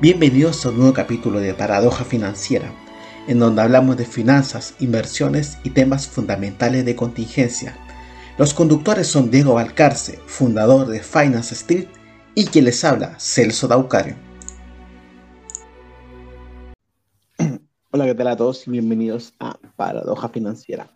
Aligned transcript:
Bienvenidos 0.00 0.64
a 0.64 0.68
un 0.68 0.76
nuevo 0.76 0.92
capítulo 0.92 1.40
de 1.40 1.54
Paradoja 1.54 2.04
Financiera, 2.04 2.72
en 3.26 3.40
donde 3.40 3.62
hablamos 3.62 3.96
de 3.96 4.04
finanzas, 4.04 4.76
inversiones 4.78 5.58
y 5.64 5.70
temas 5.70 6.06
fundamentales 6.06 6.84
de 6.84 6.94
contingencia. 6.94 7.76
Los 8.38 8.54
conductores 8.54 9.08
son 9.08 9.28
Diego 9.32 9.54
Valcarce, 9.54 10.20
fundador 10.26 10.86
de 10.86 11.02
Finance 11.02 11.52
Street, 11.52 11.88
y 12.36 12.46
quien 12.46 12.66
les 12.66 12.84
habla, 12.84 13.18
Celso 13.18 13.66
Daucario. 13.66 14.14
Hola, 17.90 18.04
¿qué 18.04 18.14
tal 18.14 18.28
a 18.28 18.36
todos? 18.36 18.66
Bienvenidos 18.68 19.34
a 19.40 19.58
Paradoja 19.74 20.28
Financiera. 20.28 20.88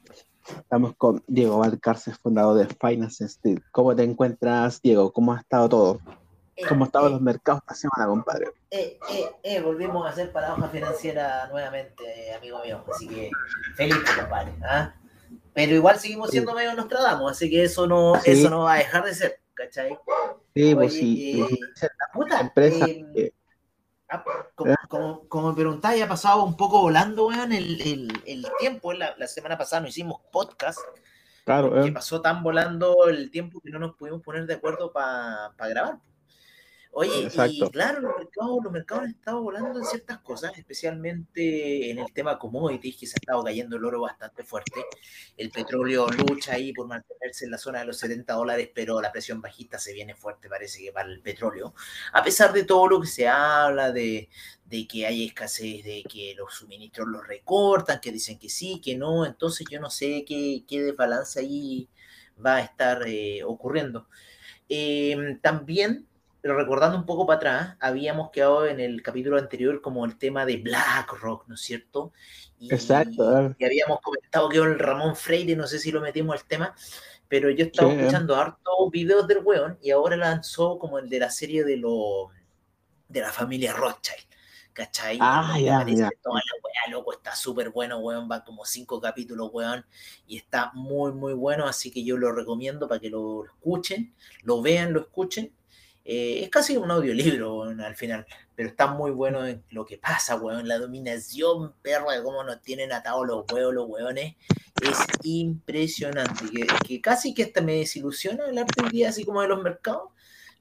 Estamos 0.46 0.94
con 0.96 1.24
Diego 1.26 1.58
Valcarce, 1.58 2.12
fundador 2.14 2.56
de 2.56 2.72
Finance 2.80 3.24
Street. 3.24 3.58
¿Cómo 3.72 3.96
te 3.96 4.04
encuentras, 4.04 4.80
Diego? 4.80 5.12
¿Cómo 5.12 5.32
ha 5.32 5.40
estado 5.40 5.68
todo? 5.68 6.21
¿Cómo 6.68 6.84
estaban 6.84 7.12
los 7.12 7.20
mercados 7.20 7.62
esta 7.62 7.74
semana, 7.74 8.10
compadre? 8.10 8.46
Eh, 8.70 8.98
eh, 9.10 9.30
eh, 9.42 9.60
volvimos 9.60 10.06
a 10.06 10.10
hacer 10.10 10.32
paradoja 10.32 10.68
financiera 10.68 11.48
nuevamente, 11.48 12.34
amigo 12.34 12.62
mío. 12.62 12.84
Así 12.92 13.08
que 13.08 13.30
feliz, 13.74 13.96
compadre. 14.18 14.52
¿ah? 14.62 14.94
Pero 15.54 15.74
igual 15.74 15.98
seguimos 15.98 16.30
siendo 16.30 16.54
medio 16.54 16.74
Nostradamus, 16.74 17.32
así 17.32 17.50
que 17.50 17.64
eso 17.64 17.86
no, 17.86 18.16
eso 18.24 18.50
no 18.50 18.64
va 18.64 18.74
a 18.74 18.78
dejar 18.78 19.04
de 19.04 19.14
ser, 19.14 19.40
¿cachai? 19.54 19.98
Sí, 20.54 20.74
pues 20.74 20.92
sí. 20.92 21.44
puta, 22.12 22.40
empresa, 22.40 22.86
ah, 24.08 24.24
como, 24.88 25.28
como, 25.28 25.48
me 25.50 25.54
preguntáis, 25.54 26.02
ha 26.02 26.08
pasado 26.08 26.44
un 26.44 26.56
poco 26.56 26.82
volando, 26.82 27.28
weón, 27.28 27.52
el, 27.52 27.80
el, 27.80 28.22
el 28.26 28.46
tiempo. 28.58 28.92
La, 28.92 29.14
la, 29.16 29.26
semana 29.26 29.56
pasada 29.56 29.80
no 29.80 29.88
hicimos 29.88 30.20
podcast. 30.30 30.78
Claro, 31.44 31.82
que 31.82 31.90
pasó 31.92 32.20
tan 32.20 32.42
volando 32.42 33.08
el 33.08 33.30
tiempo 33.30 33.60
que 33.60 33.70
no 33.70 33.78
nos 33.78 33.96
pudimos 33.96 34.22
poner 34.22 34.46
de 34.46 34.54
acuerdo 34.54 34.92
para 34.92 35.52
grabar. 35.58 35.98
Oye, 36.94 37.30
y 37.48 37.70
claro, 37.70 38.02
los 38.02 38.18
mercados, 38.18 38.58
los 38.62 38.70
mercados 38.70 39.04
han 39.04 39.10
estado 39.12 39.42
volando 39.42 39.78
en 39.78 39.84
ciertas 39.86 40.18
cosas, 40.18 40.52
especialmente 40.58 41.90
en 41.90 41.98
el 41.98 42.12
tema 42.12 42.38
commodities, 42.38 42.98
que 42.98 43.06
se 43.06 43.14
ha 43.14 43.20
estado 43.22 43.42
cayendo 43.42 43.76
el 43.76 43.84
oro 43.86 44.02
bastante 44.02 44.44
fuerte. 44.44 44.84
El 45.38 45.50
petróleo 45.50 46.06
lucha 46.08 46.52
ahí 46.52 46.74
por 46.74 46.86
mantenerse 46.86 47.46
en 47.46 47.50
la 47.50 47.56
zona 47.56 47.78
de 47.80 47.86
los 47.86 47.96
70 47.96 48.34
dólares, 48.34 48.68
pero 48.74 49.00
la 49.00 49.10
presión 49.10 49.40
bajista 49.40 49.78
se 49.78 49.94
viene 49.94 50.14
fuerte, 50.14 50.50
parece 50.50 50.82
que 50.82 50.92
para 50.92 51.08
el 51.08 51.22
petróleo. 51.22 51.72
A 52.12 52.22
pesar 52.22 52.52
de 52.52 52.64
todo 52.64 52.86
lo 52.86 53.00
que 53.00 53.06
se 53.06 53.26
habla 53.26 53.90
de, 53.90 54.28
de 54.66 54.86
que 54.86 55.06
hay 55.06 55.24
escasez, 55.24 55.82
de 55.84 56.02
que 56.06 56.34
los 56.36 56.52
suministros 56.52 57.08
los 57.08 57.26
recortan, 57.26 58.00
que 58.00 58.12
dicen 58.12 58.38
que 58.38 58.50
sí, 58.50 58.82
que 58.84 58.98
no, 58.98 59.24
entonces 59.24 59.66
yo 59.70 59.80
no 59.80 59.88
sé 59.88 60.26
qué, 60.28 60.64
qué 60.68 60.82
desbalance 60.82 61.40
ahí 61.40 61.88
va 62.44 62.56
a 62.56 62.60
estar 62.60 63.02
eh, 63.06 63.42
ocurriendo. 63.44 64.08
Em, 64.68 65.38
también 65.40 66.06
pero 66.42 66.56
recordando 66.56 66.98
un 66.98 67.06
poco 67.06 67.24
para 67.24 67.36
atrás, 67.36 67.76
habíamos 67.78 68.30
quedado 68.30 68.66
en 68.66 68.80
el 68.80 69.00
capítulo 69.00 69.38
anterior 69.38 69.80
como 69.80 70.04
el 70.04 70.18
tema 70.18 70.44
de 70.44 70.56
BlackRock, 70.56 71.46
¿no 71.46 71.54
es 71.54 71.60
cierto? 71.60 72.12
Y, 72.58 72.74
Exacto. 72.74 73.54
Y 73.56 73.64
habíamos 73.64 74.00
comentado 74.00 74.48
que 74.48 74.58
el 74.58 74.76
Ramón 74.76 75.14
Freire, 75.14 75.54
no 75.54 75.68
sé 75.68 75.78
si 75.78 75.92
lo 75.92 76.00
metimos 76.00 76.34
al 76.34 76.44
tema, 76.44 76.74
pero 77.28 77.48
yo 77.48 77.66
estaba 77.66 77.92
escuchando 77.92 78.34
harto 78.34 78.90
videos 78.90 79.28
del 79.28 79.38
weón 79.38 79.78
y 79.80 79.92
ahora 79.92 80.16
lanzó 80.16 80.80
como 80.80 80.98
el 80.98 81.08
de 81.08 81.20
la 81.20 81.30
serie 81.30 81.62
de 81.62 81.76
lo 81.76 82.30
de 83.08 83.20
la 83.20 83.30
familia 83.30 83.72
Rothschild. 83.72 84.26
¿Cachai? 84.72 85.18
Ah, 85.20 85.56
ya, 85.60 85.86
ya. 85.86 86.10
Toda 86.22 86.40
la 86.40 86.52
weá, 86.64 86.90
loco, 86.90 87.12
está 87.12 87.36
súper 87.36 87.70
bueno, 87.70 87.98
weón, 87.98 88.28
va 88.28 88.42
como 88.42 88.64
cinco 88.64 89.00
capítulos, 89.00 89.50
weón, 89.52 89.84
y 90.26 90.38
está 90.38 90.72
muy, 90.74 91.12
muy 91.12 91.34
bueno, 91.34 91.66
así 91.66 91.90
que 91.90 92.02
yo 92.02 92.16
lo 92.16 92.32
recomiendo 92.32 92.88
para 92.88 92.98
que 92.98 93.10
lo 93.10 93.44
escuchen, 93.44 94.14
lo 94.42 94.62
vean, 94.62 94.94
lo 94.94 95.00
escuchen, 95.00 95.52
eh, 96.04 96.40
es 96.42 96.50
casi 96.50 96.76
un 96.76 96.90
audiolibro 96.90 97.62
al 97.62 97.94
final, 97.94 98.26
pero 98.54 98.68
está 98.68 98.88
muy 98.88 99.12
bueno 99.12 99.46
en 99.46 99.62
lo 99.70 99.84
que 99.84 99.98
pasa, 99.98 100.36
weón. 100.36 100.66
La 100.66 100.78
dominación, 100.78 101.74
perro, 101.80 102.10
de 102.10 102.22
cómo 102.22 102.42
nos 102.42 102.60
tienen 102.60 102.92
atados 102.92 103.26
los 103.26 103.44
huevos, 103.50 103.74
los 103.74 103.88
hueones, 103.88 104.34
es 104.82 104.98
impresionante. 105.22 106.44
Que, 106.86 107.00
casi 107.00 107.34
que 107.34 107.44
hasta 107.44 107.60
me 107.60 107.76
desilusiona 107.76 108.46
el 108.46 108.58
arte 108.58 108.82
día, 108.90 109.10
así 109.10 109.24
como 109.24 109.42
de 109.42 109.48
los 109.48 109.62
mercados, 109.62 110.10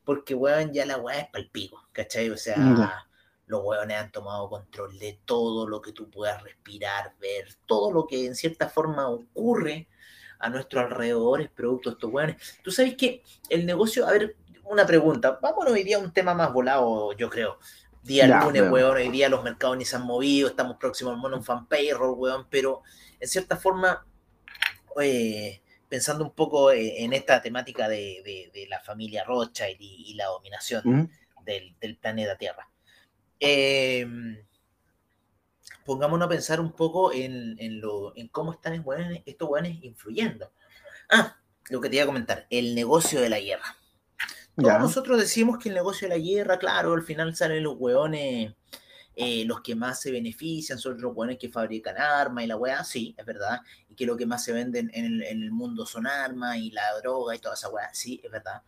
porque, 0.03 0.35
weón, 0.35 0.73
ya 0.73 0.85
la 0.85 0.97
weá 0.97 1.21
es 1.21 1.29
palpico, 1.29 1.87
¿cachai? 1.91 2.29
O 2.29 2.37
sea, 2.37 3.07
los 3.47 3.61
hueones 3.63 3.97
han 3.97 4.11
tomado 4.11 4.47
control 4.47 4.97
de 4.99 5.19
todo 5.25 5.67
lo 5.67 5.81
que 5.81 5.91
tú 5.91 6.09
puedas 6.09 6.41
respirar, 6.43 7.16
ver, 7.19 7.55
todo 7.66 7.91
lo 7.91 8.05
que 8.07 8.25
en 8.25 8.35
cierta 8.35 8.69
forma 8.69 9.09
ocurre 9.09 9.87
a 10.39 10.49
nuestro 10.49 10.79
alrededor 10.79 11.41
es 11.41 11.49
producto 11.49 11.89
de 11.89 11.93
estos 11.95 12.11
hueones. 12.11 12.59
Tú 12.63 12.71
sabes 12.71 12.95
que 12.95 13.23
el 13.49 13.66
negocio, 13.66 14.07
a 14.07 14.11
ver, 14.11 14.35
una 14.71 14.85
pregunta. 14.85 15.37
Vámonos 15.41 15.73
hoy 15.73 15.83
día 15.83 15.97
a 15.97 15.99
un 15.99 16.13
tema 16.13 16.33
más 16.33 16.53
volado, 16.53 17.11
yo 17.13 17.29
creo. 17.29 17.59
Día 18.03 18.25
lunes, 18.25 18.71
weón, 18.71 18.95
hoy 18.95 19.09
día 19.09 19.29
los 19.29 19.43
mercados 19.43 19.77
ni 19.77 19.85
se 19.85 19.97
han 19.97 20.03
movido, 20.03 20.47
estamos 20.47 20.77
próximos 20.77 21.13
al 21.13 21.19
mono 21.19 21.41
fan 21.43 21.67
payroll, 21.67 22.17
weón, 22.17 22.47
pero 22.49 22.81
en 23.19 23.27
cierta 23.27 23.57
forma, 23.57 24.05
eh, 24.99 25.61
pensando 25.87 26.23
un 26.23 26.31
poco 26.31 26.71
eh, 26.71 27.03
en 27.03 27.13
esta 27.13 27.41
temática 27.41 27.87
de, 27.87 28.67
la 28.69 28.79
familia 28.79 29.23
Rothschild 29.25 29.77
y, 29.79 30.13
la 30.15 30.27
dominación 30.27 31.11
del, 31.43 31.97
planeta 31.97 32.37
Tierra. 32.37 32.67
Em, 33.39 34.43
pongámonos 35.85 36.25
a 36.25 36.29
pensar 36.29 36.59
un 36.61 36.71
poco 36.71 37.11
en, 37.13 37.81
lo, 37.81 38.15
en 38.15 38.29
cómo 38.29 38.53
están 38.53 38.83
estos 39.25 39.49
weones 39.49 39.83
influyendo. 39.83 40.53
Ah, 41.09 41.37
lo 41.69 41.81
que 41.81 41.89
te 41.89 41.97
iba 41.97 42.03
a 42.03 42.07
comentar, 42.07 42.47
el 42.49 42.73
negocio 42.73 43.21
de 43.21 43.29
la 43.29 43.39
guerra 43.39 43.80
nosotros 44.61 45.19
decimos 45.19 45.57
que 45.57 45.69
el 45.69 45.75
negocio 45.75 46.07
de 46.07 46.17
la 46.17 46.23
guerra, 46.23 46.57
claro, 46.57 46.94
al 46.94 47.03
final 47.03 47.35
salen 47.35 47.63
los 47.63 47.75
hueones, 47.77 48.53
eh, 49.13 49.44
los 49.45 49.61
que 49.61 49.75
más 49.75 49.99
se 49.99 50.11
benefician 50.11 50.79
son 50.79 50.99
los 50.99 51.16
hueones 51.16 51.38
que 51.38 51.49
fabrican 51.49 51.97
armas 51.97 52.45
y 52.45 52.47
la 52.47 52.55
weá, 52.55 52.83
sí, 52.83 53.13
es 53.17 53.25
verdad. 53.25 53.59
Y 53.89 53.95
que 53.95 54.05
lo 54.05 54.16
que 54.16 54.25
más 54.25 54.44
se 54.44 54.53
venden 54.53 54.89
en 54.94 55.22
el, 55.22 55.51
mundo 55.51 55.85
son 55.85 56.07
armas 56.07 56.57
y 56.57 56.72
la 56.72 56.94
droga 57.01 57.35
y 57.35 57.39
toda 57.39 57.55
esa 57.55 57.69
weá, 57.69 57.94
sí, 57.94 58.22
es 58.23 58.31
verdad. 58.31 58.61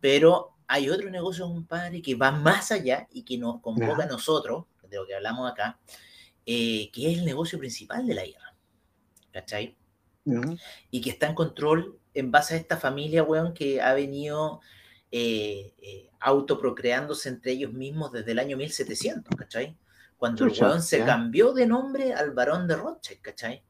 Pero 0.00 0.56
hay 0.66 0.90
otro 0.90 1.10
negocio, 1.10 1.46
compadre, 1.46 2.02
que 2.02 2.14
va 2.14 2.30
más 2.30 2.70
allá 2.70 3.08
y 3.10 3.22
que 3.22 3.38
nos 3.38 3.60
convoca 3.60 4.04
a 4.04 4.06
nosotros, 4.06 4.66
de 4.88 4.96
lo 4.96 5.06
que 5.06 5.14
hablamos 5.14 5.50
acá, 5.50 5.78
eh, 6.44 6.90
que 6.92 7.10
es 7.10 7.18
el 7.18 7.24
negocio 7.24 7.58
principal 7.58 8.06
de 8.06 8.14
la 8.14 8.24
guerra. 8.24 8.54
¿Cachai? 9.32 9.76
Y 10.90 11.00
que 11.00 11.10
está 11.10 11.26
en 11.26 11.34
control 11.34 11.98
en 12.12 12.30
base 12.30 12.54
a 12.54 12.58
esta 12.58 12.76
familia, 12.76 13.22
weón, 13.22 13.54
que 13.54 13.80
ha 13.80 13.94
venido 13.94 14.60
eh, 15.10 15.74
eh, 15.80 16.10
autoprocreándose 16.20 17.28
entre 17.28 17.52
ellos 17.52 17.72
mismos 17.72 18.12
desde 18.12 18.32
el 18.32 18.38
año 18.38 18.56
1700, 18.56 19.34
¿cachai? 19.36 19.76
Cuando 20.16 20.44
el 20.44 20.52
weón 20.52 20.82
se 20.82 21.04
cambió 21.04 21.52
de 21.52 21.66
nombre 21.66 22.12
al 22.12 22.32
varón 22.32 22.66
de 22.66 22.76
Rothschild, 22.76 23.20
¿cachai? 23.20 23.62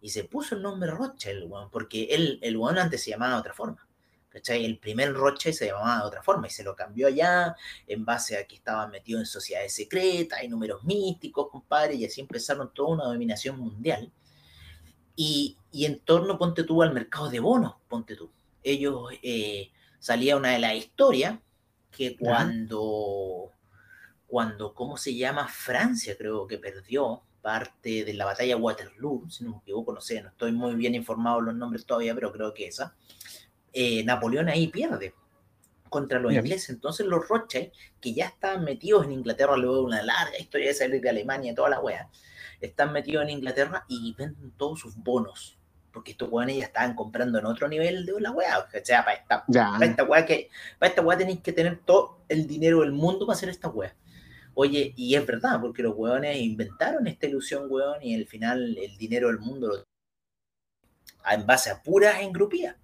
Y 0.00 0.10
se 0.10 0.24
puso 0.24 0.56
el 0.56 0.62
nombre 0.62 0.90
Rothschild, 0.90 1.44
weón, 1.50 1.70
porque 1.70 2.08
él, 2.10 2.38
el 2.42 2.56
weón 2.56 2.78
antes 2.78 3.02
se 3.02 3.10
llamaba 3.10 3.34
de 3.34 3.40
otra 3.40 3.54
forma. 3.54 3.86
¿cachai? 4.32 4.64
El 4.64 4.78
primer 4.78 5.12
Rothschild 5.12 5.54
se 5.54 5.66
llamaba 5.66 5.98
de 5.98 6.06
otra 6.06 6.22
forma 6.22 6.46
y 6.46 6.50
se 6.50 6.64
lo 6.64 6.74
cambió 6.74 7.06
allá 7.06 7.54
en 7.86 8.04
base 8.04 8.38
a 8.38 8.46
que 8.46 8.56
estaba 8.56 8.86
metido 8.88 9.18
en 9.18 9.26
sociedades 9.26 9.74
secretas 9.74 10.42
y 10.42 10.48
números 10.48 10.82
místicos, 10.84 11.48
compadre, 11.50 11.94
y 11.94 12.06
así 12.06 12.20
empezaron 12.20 12.72
toda 12.72 12.94
una 12.94 13.04
dominación 13.04 13.58
mundial. 13.58 14.10
Y, 15.14 15.58
y 15.70 15.84
en 15.84 16.00
torno, 16.00 16.38
ponte 16.38 16.64
tú, 16.64 16.82
al 16.82 16.94
mercado 16.94 17.28
de 17.28 17.40
bonos, 17.40 17.74
ponte 17.88 18.16
tú. 18.16 18.30
Ellos 18.62 19.10
eh, 19.22 19.70
salía 20.02 20.36
una 20.36 20.50
de 20.50 20.58
las 20.58 20.74
historias 20.74 21.38
que 21.92 22.16
cuando, 22.16 23.52
cuando, 24.26 24.74
¿cómo 24.74 24.96
se 24.96 25.14
llama? 25.14 25.46
Francia 25.46 26.16
creo 26.18 26.48
que 26.48 26.58
perdió 26.58 27.22
parte 27.40 28.04
de 28.04 28.12
la 28.12 28.24
batalla 28.24 28.56
Waterloo, 28.56 29.30
si 29.30 29.44
no 29.44 29.52
me 29.52 29.56
equivoco, 29.58 29.92
no 29.92 30.00
sé, 30.00 30.20
no 30.20 30.30
estoy 30.30 30.50
muy 30.50 30.74
bien 30.74 30.96
informado 30.96 31.40
los 31.40 31.54
nombres 31.54 31.86
todavía, 31.86 32.16
pero 32.16 32.32
creo 32.32 32.52
que 32.52 32.66
esa. 32.66 32.96
Eh, 33.72 34.02
Napoleón 34.02 34.48
ahí 34.48 34.66
pierde 34.66 35.14
contra 35.88 36.18
los 36.18 36.32
ingleses. 36.32 36.70
Entonces 36.70 37.06
los 37.06 37.28
Rothschild, 37.28 37.70
que 38.00 38.12
ya 38.12 38.26
estaban 38.26 38.64
metidos 38.64 39.04
en 39.04 39.12
Inglaterra 39.12 39.56
luego 39.56 39.76
de 39.76 39.82
una 39.82 40.02
larga 40.02 40.36
historia 40.36 40.68
de 40.68 40.74
salir 40.74 41.00
de 41.00 41.10
Alemania 41.10 41.52
y 41.52 41.54
toda 41.54 41.70
la 41.70 41.80
wea, 41.80 42.08
están 42.60 42.92
metidos 42.92 43.22
en 43.22 43.30
Inglaterra 43.30 43.84
y 43.86 44.12
venden 44.18 44.50
todos 44.56 44.80
sus 44.80 44.96
bonos 44.96 45.61
porque 45.92 46.12
estos 46.12 46.30
weones 46.30 46.56
ya 46.56 46.64
estaban 46.64 46.94
comprando 46.94 47.38
en 47.38 47.46
otro 47.46 47.68
nivel 47.68 48.06
de 48.06 48.20
la 48.20 48.30
weá. 48.30 48.58
O 48.58 48.84
sea, 48.84 49.04
para 49.04 49.16
esta, 49.16 49.44
para 49.46 49.86
esta 49.86 50.04
weá 50.04 50.24
que, 50.24 50.48
para 50.78 50.90
esta 50.90 51.02
weá 51.02 51.18
tenéis 51.18 51.40
que 51.40 51.52
tener 51.52 51.80
todo 51.84 52.20
el 52.28 52.46
dinero 52.46 52.80
del 52.80 52.92
mundo 52.92 53.26
para 53.26 53.36
hacer 53.36 53.48
esta 53.48 53.68
weá. 53.68 53.94
Oye, 54.54 54.92
y 54.96 55.14
es 55.14 55.26
verdad, 55.26 55.60
porque 55.60 55.82
los 55.82 55.94
weones 55.96 56.36
inventaron 56.38 57.06
esta 57.06 57.26
ilusión, 57.26 57.66
weón, 57.70 58.02
y 58.02 58.14
al 58.14 58.26
final 58.26 58.76
el 58.76 58.96
dinero 58.98 59.28
del 59.28 59.38
mundo 59.38 59.68
lo 59.68 59.84
en 61.30 61.46
base 61.46 61.70
a 61.70 61.82
puras 61.82 62.20
engrupías. 62.20 62.76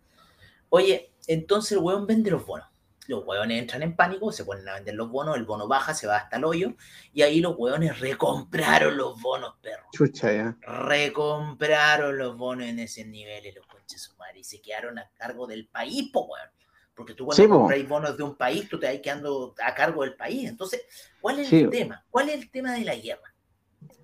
Oye, 0.68 1.10
entonces 1.26 1.72
el 1.72 1.78
weón 1.78 2.06
vende 2.06 2.30
los 2.30 2.46
bonos 2.46 2.68
los 3.08 3.24
hueones 3.26 3.58
entran 3.58 3.82
en 3.82 3.96
pánico, 3.96 4.30
se 4.30 4.44
ponen 4.44 4.68
a 4.68 4.74
vender 4.74 4.94
los 4.94 5.10
bonos, 5.10 5.36
el 5.36 5.44
bono 5.44 5.66
baja, 5.66 5.94
se 5.94 6.06
va 6.06 6.18
hasta 6.18 6.36
el 6.36 6.44
hoyo, 6.44 6.74
y 7.12 7.22
ahí 7.22 7.40
los 7.40 7.56
hueones 7.56 7.98
recompraron 7.98 8.96
los 8.96 9.20
bonos, 9.20 9.54
perro. 9.60 9.86
Chucha, 9.92 10.32
ya. 10.32 10.56
Recompraron 10.60 12.16
los 12.16 12.36
bonos 12.36 12.66
en 12.66 12.78
ese 12.78 13.04
nivel, 13.04 13.52
los 13.54 13.66
conches 13.66 14.14
y 14.38 14.44
se 14.44 14.60
quedaron 14.60 14.98
a 14.98 15.10
cargo 15.16 15.46
del 15.46 15.66
país, 15.66 16.10
po, 16.12 16.26
weón. 16.26 16.48
Porque 16.94 17.14
tú 17.14 17.26
cuando 17.26 17.48
compras 17.48 17.88
bonos 17.88 18.16
de 18.16 18.22
un 18.22 18.36
país, 18.36 18.68
tú 18.68 18.78
te 18.78 18.86
vas 18.86 19.00
quedando 19.00 19.54
a 19.64 19.74
cargo 19.74 20.02
del 20.02 20.14
país. 20.14 20.48
Entonces, 20.48 20.82
¿cuál 21.20 21.38
es 21.38 21.52
el 21.52 21.70
tema? 21.70 22.04
¿Cuál 22.10 22.28
es 22.28 22.36
el 22.36 22.50
tema 22.50 22.72
de 22.72 22.84
la 22.84 22.96
guerra? 22.96 23.34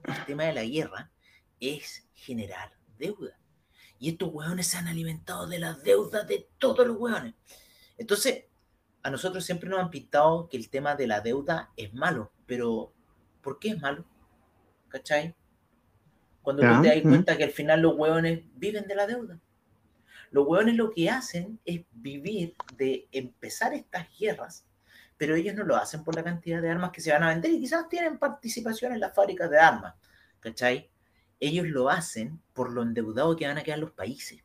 El 0.05 0.25
tema 0.27 0.45
de 0.45 0.53
la 0.53 0.65
guerra 0.65 1.11
es 1.59 2.07
generar 2.15 2.73
deuda. 2.97 3.37
Y 3.99 4.11
estos 4.11 4.31
hueones 4.33 4.69
se 4.69 4.77
han 4.77 4.87
alimentado 4.87 5.47
de 5.47 5.59
las 5.59 5.83
deudas 5.83 6.27
de 6.29 6.49
todos 6.59 6.87
los 6.87 6.97
hueones. 6.97 7.35
Entonces, 7.99 8.45
a 9.05 9.11
nosotros 9.11 9.45
siempre 9.45 9.69
nos 9.69 9.81
han 9.81 9.91
pintado 9.91 10.49
que 10.49 10.57
el 10.57 10.71
tema 10.71 10.97
de 10.97 11.07
la 11.07 11.21
deuda 11.21 11.71
es 11.77 11.93
malo, 11.93 12.33
pero 12.47 12.91
¿por 13.43 13.59
qué 13.59 13.69
es 13.69 13.81
malo? 13.81 14.07
¿Cachai? 14.89 15.37
Cuando 16.41 16.63
tú 16.63 16.83
te 16.83 16.89
das 16.89 17.03
cuenta 17.03 17.37
que 17.37 17.45
al 17.45 17.51
final 17.51 17.83
los 17.83 17.97
hueones 17.97 18.45
viven 18.55 18.89
de 18.89 18.95
la 18.95 19.07
deuda. 19.07 19.39
Los 20.31 20.47
hueones 20.47 20.77
lo 20.77 20.91
que 20.91 21.11
hacen 21.11 21.61
es 21.67 21.83
vivir 21.93 22.55
de 22.79 23.07
empezar 23.13 23.75
estas 23.75 24.09
guerras, 24.19 24.65
pero 25.19 25.35
ellos 25.35 25.55
no 25.55 25.65
lo 25.65 25.77
hacen 25.77 26.03
por 26.03 26.17
la 26.17 26.25
cantidad 26.25 26.63
de 26.63 26.71
armas 26.71 26.91
que 26.91 27.03
se 27.03 27.13
van 27.13 27.25
a 27.25 27.29
vender 27.29 27.51
y 27.51 27.61
quizás 27.61 27.87
tienen 27.91 28.19
participación 28.19 28.95
en 28.95 29.01
las 29.01 29.15
fábricas 29.15 29.51
de 29.51 29.59
armas, 29.59 29.95
¿cachai? 30.41 30.91
Ellos 31.41 31.67
lo 31.67 31.91
hacen 31.91 32.41
por 32.55 32.73
lo 32.73 32.83
endeudado 32.83 33.37
que 33.37 33.47
van 33.47 33.59
a 33.59 33.63
quedar 33.63 33.81
los 33.81 33.93
países. 33.93 34.43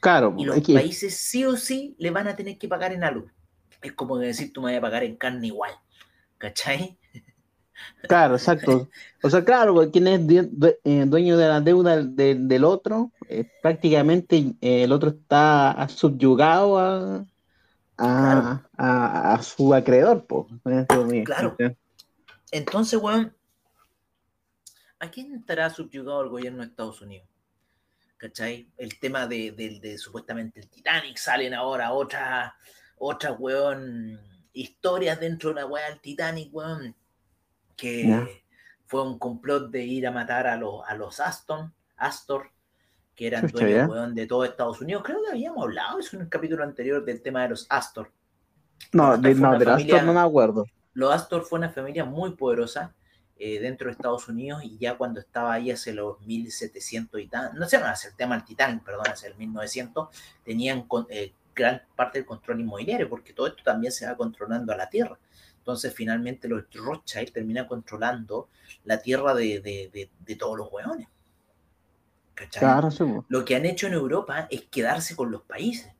Claro. 0.00 0.34
Y 0.36 0.44
los 0.46 0.60
países 0.62 1.16
sí 1.16 1.44
o 1.44 1.56
sí 1.56 1.94
le 1.98 2.10
van 2.10 2.26
a 2.26 2.34
tener 2.34 2.58
que 2.58 2.66
pagar 2.66 2.92
en 2.92 3.04
algo. 3.04 3.30
Es 3.82 3.92
como 3.92 4.18
decir, 4.18 4.52
tú 4.52 4.62
me 4.62 4.72
vas 4.72 4.78
a 4.78 4.82
pagar 4.82 5.04
en 5.04 5.16
carne 5.16 5.48
igual, 5.48 5.72
¿cachai? 6.38 6.98
Claro, 8.08 8.34
exacto. 8.34 8.88
O 9.24 9.30
sea, 9.30 9.44
claro, 9.44 9.90
quien 9.90 10.06
es 10.06 10.20
eh, 10.84 11.04
dueño 11.04 11.36
de 11.36 11.48
la 11.48 11.60
deuda 11.60 12.00
del 12.00 12.64
otro, 12.64 13.10
eh, 13.28 13.50
prácticamente 13.60 14.36
eh, 14.60 14.84
el 14.84 14.92
otro 14.92 15.10
está 15.10 15.88
subyugado 15.88 16.78
a, 16.78 17.24
a, 18.76 19.42
su 19.42 19.74
acreedor. 19.74 20.26
pues. 20.26 20.46
Claro. 21.24 21.56
Entonces, 22.50 23.00
weón, 23.00 23.34
¿a 24.98 25.10
quién 25.10 25.34
estará 25.34 25.70
subyugado 25.70 26.22
el 26.22 26.28
gobierno 26.28 26.62
de 26.62 26.68
Estados 26.68 27.00
Unidos? 27.00 27.28
¿Cachai? 28.16 28.68
El 28.76 28.98
tema 29.00 29.26
de, 29.26 29.96
supuestamente 29.98 30.60
el 30.60 30.68
Titanic, 30.68 31.16
salen 31.16 31.54
ahora 31.54 31.92
otras, 31.92 32.52
otras, 33.04 33.34
weón, 33.38 34.20
historias 34.52 35.18
dentro 35.18 35.50
de 35.50 35.56
la 35.56 35.66
weá 35.66 35.88
del 35.88 36.00
Titanic, 36.00 36.48
weón 36.54 36.94
que 37.76 38.44
fue 38.86 39.02
un 39.02 39.18
complot 39.18 39.70
de 39.70 39.84
ir 39.84 40.06
a 40.06 40.12
matar 40.12 40.46
a 40.46 40.56
los, 40.56 40.82
a 40.86 40.94
los 40.94 41.18
Aston, 41.18 41.72
Astor, 41.96 42.50
que 43.16 43.26
eran 43.26 43.48
dueños 43.48 44.14
de 44.14 44.26
todo 44.26 44.44
Estados 44.44 44.80
Unidos. 44.80 45.02
Creo 45.04 45.20
que 45.22 45.30
habíamos 45.32 45.64
hablado 45.64 45.98
eso 45.98 46.16
en 46.16 46.22
el 46.22 46.28
capítulo 46.28 46.62
anterior 46.62 47.04
del 47.04 47.20
tema 47.20 47.42
de 47.42 47.48
los 47.50 47.66
Astor. 47.68 48.12
No, 48.92 49.16
de, 49.18 49.34
no, 49.34 49.50
Astor 49.50 50.04
no 50.04 50.14
me 50.14 50.20
acuerdo. 50.20 50.66
Los 50.94 51.12
Astor 51.12 51.42
fue 51.42 51.58
una 51.58 51.70
familia 51.70 52.04
muy 52.04 52.36
poderosa 52.36 52.94
eh, 53.36 53.58
dentro 53.58 53.86
de 53.86 53.92
Estados 53.92 54.28
Unidos 54.28 54.62
y 54.62 54.78
ya 54.78 54.96
cuando 54.96 55.18
estaba 55.18 55.54
ahí 55.54 55.72
hace 55.72 55.92
los 55.92 56.20
1700 56.20 57.20
y 57.20 57.26
tal, 57.26 57.54
no 57.54 57.68
sé, 57.68 57.78
no, 57.78 57.86
hace 57.86 58.08
el 58.08 58.14
tema 58.14 58.36
del 58.36 58.44
Titanic, 58.44 58.84
perdón, 58.84 59.06
hace 59.10 59.26
el 59.26 59.36
1900, 59.36 60.08
tenían 60.44 60.86
eh, 61.08 61.32
gran 61.54 61.82
parte 61.96 62.18
del 62.18 62.26
control 62.26 62.60
inmobiliario, 62.60 63.08
porque 63.08 63.32
todo 63.32 63.46
esto 63.46 63.62
también 63.62 63.92
se 63.92 64.06
va 64.06 64.16
controlando 64.16 64.72
a 64.72 64.76
la 64.76 64.88
tierra. 64.88 65.18
Entonces, 65.58 65.94
finalmente, 65.94 66.48
los 66.48 66.64
Rothschild 66.72 67.32
terminan 67.32 67.66
controlando 67.66 68.48
la 68.84 69.00
tierra 69.00 69.34
de, 69.34 70.10
todos 70.38 70.58
los 70.58 70.72
hueones. 70.72 71.06
Claro, 72.50 72.88
Lo 73.28 73.44
que 73.44 73.54
han 73.54 73.66
hecho 73.66 73.86
en 73.86 73.92
Europa 73.92 74.48
es 74.50 74.62
quedarse 74.62 75.14
con 75.14 75.30
los 75.30 75.42
países. 75.42 75.92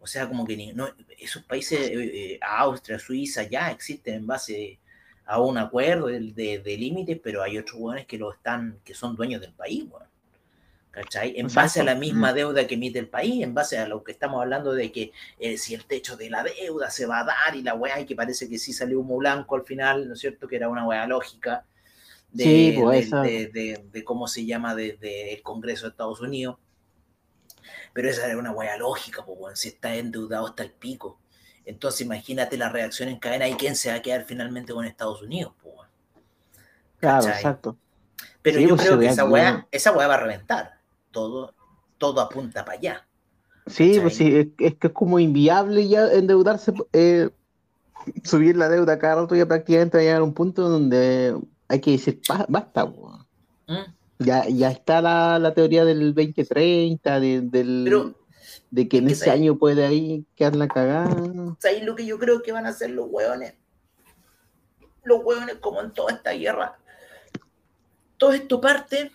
O 0.00 0.06
sea, 0.06 0.26
como 0.26 0.46
que 0.46 0.72
no, 0.72 0.88
esos 1.18 1.42
países, 1.42 1.80
eh, 1.80 2.34
eh, 2.34 2.40
Austria, 2.40 2.98
Suiza, 2.98 3.42
ya 3.42 3.70
existen 3.70 4.14
en 4.14 4.26
base 4.26 4.78
a 5.26 5.40
un 5.40 5.58
acuerdo 5.58 6.06
de, 6.06 6.76
límites, 6.78 7.20
pero 7.22 7.42
hay 7.42 7.58
otros 7.58 7.78
hueones 7.78 8.06
que 8.06 8.16
lo 8.16 8.32
están, 8.32 8.80
que 8.84 8.94
son 8.94 9.14
dueños 9.14 9.42
del 9.42 9.52
país, 9.52 9.84
¿cachai? 11.02 11.34
En 11.36 11.52
base 11.52 11.80
a 11.80 11.84
la 11.84 11.94
misma 11.94 12.32
mm. 12.32 12.34
deuda 12.34 12.66
que 12.66 12.74
emite 12.74 12.98
el 12.98 13.08
país, 13.08 13.42
en 13.42 13.54
base 13.54 13.78
a 13.78 13.86
lo 13.86 14.02
que 14.02 14.12
estamos 14.12 14.40
hablando 14.40 14.72
de 14.72 14.90
que 14.90 15.12
eh, 15.38 15.56
si 15.56 15.74
el 15.74 15.84
techo 15.84 16.16
de 16.16 16.28
la 16.28 16.42
deuda 16.42 16.90
se 16.90 17.06
va 17.06 17.20
a 17.20 17.24
dar 17.24 17.54
y 17.54 17.62
la 17.62 17.74
weá, 17.74 18.00
y 18.00 18.06
que 18.06 18.16
parece 18.16 18.48
que 18.48 18.58
sí 18.58 18.72
salió 18.72 19.00
humo 19.00 19.16
blanco 19.16 19.54
al 19.54 19.64
final, 19.64 20.08
¿no 20.08 20.14
es 20.14 20.20
cierto? 20.20 20.48
Que 20.48 20.56
era 20.56 20.68
una 20.68 20.86
weá 20.86 21.06
lógica 21.06 21.64
de, 22.32 22.76
pues, 22.78 23.10
de, 23.10 24.04
cómo 24.04 24.26
se 24.26 24.44
llama 24.44 24.74
desde 24.74 25.34
el 25.34 25.42
Congreso 25.42 25.86
de 25.86 25.90
Estados 25.90 26.20
Unidos. 26.20 26.56
Pero 27.92 28.10
esa 28.10 28.26
era 28.26 28.38
una 28.38 28.50
weá 28.50 28.76
lógica, 28.76 29.24
pues, 29.24 29.38
bueno, 29.38 29.56
si 29.56 29.68
está 29.68 29.94
endeudado 29.94 30.46
hasta 30.46 30.64
el 30.64 30.72
pico. 30.72 31.20
Entonces 31.64 32.00
imagínate 32.00 32.56
la 32.56 32.70
reacción 32.70 33.08
en 33.08 33.18
cadena 33.18 33.46
y 33.46 33.54
quién 33.54 33.76
se 33.76 33.90
va 33.90 33.96
a 33.96 34.02
quedar 34.02 34.24
finalmente 34.24 34.72
con 34.72 34.84
Estados 34.84 35.22
Unidos, 35.22 35.54
pues, 35.62 35.74
Claro, 36.98 37.28
exacto. 37.28 37.76
Pero 38.42 38.58
yo 38.58 38.70
pues, 38.70 38.82
creo 38.82 38.98
que 38.98 39.06
esa 39.06 39.24
weá, 39.24 39.68
esa 39.70 39.92
weá 39.92 40.08
va 40.08 40.14
a 40.14 40.20
reventar 40.20 40.77
todo, 41.18 41.54
todo 41.98 42.20
apunta 42.20 42.64
para 42.64 42.78
allá. 42.78 43.06
Sí, 43.66 43.98
pues 44.00 44.16
sí, 44.16 44.52
es, 44.56 44.74
que 44.76 44.86
es 44.86 44.92
como 44.92 45.18
inviable 45.18 45.88
ya 45.88 46.10
endeudarse, 46.12 46.72
eh, 46.92 47.28
subir 48.22 48.56
la 48.56 48.68
deuda 48.68 48.98
cada 48.98 49.16
rato 49.16 49.34
ya 49.34 49.46
prácticamente 49.46 49.96
va 49.96 50.00
a 50.00 50.04
llegar 50.04 50.20
a 50.20 50.24
un 50.24 50.32
punto 50.32 50.68
donde 50.68 51.36
hay 51.66 51.80
que 51.80 51.90
decir, 51.90 52.20
basta. 52.48 52.86
¿Mm? 52.86 53.92
Ya, 54.20 54.48
ya 54.48 54.70
está 54.70 55.02
la, 55.02 55.52
teoría 55.54 55.84
del 55.84 56.14
2030, 56.14 57.20
de, 57.20 57.40
del, 57.42 58.14
de 58.70 58.88
que 58.88 58.98
en 58.98 59.08
ese 59.08 59.30
año 59.30 59.58
puede 59.58 59.84
ahí 59.84 60.24
quedar 60.36 60.56
la 60.56 60.68
cagada. 60.68 61.14
¿Sabes 61.58 61.82
lo 61.82 61.94
que 61.94 62.06
yo 62.06 62.18
creo 62.18 62.42
que 62.42 62.52
van 62.52 62.66
a 62.66 62.70
hacer 62.70 62.90
los 62.90 63.06
hueones? 63.10 63.54
Los 65.02 65.20
hueones, 65.24 65.56
como 65.56 65.80
en 65.82 65.92
toda 65.92 66.12
esta 66.12 66.32
guerra. 66.32 66.78
Todo 68.16 68.32
esto 68.32 68.60
parte 68.60 69.12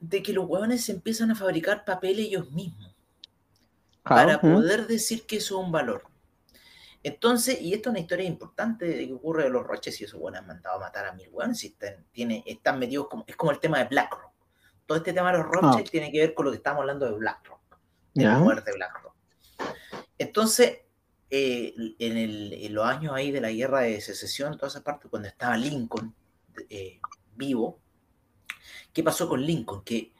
de 0.00 0.22
que 0.22 0.32
los 0.32 0.46
huevones 0.46 0.88
empiezan 0.88 1.30
a 1.30 1.34
fabricar 1.34 1.84
papel 1.84 2.18
ellos 2.18 2.50
mismos 2.50 2.94
para 4.02 4.40
poder 4.40 4.86
decir 4.86 5.26
que 5.26 5.36
eso 5.36 5.58
es 5.58 5.66
un 5.66 5.72
valor. 5.72 6.04
Entonces, 7.02 7.60
y 7.60 7.72
esto 7.72 7.88
es 7.88 7.92
una 7.92 8.00
historia 8.00 8.26
importante 8.26 8.84
de 8.84 9.06
que 9.06 9.12
ocurre 9.12 9.44
de 9.44 9.50
los 9.50 9.64
roches 9.64 10.00
y 10.00 10.04
esos 10.04 10.20
hueones 10.20 10.40
han 10.40 10.48
mandado 10.48 10.76
a 10.76 10.80
matar 10.80 11.06
a 11.06 11.12
mil 11.12 11.28
hueones 11.30 11.62
y 11.64 11.68
están, 11.68 12.04
tiene, 12.12 12.42
están 12.46 12.78
metidos 12.78 13.08
como, 13.08 13.24
es 13.26 13.36
como 13.36 13.52
el 13.52 13.60
tema 13.60 13.78
de 13.78 13.84
BlackRock. 13.84 14.32
Todo 14.86 14.98
este 14.98 15.12
tema 15.12 15.32
de 15.32 15.38
los 15.38 15.46
roches 15.46 15.86
ah. 15.86 15.90
tiene 15.90 16.10
que 16.10 16.20
ver 16.20 16.34
con 16.34 16.46
lo 16.46 16.50
que 16.50 16.56
estamos 16.58 16.80
hablando 16.80 17.06
de 17.06 17.12
BlackRock, 17.12 17.60
de 18.14 18.24
la 18.24 18.38
muerte 18.38 18.70
de 18.70 18.76
BlackRock. 18.76 19.14
Entonces, 20.18 20.78
eh, 21.30 21.74
en, 21.98 22.74
los 22.74 22.84
años 22.86 23.12
ahí 23.14 23.30
de 23.30 23.40
la 23.40 23.50
guerra 23.50 23.80
de 23.80 24.00
secesión, 24.00 24.56
toda 24.56 24.68
esa 24.68 24.82
parte, 24.82 25.08
cuando 25.08 25.28
estaba 25.28 25.56
Lincoln 25.56 26.14
eh, 26.70 27.00
vivo, 27.34 27.80
¿Qué 28.96 29.02
pasó 29.02 29.28
con 29.28 29.42
Lincoln? 29.42 29.84
Que 29.84 30.10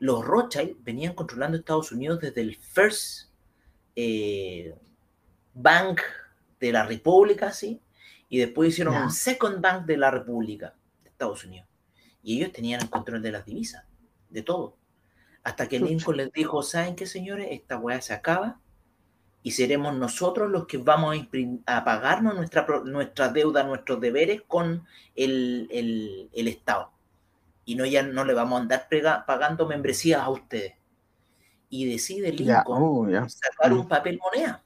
los 0.00 0.24
Rothschild 0.24 0.78
venían 0.82 1.14
controlando 1.14 1.56
Estados 1.56 1.92
Unidos 1.92 2.18
desde 2.18 2.40
el 2.40 2.56
First 2.56 3.30
eh, 3.94 4.74
Bank 5.54 6.00
de 6.58 6.72
la 6.72 6.84
República, 6.84 7.52
¿sí? 7.52 7.80
Y 8.28 8.38
después 8.38 8.70
hicieron 8.70 8.96
un 8.96 9.12
Second 9.12 9.60
Bank 9.60 9.86
de 9.86 9.98
la 9.98 10.10
República 10.10 10.74
de 11.04 11.10
Estados 11.10 11.44
Unidos. 11.44 11.68
Y 12.24 12.38
ellos 12.38 12.50
tenían 12.50 12.80
el 12.80 12.90
control 12.90 13.22
de 13.22 13.30
las 13.30 13.46
divisas, 13.46 13.84
de 14.30 14.42
todo. 14.42 14.76
Hasta 15.44 15.68
que 15.68 15.78
Lincoln 15.78 16.16
les 16.16 16.32
dijo, 16.32 16.60
¿saben 16.64 16.96
qué, 16.96 17.06
señores? 17.06 17.46
Esta 17.52 17.78
weá 17.78 18.00
se 18.00 18.14
acaba 18.14 18.58
y 19.44 19.52
seremos 19.52 19.94
nosotros 19.94 20.50
los 20.50 20.66
que 20.66 20.78
vamos 20.78 21.16
a, 21.66 21.84
pagarnos 21.84 22.34
nuestra, 22.34 22.66
nuestra 22.84 23.28
deuda, 23.28 23.62
nuestros 23.62 24.00
deberes 24.00 24.42
con 24.42 24.84
el, 25.14 25.68
el 26.32 26.48
Estado 26.48 26.93
y 27.64 27.74
no 27.74 27.86
ya 27.86 28.02
no 28.02 28.24
le 28.24 28.34
vamos 28.34 28.58
a 28.58 28.62
andar 28.62 28.88
pagando 29.26 29.66
membresías 29.66 30.20
a 30.20 30.28
ustedes. 30.28 30.74
Y 31.68 31.90
decide 31.90 32.32
Lincoln 32.32 32.64
oh, 32.66 33.28
sacar 33.28 33.72
un 33.72 33.86
mm. 33.86 33.88
papel 33.88 34.18
moneda 34.18 34.62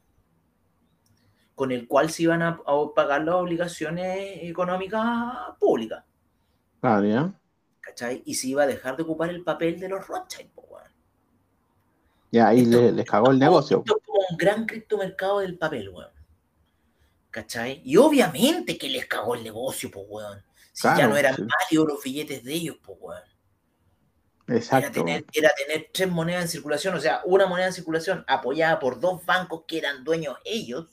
con 1.55 1.73
el 1.73 1.89
cual 1.89 2.09
se 2.11 2.23
iban 2.23 2.41
a, 2.43 2.61
pagar 2.95 3.25
las 3.25 3.35
obligaciones 3.35 4.39
económicas 4.43 5.03
públicas. 5.59 6.05
Ah. 6.83 7.33
¿Cachai? 7.81 8.23
Y 8.25 8.35
se 8.35 8.49
iba 8.49 8.63
a 8.63 8.67
dejar 8.67 8.97
de 8.97 9.03
ocupar 9.03 9.31
el 9.31 9.43
papel 9.43 9.81
de 9.81 9.89
los 9.89 10.07
Rothschild. 10.07 10.51
Ya, 12.31 12.49
ahí 12.49 12.65
les 12.65 13.07
cagó 13.07 13.31
el 13.31 13.39
negocio. 13.39 13.79
Esto 13.79 13.99
es 13.99 14.07
como 14.07 14.21
un 14.31 14.37
gran 14.37 14.67
criptomercado 14.67 15.41
del 15.41 15.57
papel, 15.57 15.89
weón. 15.89 16.11
¿Cachai? 17.31 17.81
Y 17.85 17.97
obviamente 17.97 18.77
que 18.77 18.89
les 18.89 19.07
cagó 19.07 19.35
el 19.35 19.45
negocio, 19.45 19.91
pues, 19.91 20.05
weón. 20.09 20.43
Si 20.73 20.87
ya 20.87 21.09
no 21.09 21.17
eran 21.17 21.35
válidos 21.37 21.89
los 21.89 22.03
billetes 22.03 22.45
de 22.45 22.53
ellos, 22.55 22.77
pues, 22.83 22.99
weón. 23.01 23.23
Exacto. 24.49 25.05
Era 25.33 25.53
tener, 25.55 25.91
tres 25.93 26.09
monedas 26.09 26.43
en 26.43 26.49
circulación, 26.49 26.95
o 26.95 27.01
sea, 27.01 27.21
una 27.25 27.47
moneda 27.47 27.67
en 27.67 27.73
circulación 27.75 28.25
apoyada 28.27 28.79
por 28.79 28.99
dos 29.01 29.25
bancos 29.27 29.65
que 29.67 29.79
eran 29.79 30.05
dueños 30.05 30.39
ellos, 30.45 30.87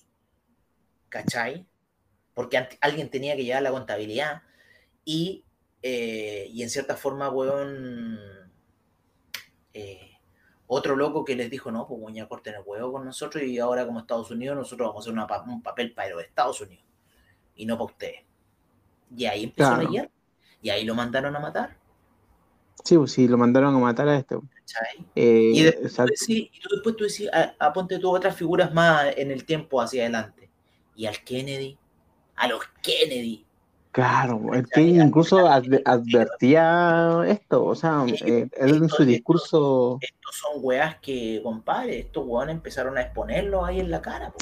¿cachai? 1.10 1.66
Porque 2.34 2.68
alguien 2.82 3.10
tenía 3.10 3.36
que 3.36 3.46
llevar 3.46 3.64
la 3.64 3.72
contabilidad 3.72 4.42
y, 5.06 5.46
eh, 5.82 6.48
y 6.52 6.64
en 6.64 6.70
cierta 6.70 6.98
forma, 6.98 7.30
weón, 7.30 8.20
eh, 9.74 10.12
Otro 10.68 10.96
loco 10.96 11.24
que 11.24 11.36
les 11.36 11.50
dijo, 11.52 11.72
no, 11.72 11.88
pues 11.88 12.02
ya 12.14 12.28
corten 12.28 12.56
el 12.56 12.64
huevo 12.66 12.94
con 12.94 13.06
nosotros 13.06 13.44
y 13.44 13.60
ahora 13.60 13.86
como 13.86 14.00
Estados 14.00 14.32
Unidos 14.32 14.58
nosotros 14.58 14.88
vamos 14.90 15.08
a 15.08 15.12
hacer 15.12 15.48
un 15.48 15.62
papel 15.62 15.94
para 15.94 16.10
los 16.10 16.24
Estados 16.24 16.60
Unidos 16.62 16.86
y 17.56 17.66
no 17.66 17.78
para 17.78 17.86
ustedes. 17.86 18.26
Y 19.16 19.26
ahí 19.26 19.44
empezó 19.46 19.74
a 19.74 19.84
la 19.84 20.10
Y 20.62 20.70
ahí 20.70 20.84
lo 20.84 20.96
mandaron 20.96 21.36
a 21.36 21.40
matar. 21.40 21.78
Sí, 22.84 22.98
pues 22.98 23.12
sí, 23.12 23.28
lo 23.28 23.38
mandaron 23.38 23.76
a 23.76 23.80
matar 23.80 24.08
a 24.08 24.18
este. 24.18 24.36
Eh, 25.16 25.52
y, 25.54 25.64
después 25.64 25.96
tú 25.96 26.76
después 26.76 26.96
tú 26.96 27.04
decís, 27.06 27.30
aponte 27.60 28.00
tú 28.00 28.10
otras 28.10 28.36
figuras 28.36 28.74
más 28.74 29.08
en 29.18 29.32
el 29.32 29.46
tiempo 29.46 29.82
hacia 29.82 30.04
adelante. 30.04 30.50
Y 30.96 31.06
al 31.06 31.24
Kennedy, 31.24 31.78
a 32.36 32.48
los 32.48 32.62
Kennedy. 32.82 33.46
Claro, 33.92 34.54
el 34.54 34.68
Kennedy 34.68 35.02
incluso 35.02 35.48
advertía 35.48 37.24
esto, 37.28 37.64
o 37.64 37.76
sea, 37.76 38.06
eh, 38.26 38.50
él 38.58 38.76
en 38.76 38.90
su 38.90 39.06
discurso... 39.06 39.98
Estos 40.02 40.36
son 40.36 40.60
weas 40.64 40.98
que, 41.00 41.40
compadre, 41.42 42.00
estos 42.00 42.26
weones 42.28 42.56
empezaron 42.56 42.98
a 42.98 43.02
exponerlo 43.02 43.64
ahí 43.64 43.80
en 43.80 43.90
la 43.90 44.02
cara. 44.02 44.34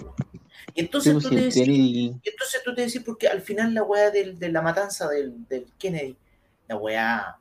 Y 0.74 0.82
entonces, 0.82 1.14
tú 1.22 1.30
te 1.30 1.36
decís, 1.36 1.68
y 1.68 2.22
entonces 2.24 2.62
tú 2.64 2.74
te 2.74 2.82
decís, 2.82 3.02
porque 3.06 3.28
al 3.28 3.42
final 3.42 3.74
la 3.74 3.84
wea 3.84 4.10
de 4.12 4.50
la 4.50 4.62
matanza 4.62 5.08
del, 5.08 5.48
del 5.48 5.72
Kennedy, 5.78 6.18
la 6.68 6.78
wea 6.78 7.38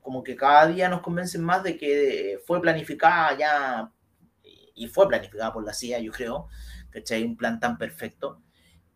como 0.00 0.22
que 0.22 0.36
cada 0.36 0.66
día 0.66 0.88
nos 0.88 1.00
convencen 1.00 1.42
más 1.42 1.62
de 1.62 1.78
que 1.78 2.38
fue 2.46 2.60
planificada 2.60 3.38
ya, 3.38 3.90
y 4.74 4.86
fue 4.88 5.08
planificada 5.08 5.52
por 5.52 5.64
la 5.64 5.72
CIA, 5.72 6.00
yo 6.00 6.12
creo, 6.12 6.48
que 6.92 7.02
hay 7.14 7.24
Un 7.24 7.36
plan 7.36 7.58
tan 7.58 7.78
perfecto. 7.78 8.42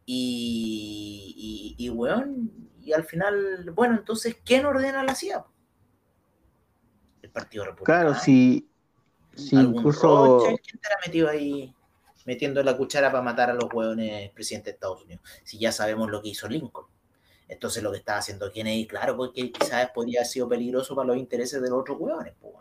Y, 0.05 1.77
y, 1.79 1.87
y, 1.87 1.93
y 2.87 2.93
al 2.93 3.05
final, 3.05 3.71
bueno, 3.75 3.97
entonces, 3.97 4.37
¿quién 4.45 4.67
ordena 4.67 5.03
la 5.03 5.15
CIA? 5.15 5.45
El 7.23 7.31
Partido 7.31 7.65
Republicano. 7.65 8.01
Claro, 8.11 8.21
si, 8.21 8.71
si 9.35 9.57
incluso... 9.57 10.43
¿Quién 10.45 10.57
estará 10.75 10.97
metido 11.07 11.29
ahí 11.29 11.75
metiendo 12.29 12.63
la 12.63 12.77
cuchara 12.77 13.11
para 13.11 13.25
matar 13.25 13.49
a 13.49 13.55
los 13.55 13.73
hueones 13.73 14.31
presidente 14.33 14.71
de 14.71 14.75
Estados 14.75 15.03
Unidos? 15.03 15.25
Si 15.45 15.59
ya 15.59 15.73
sabemos 15.73 16.11
lo 16.11 16.21
que 16.21 16.29
hizo 16.29 16.47
Lincoln. 16.47 16.85
Entonces 17.49 17.83
lo 17.83 17.91
que 17.91 17.97
estaba 17.97 18.19
haciendo 18.19 18.53
Kennedy, 18.53 18.87
claro, 18.87 19.17
porque 19.17 19.51
quizás 19.51 19.91
podría 19.95 20.21
haber 20.21 20.29
sido 20.29 20.47
peligroso 20.47 20.95
para 20.95 21.09
los 21.09 21.17
intereses 21.17 21.63
de 21.63 21.71
los 21.71 21.81
otros 21.81 21.97
hueones. 21.99 22.35
Pues, 22.39 22.55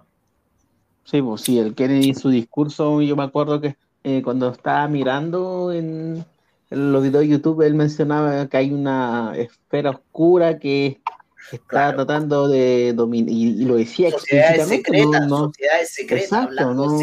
sí, 1.03 1.21
pues 1.21 1.41
sí, 1.41 1.59
el 1.59 1.75
Kennedy, 1.75 2.13
su 2.13 2.29
discurso, 2.29 3.01
yo 3.01 3.17
me 3.17 3.24
acuerdo 3.24 3.59
que 3.59 3.75
eh, 4.05 4.21
cuando 4.24 4.50
estaba 4.50 4.88
mirando 4.88 5.74
en, 5.74 6.25
los 6.69 7.03
videos 7.03 7.24
de 7.24 7.27
YouTube, 7.27 7.62
él 7.63 7.75
mencionaba 7.75 8.47
que 8.47 8.55
hay 8.55 8.71
una 8.71 9.33
esfera 9.36 9.89
oscura 9.89 10.57
que 10.59 11.01
está 11.51 11.93
tratando 11.93 12.47
de 12.47 12.93
dominar, 12.93 13.29
y, 13.29 13.65
lo 13.65 13.75
decía 13.75 14.12
sociedades 14.12 14.67
secretas, 14.69 15.27
no, 15.27 15.45
sociedades 15.47 15.93
secretas, 15.93 16.25
exacto, 16.25 16.74
no, 16.74 16.97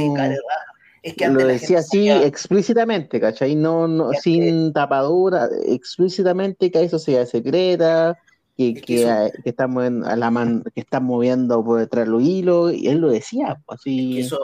es 1.04 1.14
que 1.16 1.28
lo 1.28 1.46
decía 1.46 1.80
así 1.80 2.11
explícitamente, 2.11 3.20
¿cachai? 3.20 3.54
No, 3.54 3.87
no, 3.87 4.12
sin 4.12 4.73
tapadura, 4.73 5.50
explícitamente 5.66 6.70
que 6.70 6.78
hay 6.78 6.88
sociedad 6.88 7.26
secreta, 7.26 8.18
que, 8.56 8.73
que, 8.73 9.30
estamos 9.44 9.84
en, 9.84 10.02
a 10.02 10.16
la 10.16 10.30
man, 10.30 10.64
que 10.75 10.80
están 10.80 11.04
moviendo 11.04 11.62
por 11.62 11.80
detrás 11.80 12.08
los 12.08 12.23
hilos, 12.23 12.73
y 12.73 12.88
él 12.88 13.00
lo 13.00 13.11
decía, 13.11 13.61
pues, 13.66 13.80
así. 13.80 14.18
eso, 14.18 14.38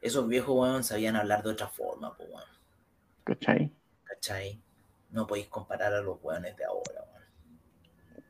esos 0.00 0.28
viejos 0.28 0.54
weón 0.56 0.84
sabían 0.84 1.16
hablar 1.16 1.42
de 1.42 1.50
otra 1.50 1.66
forma, 1.66 2.16
pues 2.16 2.28
weón. 2.28 2.44
¿Cachai? 3.24 3.72
¿Cachai? 4.04 4.60
No 5.10 5.26
podéis 5.26 5.48
comparar 5.48 5.94
a 5.94 6.00
los 6.00 6.18
weones 6.22 6.56
de 6.56 6.64
ahora, 6.64 7.04
weón. 7.12 8.24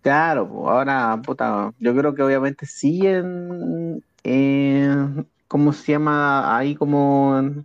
Claro, 0.00 0.48
pues 0.48 0.68
ahora, 0.70 1.20
puta, 1.22 1.74
yo 1.80 1.94
creo 1.94 2.14
que 2.14 2.22
obviamente 2.22 2.64
siguen 2.64 4.02
eh, 4.24 4.96
¿cómo 5.48 5.72
se 5.72 5.92
llama? 5.92 6.56
Ahí 6.56 6.74
como 6.74 7.64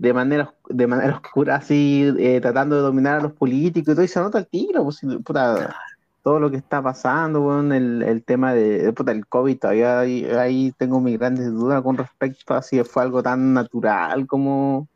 de 0.00 0.14
manera, 0.14 0.54
de 0.68 0.86
manera 0.86 1.16
oscura, 1.22 1.56
así, 1.56 2.10
eh, 2.18 2.40
tratando 2.40 2.76
de 2.76 2.82
dominar 2.82 3.18
a 3.18 3.22
los 3.22 3.32
políticos 3.32 3.92
y 3.92 3.94
todo, 3.94 4.04
y 4.04 4.08
se 4.08 4.20
nota 4.20 4.38
el 4.38 4.46
tiro, 4.46 4.82
pues, 4.84 5.00
puta, 5.24 5.76
todo 6.22 6.40
lo 6.40 6.50
que 6.50 6.56
está 6.56 6.82
pasando, 6.82 7.42
bueno, 7.42 7.74
el, 7.74 8.02
el 8.02 8.24
tema 8.24 8.54
de, 8.54 8.92
puta, 8.94 9.12
el 9.12 9.26
COVID, 9.26 9.58
todavía 9.58 10.00
ahí, 10.00 10.72
tengo 10.78 11.00
mis 11.00 11.18
grandes 11.18 11.52
dudas 11.52 11.82
con 11.82 11.98
respecto 11.98 12.54
a 12.54 12.62
si 12.62 12.82
fue 12.82 13.02
algo 13.02 13.22
tan 13.22 13.52
natural 13.52 14.26
como 14.26 14.88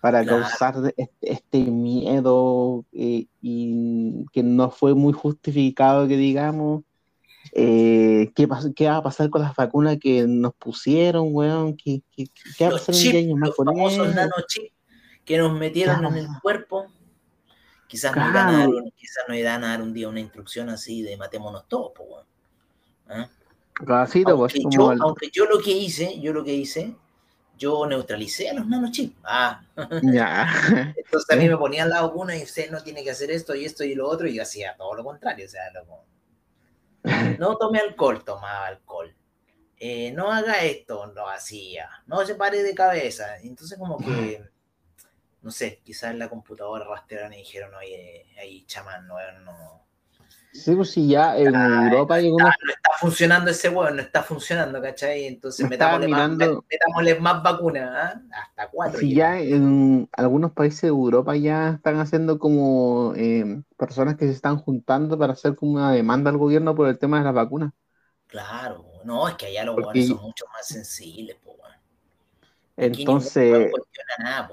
para 0.00 0.24
causar 0.24 0.76
este, 0.96 1.16
este 1.20 1.58
miedo 1.70 2.84
eh, 2.92 3.26
y 3.42 4.24
que 4.32 4.42
no 4.42 4.70
fue 4.70 4.94
muy 4.94 5.12
justificado, 5.12 6.06
que 6.08 6.16
digamos. 6.16 6.84
Eh, 7.58 8.32
¿qué, 8.34 8.46
¿qué, 8.76 8.86
va 8.86 8.96
a 8.98 9.02
pasar 9.02 9.30
con 9.30 9.40
las 9.40 9.56
vacunas 9.56 9.96
que 9.98 10.26
nos 10.26 10.54
pusieron, 10.54 11.28
weón? 11.30 11.74
¿Qué, 11.74 12.02
qué, 12.14 12.26
qué 12.58 12.64
va 12.64 12.68
a 12.68 12.72
pasar 12.72 12.94
chip, 12.94 13.14
años 13.14 13.38
más 13.38 13.48
los 13.48 13.56
con 13.56 13.66
famosos 13.68 14.14
nanochips 14.14 14.74
que 15.24 15.38
nos 15.38 15.58
metieron 15.58 16.04
en 16.04 16.16
el 16.18 16.28
cuerpo. 16.42 16.86
Quizás, 17.86 18.14
nos 18.14 18.28
irán 18.28 18.48
a 18.48 18.58
dar, 18.58 18.68
quizás 18.94 19.24
nos 19.26 19.38
irán 19.38 19.64
a 19.64 19.68
dar 19.68 19.80
un 19.80 19.94
día 19.94 20.06
una 20.06 20.20
instrucción 20.20 20.68
así 20.68 21.00
de 21.00 21.16
matémonos 21.16 21.66
todos, 21.66 21.92
pues, 21.96 22.08
weón. 22.10 22.26
¿Ah? 23.08 23.30
Pues, 23.74 24.16
aunque, 24.26 24.62
yo, 24.70 24.92
aunque 25.00 25.30
yo 25.32 25.46
lo 25.46 25.58
que 25.58 25.70
hice, 25.70 26.20
yo 26.20 26.34
lo 26.34 26.44
que 26.44 26.52
hice, 26.52 26.94
yo 27.56 27.86
neutralicé 27.86 28.50
a 28.50 28.54
los 28.54 28.66
nanochips. 28.66 29.16
Ah. 29.24 29.62
Ya. 30.02 30.46
Entonces 30.94 31.30
a 31.30 31.36
mí 31.36 31.48
me 31.48 31.56
ponían 31.56 31.88
la 31.88 32.02
vacuna 32.02 32.36
y 32.36 32.42
usted 32.42 32.70
no 32.70 32.82
tiene 32.82 33.02
que 33.02 33.12
hacer 33.12 33.30
esto 33.30 33.54
y 33.54 33.64
esto 33.64 33.82
y 33.82 33.94
lo 33.94 34.06
otro, 34.06 34.28
y 34.28 34.34
yo 34.34 34.42
hacía 34.42 34.76
todo 34.76 34.94
lo 34.94 35.04
contrario. 35.04 35.46
O 35.46 35.48
sea, 35.48 35.62
lo, 35.72 36.04
no 37.38 37.56
tome 37.56 37.78
alcohol, 37.78 38.24
tomaba 38.24 38.66
alcohol. 38.66 39.14
Eh, 39.78 40.12
no 40.12 40.32
haga 40.32 40.62
esto, 40.64 41.06
lo 41.06 41.28
hacía. 41.28 41.88
No 42.06 42.24
se 42.26 42.34
pare 42.34 42.62
de 42.62 42.74
cabeza. 42.74 43.38
Entonces 43.38 43.78
como 43.78 43.98
que, 43.98 44.42
no 45.42 45.50
sé, 45.50 45.80
quizás 45.84 46.10
en 46.12 46.18
la 46.18 46.28
computadora 46.28 46.86
rastrearon 46.86 47.32
y 47.34 47.38
dijeron, 47.38 47.74
oye, 47.74 48.26
ahí 48.38 48.64
chamán, 48.66 49.06
no, 49.06 49.16
no, 49.44 49.85
Sí, 50.56 50.74
pues 50.74 50.90
sí, 50.90 51.08
ya 51.08 51.36
en 51.36 51.54
Europa 51.54 52.14
hay 52.14 52.30
No 52.30 52.48
está 52.48 52.90
funcionando 52.98 53.50
ese 53.50 53.68
huevo, 53.68 53.90
no 53.90 54.00
está 54.00 54.22
funcionando, 54.22 54.80
¿cachai? 54.80 55.26
Entonces 55.26 55.68
metámosle, 55.68 56.06
mirando... 56.06 56.64
más, 56.94 57.20
más 57.20 57.42
vacunas, 57.42 57.90
¿ah? 57.92 58.20
hasta 58.30 58.68
cuatro. 58.70 58.98
Sí, 58.98 59.14
ya 59.14 59.38
en 59.38 60.08
algunos 60.12 60.52
países 60.52 60.82
de 60.82 60.88
Europa 60.88 61.36
ya 61.36 61.70
están 61.70 61.98
haciendo 61.98 62.38
como 62.38 63.12
eh, 63.16 63.62
personas 63.76 64.16
que 64.16 64.26
se 64.26 64.32
están 64.32 64.56
juntando 64.56 65.18
para 65.18 65.34
hacer 65.34 65.54
como 65.54 65.72
una 65.72 65.92
demanda 65.92 66.30
al 66.30 66.38
gobierno 66.38 66.74
por 66.74 66.88
el 66.88 66.98
tema 66.98 67.18
de 67.18 67.24
las 67.24 67.34
vacunas. 67.34 67.72
Claro, 68.26 68.84
no, 69.04 69.28
es 69.28 69.34
que 69.34 69.46
allá 69.46 69.64
los 69.64 69.76
Porque... 69.76 70.06
son 70.06 70.20
mucho 70.20 70.46
más 70.52 70.66
sensibles, 70.66 71.36
pues, 71.44 71.56
Entonces... 72.76 73.70
Nada, 74.18 74.50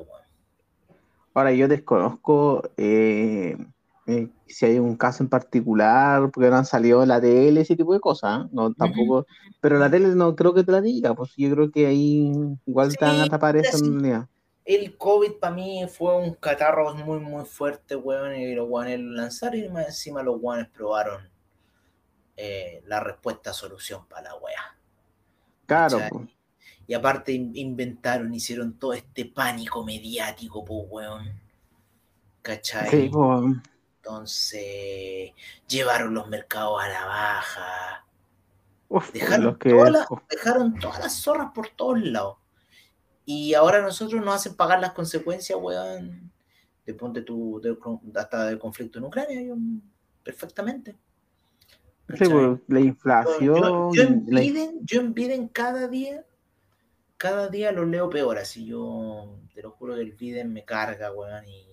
Ahora 1.33 1.51
yo 1.53 1.67
desconozco... 1.67 2.69
Eh 2.77 3.57
eh, 4.05 4.27
si 4.47 4.65
hay 4.65 4.79
un 4.79 4.97
caso 4.97 5.23
en 5.23 5.29
particular, 5.29 6.29
porque 6.31 6.49
no 6.49 6.57
han 6.57 6.65
salido 6.65 7.05
la 7.05 7.21
tele, 7.21 7.61
ese 7.61 7.75
tipo 7.75 7.93
de 7.93 8.01
cosas, 8.01 8.45
¿eh? 8.45 8.49
no 8.51 8.73
tampoco, 8.73 9.25
pero 9.61 9.79
la 9.79 9.89
tele 9.89 10.09
no 10.09 10.35
creo 10.35 10.53
que 10.53 10.63
te 10.63 10.73
la 10.73 10.81
diga, 10.81 11.15
pues 11.15 11.33
yo 11.37 11.49
creo 11.51 11.71
que 11.71 11.87
ahí 11.87 12.31
igual 12.65 12.95
te 12.97 13.05
van 13.05 13.21
a 13.21 13.29
tapar 13.29 13.55
eso 13.55 13.77
en 13.77 14.27
El 14.65 14.97
COVID 14.97 15.33
para 15.39 15.55
mí 15.55 15.85
fue 15.87 16.17
un 16.17 16.33
catarro 16.33 16.93
muy 16.95 17.19
muy 17.19 17.45
fuerte, 17.45 17.95
weón, 17.95 18.35
y 18.35 18.53
los 18.53 18.67
weones 18.69 18.99
lo 18.99 19.11
lanzaron 19.13 19.59
y 19.59 19.69
más 19.69 19.87
encima 19.87 20.21
los 20.21 20.37
weones 20.41 20.67
probaron 20.67 21.29
eh, 22.35 22.83
la 22.87 22.99
respuesta 22.99 23.53
solución 23.53 24.05
para 24.09 24.23
la 24.23 24.35
wea. 24.35 24.77
Claro. 25.65 25.99
Pues. 26.09 26.29
Y 26.87 26.93
aparte 26.93 27.31
inventaron, 27.31 28.33
hicieron 28.33 28.77
todo 28.77 28.91
este 28.91 29.23
pánico 29.23 29.85
mediático, 29.85 30.65
pues 30.65 30.81
weón. 30.89 31.41
¿Cachai? 32.41 32.89
Sí, 32.89 33.09
pues 33.09 33.55
entonces, 34.03 35.31
llevaron 35.65 36.13
los 36.13 36.27
mercados 36.27 36.83
a 36.83 36.89
la 36.89 37.05
baja. 37.05 38.05
dejaron, 39.13 39.57
todas 40.77 40.99
las, 40.99 41.13
zorras 41.21 41.51
por 41.55 41.69
todos 41.69 42.01
lados. 42.01 42.37
Y 43.23 43.53
ahora 43.53 43.81
nosotros 43.81 44.23
nos 44.23 44.35
hacen 44.35 44.57
pagar 44.57 44.81
las 44.81 44.91
consecuencias, 44.91 45.57
weón, 45.61 46.33
de 46.85 46.93
ponte 46.93 47.21
tu, 47.21 47.61
hasta 48.13 48.47
del 48.47 48.59
conflicto 48.59 48.99
en 48.99 49.05
Ucrania, 49.05 49.55
perfectamente. 50.21 50.97
Sí, 52.09 52.25
pues, 52.29 52.59
la 52.67 52.79
inflación. 52.81 53.55
Yo, 53.93 54.03
en 54.03 55.13
Biden, 55.13 55.47
cada 55.47 55.87
día, 55.87 56.25
cada 57.15 57.47
día 57.47 57.71
lo 57.71 57.85
leo 57.85 58.09
peor, 58.09 58.37
así 58.37 58.65
yo 58.65 59.39
te 59.53 59.61
lo 59.61 59.71
juro 59.71 59.95
que 59.95 60.01
el 60.01 60.11
Biden 60.11 60.51
me 60.51 60.65
carga, 60.65 61.13
weón, 61.13 61.47
y 61.47 61.72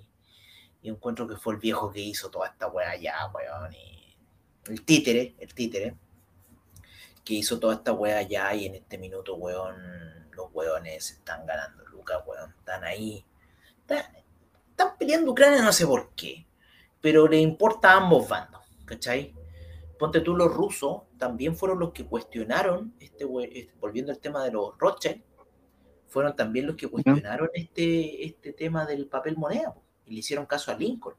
y 0.82 0.88
encuentro 0.88 1.28
que 1.28 1.36
fue 1.36 1.54
el 1.54 1.60
viejo 1.60 1.90
que 1.90 2.00
hizo 2.00 2.30
toda 2.30 2.48
esta 2.48 2.68
weá 2.68 2.96
ya, 2.96 3.30
weón. 3.34 3.72
Y 3.74 4.16
el 4.66 4.84
títere, 4.84 5.34
el 5.38 5.54
títere, 5.54 5.94
que 7.24 7.34
hizo 7.34 7.58
toda 7.58 7.74
esta 7.74 7.92
weá 7.92 8.22
ya 8.22 8.54
y 8.54 8.66
en 8.66 8.76
este 8.76 8.98
minuto, 8.98 9.36
weón, 9.36 9.74
los 10.32 10.46
weones 10.52 11.10
están 11.10 11.46
ganando 11.46 11.84
Lucas, 11.86 12.18
weón. 12.26 12.54
Están 12.58 12.84
ahí. 12.84 13.24
Están, 13.82 14.96
peleando 14.98 15.32
Ucrania, 15.32 15.62
no 15.62 15.72
sé 15.72 15.86
por 15.86 16.14
qué. 16.14 16.46
Pero 17.00 17.28
le 17.28 17.38
importa 17.38 17.92
a 17.92 17.96
ambos 17.96 18.28
bandos, 18.28 18.62
¿cachai? 18.84 19.34
Ponte 19.98 20.20
tú, 20.20 20.34
los 20.34 20.52
rusos 20.52 21.02
también 21.18 21.56
fueron 21.56 21.78
los 21.78 21.92
que 21.92 22.06
cuestionaron, 22.06 22.94
este, 23.00 23.26
este 23.58 23.74
volviendo 23.78 24.12
al 24.12 24.18
tema 24.18 24.42
de 24.44 24.52
los 24.52 24.78
Rothschild, 24.78 25.22
fueron 26.06 26.34
también 26.34 26.66
los 26.66 26.76
que 26.76 26.88
cuestionaron 26.88 27.50
este, 27.52 28.24
este 28.24 28.52
tema 28.54 28.86
del 28.86 29.06
papel 29.06 29.36
moneda 29.36 29.74
y 30.06 30.12
le 30.14 30.20
hicieron 30.20 30.46
caso 30.46 30.70
a 30.70 30.74
Lincoln. 30.74 31.14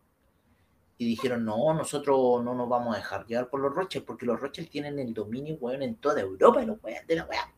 Y 0.98 1.06
dijeron, 1.06 1.44
no, 1.44 1.74
nosotros 1.74 2.44
no 2.44 2.54
nos 2.54 2.70
vamos 2.70 2.94
a 2.94 2.98
dejar 2.98 3.26
llevar 3.26 3.50
por 3.50 3.60
los 3.60 3.74
Rothschild, 3.74 4.06
porque 4.06 4.26
los 4.26 4.40
Rothschild 4.40 4.70
tienen 4.70 5.00
el 5.00 5.14
dominio, 5.14 5.58
weón, 5.60 5.82
en 5.82 5.96
toda 5.96 6.22
Europa, 6.22 6.62
los 6.64 6.78
weón, 6.84 7.08
de 7.08 7.16
la 7.16 7.26
weá. 7.26 7.52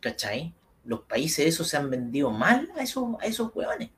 ¿Cachai? 0.00 0.54
Los 0.84 1.00
países 1.02 1.46
esos 1.46 1.68
se 1.68 1.76
han 1.76 1.88
vendido 1.88 2.30
mal 2.30 2.70
a 2.76 2.82
esos, 2.82 3.04
a 3.20 3.24
esos 3.24 3.54
weones. 3.54 3.90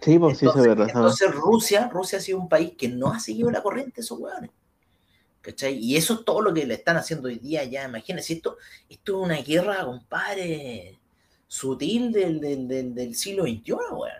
Sí, 0.00 0.18
pues 0.18 0.38
sí, 0.38 0.46
Entonces, 0.46 0.62
es 0.62 0.76
verdad. 0.76 0.88
entonces 0.88 1.34
Rusia, 1.34 1.88
Rusia 1.88 2.18
ha 2.18 2.22
sido 2.22 2.38
un 2.38 2.48
país 2.48 2.72
que 2.76 2.88
no 2.88 3.12
ha 3.12 3.20
seguido 3.20 3.50
la 3.50 3.62
corriente 3.62 3.96
de 3.96 4.02
esos 4.02 4.18
hueones. 4.18 4.50
¿Cachai? 5.40 5.78
Y 5.78 5.96
eso 5.96 6.14
es 6.14 6.24
todo 6.24 6.40
lo 6.40 6.52
que 6.52 6.66
le 6.66 6.74
están 6.74 6.96
haciendo 6.96 7.28
hoy 7.28 7.38
día 7.38 7.62
ya. 7.64 7.84
Imagínense, 7.84 8.32
esto, 8.32 8.56
esto 8.88 9.18
es 9.18 9.24
una 9.26 9.36
guerra, 9.42 9.84
compadre, 9.84 10.98
sutil 11.48 12.12
del, 12.12 12.40
del, 12.40 12.66
del, 12.68 12.94
del 12.94 13.14
siglo 13.14 13.44
XXI, 13.44 13.72
weón. 13.92 14.10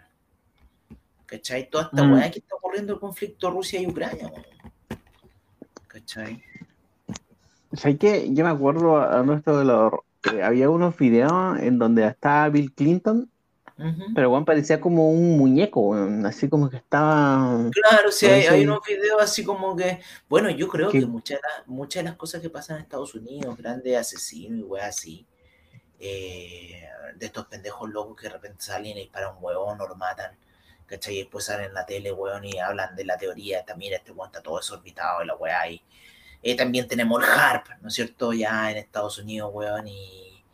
¿Cachai? 1.26 1.68
Toda 1.68 1.84
esta 1.84 2.02
Mm. 2.04 2.12
weá 2.12 2.30
que 2.30 2.38
está 2.38 2.54
ocurriendo 2.54 2.92
el 2.94 3.00
conflicto 3.00 3.50
Rusia 3.50 3.80
y 3.80 3.86
Ucrania, 3.86 4.28
weón. 4.28 4.44
¿Cachai? 5.88 6.42
¿Sabes 7.72 7.98
qué? 7.98 8.28
Yo 8.32 8.44
me 8.44 8.50
acuerdo 8.50 8.98
a 8.98 9.22
nuestro 9.22 9.58
de 9.58 9.64
los. 9.64 9.92
eh, 10.32 10.42
había 10.42 10.70
unos 10.70 10.96
videos 10.96 11.58
en 11.60 11.78
donde 11.78 12.06
estaba 12.06 12.48
Bill 12.48 12.72
Clinton, 12.72 13.30
pero 14.14 14.30
Juan 14.30 14.44
parecía 14.46 14.80
como 14.80 15.10
un 15.10 15.36
muñeco, 15.36 15.80
weón, 15.80 16.24
así 16.24 16.48
como 16.48 16.70
que 16.70 16.78
estaba. 16.78 17.68
Claro, 17.70 18.10
sí, 18.10 18.26
hay, 18.26 18.64
unos 18.64 18.80
videos 18.86 19.20
así 19.20 19.44
como 19.44 19.76
que, 19.76 20.00
bueno, 20.28 20.48
yo 20.50 20.66
creo 20.68 20.90
que- 20.90 21.00
que 21.00 21.06
muchas 21.06 21.38
de, 21.40 21.42
las, 21.58 21.66
muchas 21.68 22.02
de 22.02 22.08
las 22.10 22.16
cosas 22.16 22.40
que 22.40 22.48
pasan 22.50 22.76
en 22.76 22.82
Estados 22.84 23.14
Unidos, 23.14 23.56
grandes 23.56 23.96
asesinos 23.98 24.58
y 24.60 24.62
weas 24.62 24.88
así, 24.88 25.26
eh, 26.00 26.88
de 27.16 27.26
estos 27.26 27.46
pendejos 27.46 27.88
locos 27.90 28.16
que 28.16 28.26
de 28.28 28.34
repente 28.34 28.62
salen 28.64 28.96
y 28.96 29.00
disparan 29.00 29.36
un 29.36 29.44
huevón 29.44 29.80
o 29.80 29.86
lo 29.88 29.96
matan, 29.96 30.36
¿cachai? 30.86 31.14
Y 31.16 31.18
después 31.20 31.44
salen 31.44 31.66
en 31.66 31.74
la 31.74 31.86
tele, 31.86 32.12
weón, 32.12 32.44
y 32.44 32.58
hablan 32.58 32.94
de 32.96 33.04
la 33.04 33.16
teoría, 33.18 33.64
también 33.64 33.94
este 33.94 34.12
weón 34.12 34.28
está 34.28 34.42
todo 34.42 34.56
desorbitado 34.58 35.22
y 35.22 35.26
la 35.26 35.34
wea 35.36 35.68
y 35.70 35.82
eh, 36.42 36.56
también 36.56 36.86
tenemos 36.88 37.22
el 37.22 37.28
HARP, 37.30 37.68
¿no 37.80 37.88
es 37.88 37.94
cierto? 37.94 38.32
Ya 38.32 38.70
en 38.70 38.76
Estados 38.78 39.18
Unidos, 39.18 39.50
weón, 39.52 39.88
y, 39.88 40.44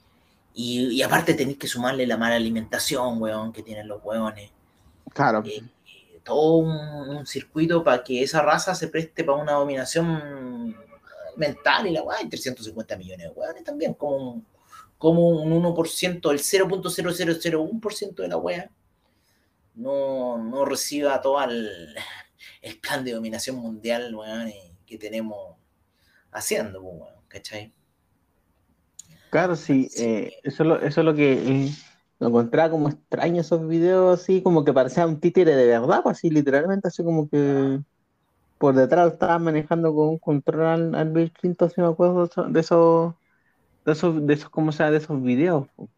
y, 0.54 0.88
y 0.98 1.02
aparte 1.02 1.34
tenéis 1.34 1.58
que 1.58 1.66
sumarle 1.68 2.06
la 2.06 2.16
mala 2.16 2.36
alimentación, 2.36 3.20
weón, 3.22 3.52
que 3.52 3.62
tienen 3.62 3.88
los 3.88 4.02
weones 4.04 4.50
Claro. 5.12 5.42
eh, 5.44 5.62
eh, 5.86 6.20
todo 6.24 6.56
un, 6.58 6.70
un 6.70 7.26
circuito 7.26 7.82
para 7.84 8.02
que 8.04 8.22
esa 8.22 8.42
raza 8.42 8.74
se 8.74 8.88
preste 8.88 9.24
para 9.24 9.38
una 9.38 9.52
dominación 9.52 10.76
mental 11.36 11.86
y 11.86 11.90
la 11.92 12.02
weá, 12.02 12.18
hay 12.18 12.28
350 12.28 12.96
millones 12.96 13.28
de 13.28 13.32
weones 13.34 13.64
también, 13.64 13.94
como 13.94 14.16
un, 14.32 14.46
como 15.02 15.30
un 15.30 15.50
1%, 15.50 16.30
el 16.30 16.38
0.0001% 16.38 18.14
de 18.14 18.28
la 18.28 18.36
weá 18.36 18.70
no, 19.74 20.38
no 20.38 20.64
reciba 20.64 21.20
todo 21.20 21.42
el, 21.42 21.92
el 22.62 22.78
plan 22.78 23.04
de 23.04 23.10
dominación 23.10 23.56
mundial 23.56 24.14
weón, 24.14 24.52
que 24.86 24.98
tenemos 24.98 25.56
haciendo, 26.30 26.80
pues, 26.80 26.94
weón, 27.00 27.14
¿cachai? 27.26 27.74
Claro, 29.30 29.56
sí, 29.56 29.90
eh, 29.96 30.34
eso, 30.44 30.62
es 30.62 30.68
lo, 30.68 30.76
eso 30.80 31.00
es 31.00 31.04
lo 31.04 31.14
que 31.16 31.32
eh, 31.32 31.72
lo 32.20 32.28
encontraba 32.28 32.70
como 32.70 32.88
extraño 32.88 33.40
esos 33.40 33.66
videos, 33.66 34.20
así 34.20 34.40
como 34.40 34.64
que 34.64 34.72
parecía 34.72 35.04
un 35.04 35.18
títere 35.18 35.56
de 35.56 35.66
verdad, 35.66 36.04
pues 36.04 36.18
así 36.18 36.30
literalmente, 36.30 36.86
así 36.86 37.02
como 37.02 37.28
que 37.28 37.80
por 38.56 38.76
detrás 38.76 39.06
lo 39.06 39.12
estaban 39.14 39.42
manejando 39.42 39.92
con 39.92 40.10
un 40.10 40.18
control 40.18 40.64
al, 40.64 40.94
al 40.94 41.10
Bill 41.10 41.32
Clinton, 41.32 41.70
si 41.70 41.80
me 41.80 41.88
acuerdo 41.88 42.30
de 42.46 42.60
esos, 42.60 43.16
de 43.84 43.92
esos, 43.92 44.26
de 44.26 44.34
esos, 44.34 44.50
¿cómo 44.50 44.72
se 44.72 44.78
llama? 44.78 44.92
De 44.92 44.98
esos 44.98 45.22
videos. 45.22 45.68
po. 45.76 45.88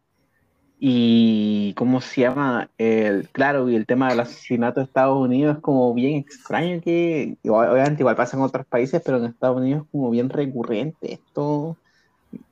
Y 0.77 1.73
cómo 1.75 2.01
se 2.01 2.21
llama, 2.21 2.69
el, 2.77 3.29
claro, 3.29 3.69
y 3.69 3.75
el 3.75 3.85
tema 3.85 4.09
del 4.09 4.19
asesinato 4.19 4.81
de 4.81 4.85
Estados 4.85 5.17
Unidos 5.17 5.55
es 5.55 5.61
como 5.61 5.93
bien 5.93 6.17
extraño 6.17 6.81
que, 6.81 7.37
obviamente 7.45 8.01
igual 8.03 8.15
pasa 8.17 8.35
en 8.35 8.43
otros 8.43 8.65
países, 8.65 9.01
pero 9.03 9.17
en 9.17 9.25
Estados 9.25 9.57
Unidos 9.57 9.83
es 9.83 9.91
como 9.91 10.09
bien 10.09 10.29
recurrente 10.29 11.13
esto 11.13 11.77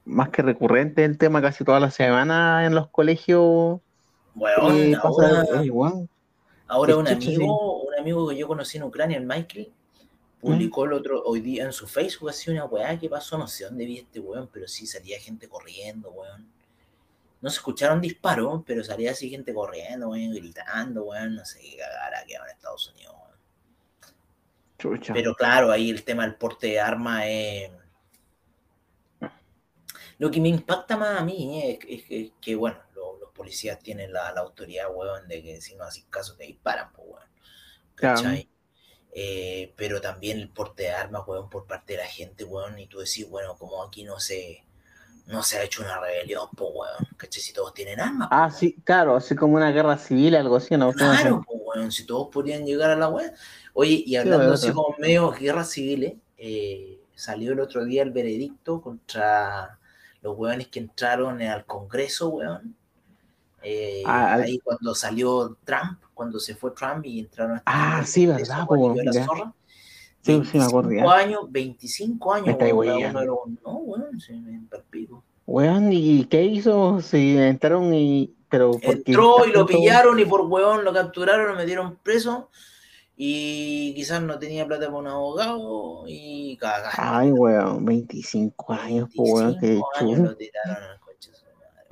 más 0.05 0.29
que 0.29 0.41
recurrente 0.41 1.03
el 1.03 1.17
tema 1.17 1.41
casi 1.41 1.63
toda 1.63 1.79
la 1.79 1.91
semana 1.91 2.65
en 2.65 2.75
los 2.75 2.89
colegios. 2.89 3.79
Weón, 4.35 4.75
eh, 4.75 4.93
pasa 4.95 5.07
ahora, 5.07 5.45
el- 5.59 5.65
igual. 5.65 6.09
Ahora 6.67 6.97
un 6.97 7.07
amigo, 7.07 7.83
un 7.83 7.99
amigo 7.99 8.29
que 8.29 8.37
yo 8.37 8.47
conocí 8.47 8.77
en 8.77 8.83
Ucrania, 8.83 9.17
el 9.17 9.25
Michael, 9.25 9.71
publicó 10.51 10.85
el 10.85 10.93
otro 10.93 11.23
hoy 11.23 11.39
día 11.41 11.63
en 11.63 11.73
su 11.73 11.87
Facebook 11.87 12.29
así 12.29 12.51
una 12.51 12.65
weá 12.65 12.99
que 12.99 13.09
pasó, 13.09 13.37
no 13.37 13.47
sé 13.47 13.63
dónde 13.65 13.85
vi 13.85 13.99
este 13.99 14.19
weón, 14.19 14.49
pero 14.51 14.67
sí 14.67 14.85
salía 14.85 15.19
gente 15.19 15.47
corriendo, 15.47 16.11
weón. 16.11 16.51
No 17.41 17.49
se 17.49 17.57
escucharon 17.57 17.99
disparos, 17.99 18.61
pero 18.65 18.83
salía 18.83 19.11
así 19.11 19.29
gente 19.29 19.53
corriendo, 19.53 20.09
weón, 20.09 20.33
gritando, 20.33 21.03
weón, 21.05 21.35
no 21.35 21.45
sé 21.45 21.59
qué 21.59 21.77
cagara 21.77 22.23
que 22.25 22.35
en 22.35 22.41
Estados 22.49 22.93
Unidos, 22.93 23.13
weón. 23.13 23.37
Chucha. 24.77 25.13
Pero 25.13 25.33
claro, 25.35 25.71
ahí 25.71 25.89
el 25.89 26.03
tema 26.03 26.23
del 26.23 26.35
porte 26.35 26.67
de 26.67 26.79
armas 26.79 27.23
es... 27.25 27.71
Lo 30.19 30.29
que 30.29 30.39
me 30.39 30.49
impacta 30.49 30.95
más 30.95 31.19
a 31.19 31.23
mí 31.23 31.61
es, 31.63 31.79
es 31.87 32.03
que, 32.05 32.31
que, 32.39 32.55
bueno, 32.55 32.77
lo- 32.93 33.17
los 33.19 33.31
policías 33.31 33.79
tienen 33.79 34.13
la, 34.13 34.31
la 34.31 34.41
autoridad, 34.41 34.87
weón, 34.93 35.27
de 35.27 35.41
que 35.41 35.59
si 35.59 35.75
no 35.75 35.83
haces 35.83 36.05
caso 36.09 36.35
te 36.35 36.43
disparan, 36.45 36.91
pues, 36.93 37.07
weón. 37.09 37.27
Claro. 37.95 38.21
Eh, 39.15 39.73
pero 39.77 40.01
también 40.01 40.39
el 40.39 40.49
porte 40.49 40.83
de 40.83 40.91
armas, 40.91 41.23
weón, 41.27 41.49
por 41.49 41.65
parte 41.67 41.93
de 41.93 41.99
la 41.99 42.07
gente, 42.07 42.43
weón, 42.45 42.79
y 42.79 42.87
tú 42.87 42.99
decís, 42.99 43.29
bueno, 43.29 43.55
como 43.57 43.83
aquí 43.83 44.03
no 44.03 44.19
se, 44.19 44.63
no 45.27 45.43
se 45.43 45.57
ha 45.59 45.63
hecho 45.63 45.83
una 45.83 45.99
rebelión, 45.99 46.47
pues, 46.57 46.71
weón, 46.73 47.07
¿cachai? 47.17 47.41
Si 47.43 47.53
todos 47.53 47.73
tienen 47.73 47.99
armas, 47.99 48.29
Ah, 48.31 48.49
sí, 48.51 48.75
claro, 48.83 49.15
así 49.15 49.35
como 49.35 49.55
una 49.55 49.71
guerra 49.71 49.97
civil, 49.97 50.35
algo 50.35 50.55
así, 50.57 50.75
¿no? 50.77 50.93
¿Cómo 50.93 51.13
se- 51.15 51.23
Claro, 51.23 51.41
pues, 51.47 51.59
weón, 51.63 51.91
si 51.91 52.05
todos 52.05 52.29
podrían 52.31 52.65
llegar 52.65 52.91
a 52.91 52.95
la 52.95 53.09
web. 53.09 53.33
Oye, 53.73 54.03
y 54.05 54.15
hablando 54.15 54.53
así 54.53 54.71
como 54.71 54.95
medio 54.99 55.31
guerras 55.31 55.71
civiles, 55.71 56.13
eh, 56.37 56.99
salió 57.15 57.53
el 57.53 57.59
otro 57.59 57.85
día 57.85 58.03
el 58.03 58.11
veredicto 58.11 58.81
contra 58.81 59.79
los 60.21 60.37
weones 60.37 60.67
que 60.67 60.79
entraron 60.79 61.41
al 61.41 61.65
Congreso, 61.65 62.29
weón. 62.29 62.75
Eh, 63.63 64.03
Ah, 64.05 64.35
ahí 64.35 64.59
cuando 64.59 64.95
salió 64.95 65.57
Trump, 65.65 66.02
cuando 66.23 66.39
se 66.39 66.55
fue 66.55 66.71
Trump 66.71 67.05
y 67.05 67.19
entraron 67.19 67.57
a 67.57 67.63
Ah, 67.65 68.03
sí, 68.05 68.25
verdad, 68.25 68.65
weón, 68.69 68.93
po, 68.95 69.01
la 69.03 69.11
ya. 69.11 69.25
zorra. 69.25 69.53
Sí, 70.21 70.41
sí, 70.49 70.57
me 70.57 70.63
acuerdo, 70.63 70.87
25 70.89 71.05
ya. 71.09 71.17
años, 71.17 71.39
25 71.51 72.33
años, 72.33 72.57
Me 72.57 72.73
weón, 72.73 73.15
uno 73.17 73.43
No, 73.65 73.71
weón, 73.79 74.19
se 74.21 74.33
me 74.33 74.61
palpico. 74.69 75.21
Weón, 75.45 75.91
¿y 75.91 76.23
qué 76.25 76.43
hizo? 76.43 77.01
Si 77.01 77.37
entraron 77.37 77.93
y. 77.93 78.33
Pero 78.47 78.71
Entró 78.81 79.45
y 79.45 79.51
lo 79.51 79.65
pillaron 79.65 80.17
y 80.19 80.25
por 80.25 80.41
huevón 80.41 80.83
lo 80.85 80.93
capturaron, 80.93 81.47
lo 81.49 81.55
metieron 81.55 81.97
preso 82.03 82.49
y 83.17 83.93
quizás 83.95 84.21
no 84.21 84.37
tenía 84.39 84.65
plata 84.65 84.85
para 84.85 84.97
un 84.97 85.07
abogado 85.07 86.03
y 86.07 86.55
cagaron. 86.57 86.91
Ay, 86.97 87.31
weón, 87.31 87.83
25 87.83 88.73
años, 88.73 89.09
pues, 89.15 89.29
weón, 89.33 89.57
25 89.59 89.89
años 89.99 90.19
lo 90.19 90.35
tiraron 90.37 90.83
al 90.83 90.99
coche. 90.99 91.31
su 91.33 91.45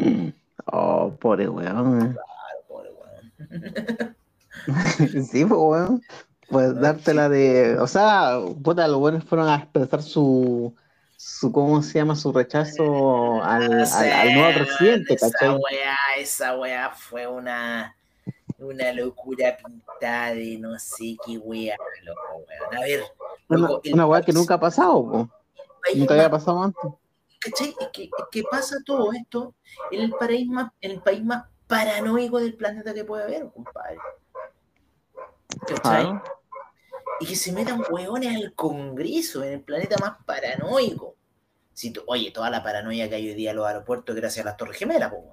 madre. 0.05 0.33
Oh, 0.71 1.11
pobre 1.19 1.49
weón. 1.49 1.97
eh. 2.01 2.13
Claro, 2.13 2.61
pobre 2.69 2.89
huevón. 2.91 4.15
Sí, 5.31 5.45
pues, 5.45 5.59
weón. 5.59 6.01
Pues 6.49 6.73
No, 6.73 6.81
dártela 6.81 7.29
de. 7.29 7.77
O 7.79 7.87
sea, 7.87 8.39
puta, 8.63 8.87
los 8.87 8.99
buenos 8.99 9.23
fueron 9.23 9.47
a 9.47 9.55
expresar 9.57 10.01
su. 10.01 10.75
su 11.15 11.51
¿Cómo 11.51 11.81
se 11.81 11.99
llama? 11.99 12.15
Su 12.15 12.31
rechazo 12.33 13.41
al, 13.43 13.69
No 13.69 13.79
al, 13.79 13.87
sé, 13.87 14.11
al 14.11 14.33
nuevo 14.33 14.53
presidente, 14.53 15.13
esa 15.13 15.29
¿cachai? 15.31 15.49
weá, 15.55 15.95
esa 16.17 16.57
weá 16.57 16.89
fue 16.91 17.27
una, 17.27 17.95
una 18.57 18.91
locura 18.93 19.57
pintada 19.57 20.33
de 20.33 20.57
no 20.59 20.77
sé 20.77 21.15
qué 21.25 21.37
weá, 21.37 21.75
loco, 22.03 22.45
weón. 22.47 22.77
A 22.77 22.81
ver, 22.81 23.03
Una, 23.47 23.59
loco, 23.59 23.81
el 23.83 23.93
una 23.93 24.05
weá 24.07 24.21
que 24.21 24.33
nunca 24.33 24.55
ha 24.55 24.59
pasado, 24.59 25.09
po. 25.09 25.29
Nunca 25.95 26.13
había 26.13 26.29
pasado 26.29 26.61
antes. 26.63 26.91
¿Cachai? 27.39 27.75
Es 27.79 28.09
que 28.31 28.43
pasa 28.51 28.77
todo 28.85 29.11
esto 29.13 29.55
en 29.89 30.01
el, 30.01 30.11
país 30.11 30.47
más, 30.47 30.71
en 30.81 30.91
el 30.91 31.01
país 31.01 31.23
más 31.23 31.45
paranoico 31.67 32.39
del 32.39 32.53
planeta 32.55 32.93
que 32.93 33.03
puede 33.03 33.23
haber, 33.23 33.49
compadre. 33.51 33.97
¿Cachai? 35.67 36.19
Y 37.19 37.25
que 37.27 37.35
se 37.35 37.51
metan 37.51 37.83
hueones 37.89 38.35
al 38.35 38.53
Congreso, 38.53 39.43
en 39.43 39.53
el 39.53 39.61
planeta 39.61 39.95
más 39.99 40.17
paranoico. 40.25 41.15
Si 41.73 41.91
tú- 41.91 42.03
oye, 42.07 42.31
toda 42.31 42.49
la 42.49 42.63
paranoia 42.63 43.07
que 43.09 43.15
hay 43.15 43.29
hoy 43.29 43.35
día 43.35 43.51
en 43.51 43.57
los 43.57 43.67
aeropuertos 43.67 44.15
gracias 44.15 44.45
a 44.45 44.49
las 44.49 44.57
Torres 44.57 44.77
Gemelas, 44.77 45.11
weón, 45.11 45.25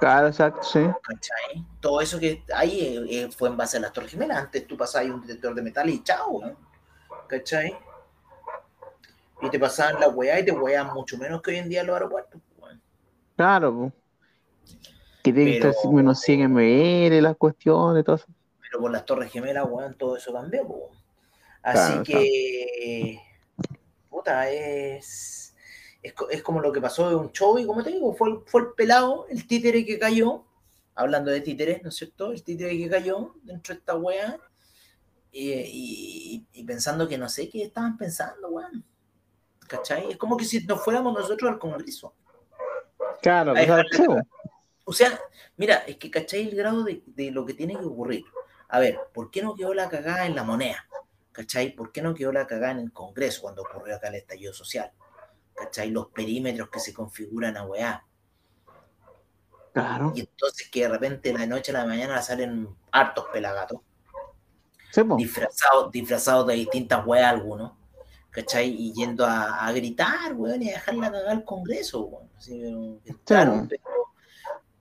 Claro, 0.00 0.26
exacto, 0.26 0.64
sí. 0.64 0.80
¿cachai? 1.02 1.64
Todo 1.80 2.00
eso 2.00 2.18
que 2.18 2.42
hay 2.52 2.80
eh, 2.80 3.06
eh, 3.08 3.30
fue 3.30 3.48
en 3.48 3.56
base 3.56 3.76
a 3.76 3.80
las 3.80 3.92
Torres 3.92 4.10
Gemelas. 4.10 4.38
Antes 4.38 4.66
tú 4.66 4.76
pasabas 4.76 5.08
un 5.08 5.20
detector 5.20 5.54
de 5.54 5.62
metal 5.62 5.88
y 5.88 6.02
chao, 6.02 6.28
weón. 6.30 6.56
¿cachai? 7.28 7.76
Y 9.42 9.50
te 9.50 9.58
pasaban 9.60 10.00
la 10.00 10.08
weá 10.08 10.40
y 10.40 10.44
te 10.44 10.52
weaban 10.52 10.92
mucho 10.92 11.16
menos 11.18 11.40
que 11.42 11.52
hoy 11.52 11.58
en 11.58 11.68
día 11.68 11.82
en 11.82 11.86
los 11.86 11.94
aeropuertos, 11.94 12.40
weón. 12.58 12.80
Claro, 13.36 13.72
po. 13.72 13.92
Que 15.22 15.32
tiene 15.32 15.58
que 15.60 15.68
estar 15.68 15.92
menos 15.92 16.20
100 16.20 16.52
ml, 16.52 17.22
las 17.22 17.36
cuestiones, 17.36 18.04
todo 18.04 18.16
eso. 18.16 18.26
Pero 18.68 18.80
por 18.80 18.90
las 18.90 19.04
Torres 19.04 19.30
Gemelas, 19.30 19.66
weón, 19.68 19.94
todo 19.94 20.16
eso 20.16 20.32
cambió, 20.32 20.66
po. 20.66 20.90
Así 21.62 21.92
Claro, 21.92 22.04
que, 22.04 23.20
puta, 24.08 24.50
es, 24.50 25.54
es, 26.02 26.42
como 26.42 26.60
lo 26.60 26.72
que 26.72 26.80
pasó 26.80 27.08
de 27.08 27.16
un 27.16 27.32
show 27.32 27.58
y 27.58 27.66
como 27.66 27.82
te 27.82 27.90
digo, 27.90 28.14
fue, 28.14 28.40
fue 28.46 28.60
el 28.62 28.66
pelado, 28.76 29.26
el 29.28 29.46
títere 29.46 29.84
que 29.84 29.98
cayó, 29.98 30.44
hablando 30.94 31.30
de 31.30 31.40
títeres, 31.40 31.82
¿no 31.82 31.88
es 31.88 31.96
cierto? 31.96 32.32
El 32.32 32.42
títere 32.42 32.76
que 32.78 32.88
cayó 32.88 33.34
dentro 33.42 33.74
de 33.74 33.80
esta 33.80 33.96
wea 33.96 34.38
y, 35.32 36.64
pensando 36.66 37.06
que 37.08 37.18
no 37.18 37.28
sé 37.28 37.48
qué 37.48 37.64
estaban 37.64 37.96
pensando, 37.96 38.48
weón. 38.48 38.84
¿Cachai? 39.66 40.12
Es 40.12 40.16
como 40.16 40.36
que 40.36 40.44
si 40.44 40.64
nos 40.64 40.82
fuéramos 40.84 41.12
nosotros 41.12 41.50
al 41.50 41.58
Congreso. 41.58 42.14
Claro, 43.20 43.54
o 44.88 44.92
sea, 44.92 45.20
mira, 45.56 45.78
es 45.78 45.96
que 45.96 46.08
¿cachai? 46.08 46.48
El 46.48 46.54
grado 46.54 46.84
de, 46.84 47.02
de 47.06 47.32
lo 47.32 47.44
que 47.44 47.54
tiene 47.54 47.76
que 47.76 47.84
ocurrir. 47.84 48.24
A 48.68 48.80
ver, 48.80 48.98
¿por 49.12 49.30
qué 49.30 49.42
no 49.42 49.54
quedó 49.54 49.74
la 49.74 49.88
cagada 49.88 50.26
en 50.26 50.34
la 50.34 50.42
moneda? 50.44 50.86
¿Cachai? 51.32 51.74
¿Por 51.74 51.92
qué 51.92 52.02
no 52.02 52.14
quedó 52.14 52.32
la 52.32 52.46
cagada 52.46 52.72
en 52.72 52.78
el 52.78 52.92
Congreso 52.92 53.42
cuando 53.42 53.62
ocurrió 53.62 53.96
acá 53.96 54.08
el 54.08 54.16
estallido 54.16 54.52
social? 54.52 54.92
¿cachai? 55.56 55.90
Los 55.90 56.08
perímetros 56.08 56.68
que 56.68 56.78
se 56.78 56.92
configuran 56.92 57.56
a 57.56 57.64
weá. 57.64 58.04
Claro. 59.72 60.12
Y 60.14 60.20
entonces 60.20 60.70
que 60.70 60.82
de 60.82 60.88
repente 60.88 61.32
de 61.32 61.38
la 61.38 61.46
noche 61.46 61.72
a 61.72 61.80
la 61.80 61.86
mañana 61.86 62.22
salen 62.22 62.68
hartos 62.92 63.26
pelagatos. 63.32 63.80
disfrazados, 65.16 65.90
disfrazados 65.90 66.46
de 66.46 66.54
distintas 66.54 67.04
weas 67.04 67.32
algunos. 67.32 67.72
¿Cachai? 68.30 68.68
Y 68.68 68.92
yendo 68.92 69.24
a, 69.26 69.72
gritar, 69.72 70.34
weón, 70.34 70.62
y 70.62 70.68
a 70.68 70.74
dejarla 70.74 71.10
cagar 71.10 71.30
al 71.30 71.44
Congreso, 71.44 72.04
weón. 72.04 73.00
pero, 73.24 73.66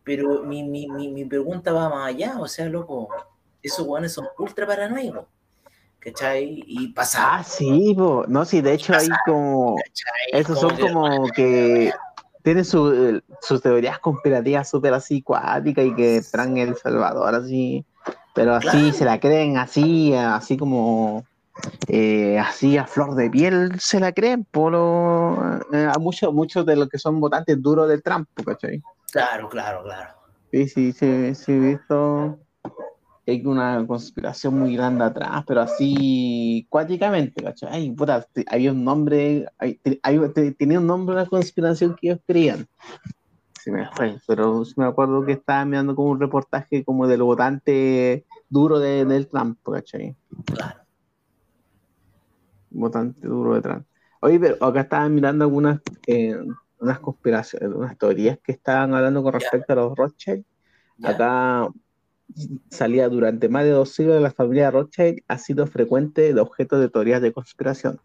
pero, 0.03 0.43
mi, 0.43 0.63
mi, 0.63 0.87
mi, 0.87 1.23
pregunta 1.23 1.71
va 1.71 1.87
más 1.87 2.09
allá, 2.09 2.37
o 2.37 2.49
sea, 2.49 2.65
loco, 2.65 3.07
esos 3.67 3.85
weones 3.87 4.13
son 4.13 4.27
ultra 4.37 4.65
paranoicos. 4.65 5.25
¿cachai? 6.05 6.63
Y 6.67 6.89
pasa. 6.89 7.37
Ah, 7.37 7.43
sí, 7.43 7.95
no, 7.95 8.45
sí, 8.45 8.61
de 8.61 8.73
hecho 8.73 8.93
hay 8.95 9.09
como. 9.25 9.77
Esos 10.31 10.59
son 10.59 10.77
como 10.77 11.27
que 11.31 11.91
tienen 12.43 12.63
su, 12.63 13.21
sus 13.41 13.61
teorías 13.61 13.99
conspirativas 13.99 14.69
súper 14.69 14.93
así 14.93 15.21
cuáticas 15.21 15.85
y 15.85 15.95
que 15.95 16.21
traen 16.31 16.57
El 16.57 16.75
Salvador 16.77 17.33
así, 17.33 17.83
pero 18.35 18.55
así 18.55 18.91
se 18.91 19.05
la 19.05 19.19
creen, 19.19 19.57
así, 19.57 20.13
así 20.13 20.57
como. 20.57 21.25
Eh, 21.87 22.37
así 22.37 22.77
a 22.77 22.85
flor 22.85 23.15
de 23.15 23.29
piel 23.29 23.79
se 23.79 24.01
la 24.01 24.11
creen 24.11 24.43
por 24.43 24.73
eh, 25.71 25.87
a 25.89 25.97
muchos 25.99 26.33
muchos 26.33 26.65
de 26.65 26.75
los 26.75 26.89
que 26.89 26.99
son 26.99 27.21
votantes 27.21 27.61
duros 27.61 27.87
del 27.87 28.03
Trump, 28.03 28.27
¿cachai? 28.45 28.83
Claro, 29.09 29.47
claro, 29.47 29.81
claro. 29.83 30.09
Sí, 30.51 30.67
sí, 30.67 30.91
sí, 30.91 31.33
sí, 31.33 31.53
he 31.53 31.59
visto 31.59 32.37
hay 33.31 33.45
una 33.45 33.85
conspiración 33.87 34.59
muy 34.59 34.75
grande 34.75 35.03
atrás, 35.03 35.43
pero 35.47 35.61
así 35.61 36.65
cuáticamente, 36.69 37.43
¿cachai? 37.43 37.69
Ay, 37.71 37.91
puta, 37.91 38.25
había 38.47 38.71
un 38.71 38.83
nombre, 38.83 39.47
tenía 40.57 40.79
un 40.79 40.87
nombre 40.87 41.15
la 41.15 41.25
conspiración 41.25 41.95
que 41.95 42.09
ellos 42.09 42.19
creían. 42.27 42.67
Sí 43.59 43.71
me 43.71 43.89
fue, 43.93 44.19
pero 44.27 44.63
me 44.77 44.85
acuerdo 44.85 45.25
que 45.25 45.31
estaba 45.31 45.65
mirando 45.65 45.95
como 45.95 46.11
un 46.11 46.19
reportaje 46.19 46.83
como 46.83 47.07
del 47.07 47.23
votante 47.23 48.25
duro 48.47 48.77
de, 48.79 49.05
del 49.05 49.27
Trump, 49.27 49.57
¿cachai? 49.63 50.15
Claro. 50.45 50.81
Votante 52.69 53.27
duro 53.27 53.55
de 53.55 53.61
Trump. 53.61 53.85
Oye, 54.19 54.39
pero 54.39 54.63
acá 54.63 54.81
estaban 54.81 55.15
mirando 55.15 55.45
algunas 55.45 55.81
eh, 56.05 56.37
unas 56.79 56.99
conspiraciones, 56.99 57.69
unas 57.69 57.97
teorías 57.97 58.37
que 58.43 58.51
estaban 58.51 58.93
hablando 58.93 59.23
con 59.23 59.33
respecto 59.33 59.73
a 59.73 59.75
los 59.77 59.95
Rothschild. 59.95 60.45
Acá 61.03 61.67
salía 62.69 63.09
durante 63.09 63.49
más 63.49 63.63
de 63.63 63.71
dos 63.71 63.91
siglos, 63.91 64.21
la 64.21 64.31
familia 64.31 64.71
Rothschild 64.71 65.19
ha 65.27 65.37
sido 65.37 65.67
frecuente 65.67 66.33
de 66.33 66.41
objeto 66.41 66.79
de 66.79 66.89
teorías 66.89 67.21
de 67.21 67.33
conspiración. 67.33 67.99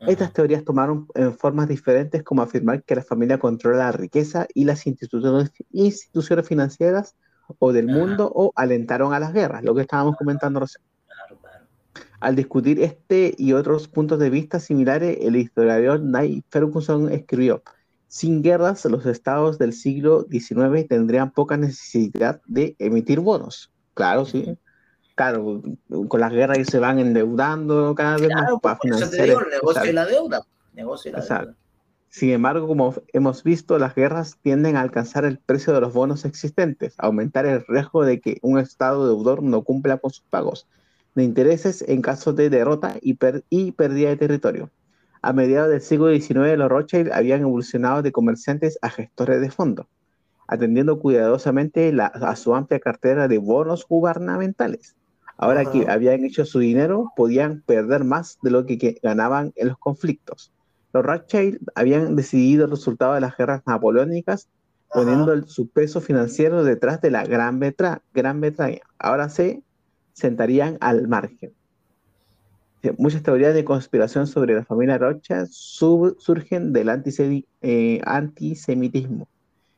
Estas 0.00 0.32
teorías 0.32 0.64
tomaron 0.64 1.06
en 1.14 1.36
formas 1.36 1.68
diferentes 1.68 2.22
como 2.22 2.40
afirmar 2.40 2.82
que 2.84 2.94
la 2.94 3.02
familia 3.02 3.38
controla 3.38 3.78
la 3.78 3.92
riqueza 3.92 4.46
y 4.54 4.64
las 4.64 4.86
instituciones, 4.86 5.52
instituciones 5.72 6.48
financieras 6.48 7.16
o 7.58 7.72
del 7.72 7.86
mundo 7.86 8.30
o 8.34 8.52
alentaron 8.56 9.12
a 9.12 9.20
las 9.20 9.34
guerras, 9.34 9.62
lo 9.62 9.74
que 9.74 9.82
estábamos 9.82 10.16
comentando 10.16 10.60
recién. 10.60 10.82
Al 12.20 12.36
discutir 12.36 12.82
este 12.82 13.34
y 13.36 13.52
otros 13.52 13.88
puntos 13.88 14.18
de 14.18 14.30
vista 14.30 14.60
similares, 14.60 15.18
el 15.20 15.36
historiador 15.36 16.00
Niall 16.00 16.44
Ferguson 16.48 17.10
escribió, 17.10 17.62
sin 18.10 18.42
guerras, 18.42 18.84
los 18.86 19.06
estados 19.06 19.56
del 19.56 19.72
siglo 19.72 20.26
XIX 20.28 20.88
tendrían 20.88 21.30
poca 21.30 21.56
necesidad 21.56 22.42
de 22.44 22.74
emitir 22.80 23.20
bonos. 23.20 23.70
Claro, 23.94 24.26
sí. 24.26 24.58
Claro, 25.14 25.62
con 26.08 26.20
las 26.20 26.32
guerras 26.32 26.58
se 26.66 26.80
van 26.80 26.98
endeudando 26.98 27.94
cada 27.94 28.16
vez 28.16 28.30
más 28.34 28.50
para 28.60 28.80
financiar. 28.80 29.28
el 29.28 29.36
negocio 29.48 29.82
de 29.82 29.92
la 29.92 30.06
deuda. 30.06 30.42
Negocio 30.74 31.12
la 31.12 31.20
deuda. 31.20 31.54
Sin 32.08 32.30
embargo, 32.30 32.66
como 32.66 32.96
hemos 33.12 33.44
visto, 33.44 33.78
las 33.78 33.94
guerras 33.94 34.38
tienden 34.42 34.74
a 34.74 34.80
alcanzar 34.80 35.24
el 35.24 35.38
precio 35.38 35.72
de 35.72 35.80
los 35.80 35.92
bonos 35.92 36.24
existentes, 36.24 36.94
aumentar 36.98 37.46
el 37.46 37.64
riesgo 37.68 38.04
de 38.04 38.20
que 38.20 38.38
un 38.42 38.58
Estado 38.58 39.06
deudor 39.06 39.44
no 39.44 39.62
cumpla 39.62 39.98
con 39.98 40.10
sus 40.10 40.24
pagos 40.24 40.66
de 41.14 41.22
intereses 41.22 41.84
en 41.86 42.02
caso 42.02 42.32
de 42.32 42.50
derrota 42.50 42.96
y, 43.00 43.16
y 43.50 43.70
pérdida 43.70 44.08
de 44.08 44.16
territorio. 44.16 44.70
A 45.22 45.34
mediados 45.34 45.70
del 45.70 45.82
siglo 45.82 46.08
XIX, 46.08 46.56
los 46.56 46.70
Rothschild 46.70 47.12
habían 47.12 47.42
evolucionado 47.42 48.00
de 48.00 48.10
comerciantes 48.10 48.78
a 48.80 48.88
gestores 48.88 49.40
de 49.42 49.50
fondos, 49.50 49.86
atendiendo 50.48 50.98
cuidadosamente 50.98 51.94
a 52.00 52.36
su 52.36 52.54
amplia 52.54 52.80
cartera 52.80 53.28
de 53.28 53.36
bonos 53.36 53.86
gubernamentales. 53.86 54.96
Ahora 55.36 55.64
que 55.64 55.90
habían 55.90 56.24
hecho 56.24 56.44
su 56.44 56.58
dinero, 56.58 57.12
podían 57.16 57.62
perder 57.66 58.04
más 58.04 58.38
de 58.42 58.50
lo 58.50 58.64
que, 58.64 58.98
ganaban 59.02 59.52
en 59.56 59.68
los 59.68 59.78
conflictos. 59.78 60.52
Los 60.92 61.04
Rothschild 61.04 61.58
habían 61.74 62.16
decidido 62.16 62.64
el 62.64 62.70
resultado 62.70 63.14
de 63.14 63.20
las 63.20 63.36
guerras 63.36 63.62
napoleónicas, 63.66 64.48
poniendo 64.92 65.46
su 65.46 65.68
peso 65.68 66.00
financiero 66.00 66.64
detrás 66.64 67.00
de 67.00 67.10
la 67.10 67.24
Gran, 67.24 67.60
Gran 68.12 68.40
Bretaña. 68.40 68.80
Ahora 68.98 69.28
se 69.28 69.62
sentarían 70.14 70.78
al 70.80 71.08
margen. 71.08 71.52
Muchas 72.96 73.22
teorías 73.22 73.54
de 73.54 73.64
conspiración 73.64 74.26
sobre 74.26 74.54
la 74.54 74.64
familia 74.64 74.96
Rocha 74.96 75.44
surgen 75.46 76.72
del 76.72 76.88
eh, 77.60 78.00
antisemitismo. 78.04 79.28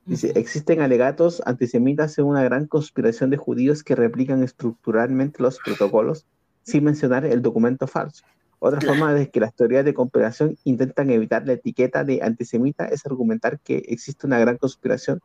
Dice, 0.05 0.33
existen 0.37 0.81
alegatos 0.81 1.43
antisemitas 1.45 2.17
en 2.19 2.27
una 2.27 2.43
gran 2.45 2.67
conspiración 2.67 3.31
de 3.31 3.37
judíos 3.37 3.83
que 3.83 3.97
replican 3.97 4.43
estructuralmente 4.43 5.43
los 5.43 5.59
protocolos 5.59 6.27
sin 6.63 6.85
mencionar 6.85 7.25
el 7.25 7.43
documento 7.43 7.87
falso. 7.87 8.25
Otra 8.61 8.81
forma 8.81 9.13
de 9.13 9.29
que 9.29 9.41
las 9.41 9.55
teorías 9.55 9.85
de 9.85 9.95
conspiración 9.95 10.57
intentan 10.63 11.11
evitar 11.11 11.45
la 11.45 11.55
etiqueta 11.55 12.05
de 12.05 12.23
antisemita 12.23 12.85
es 12.87 13.05
argumentar 13.05 13.59
que 13.59 13.79
existe 13.89 14.29
una 14.29 14.39
gran 14.39 14.59
conspiración 14.59 15.21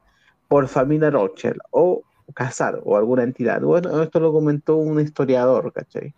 por 0.47 0.67
familia 0.67 1.11
Rothschild 1.11 1.59
o 1.69 2.01
casar 2.33 2.81
o 2.83 2.97
alguna 2.97 3.23
entidad. 3.23 3.61
Bueno, 3.61 4.01
esto 4.01 4.19
lo 4.19 4.31
comentó 4.31 4.75
un 4.75 4.99
historiador, 4.99 5.71
¿cachai? 5.71 6.13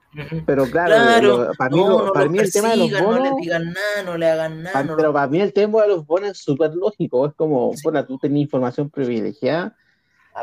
Pero 0.45 0.65
claro, 0.65 1.51
para, 1.57 1.69
mí, 1.69 1.83
para 2.13 2.29
mí 2.29 2.39
el 2.39 2.51
tema 2.51 2.69
de 2.69 2.77
los 2.77 2.91
bonos... 2.91 3.19
No 3.19 3.23
le 3.23 3.41
digan 3.41 3.65
nada, 3.73 4.03
no 4.05 4.17
le 4.17 4.29
hagan 4.29 4.63
nada. 4.63 4.95
pero 4.95 5.13
para 5.13 5.27
mí 5.27 5.39
el 5.39 5.53
tema 5.53 5.83
de 5.83 5.89
los 5.89 6.05
bonos 6.05 6.31
es 6.31 6.37
súper 6.39 6.73
lógico. 6.73 7.27
Es 7.27 7.33
como, 7.35 7.71
bueno, 7.83 8.05
tú 8.05 8.17
tenías 8.17 8.45
información 8.45 8.89
privilegiada, 8.89 9.75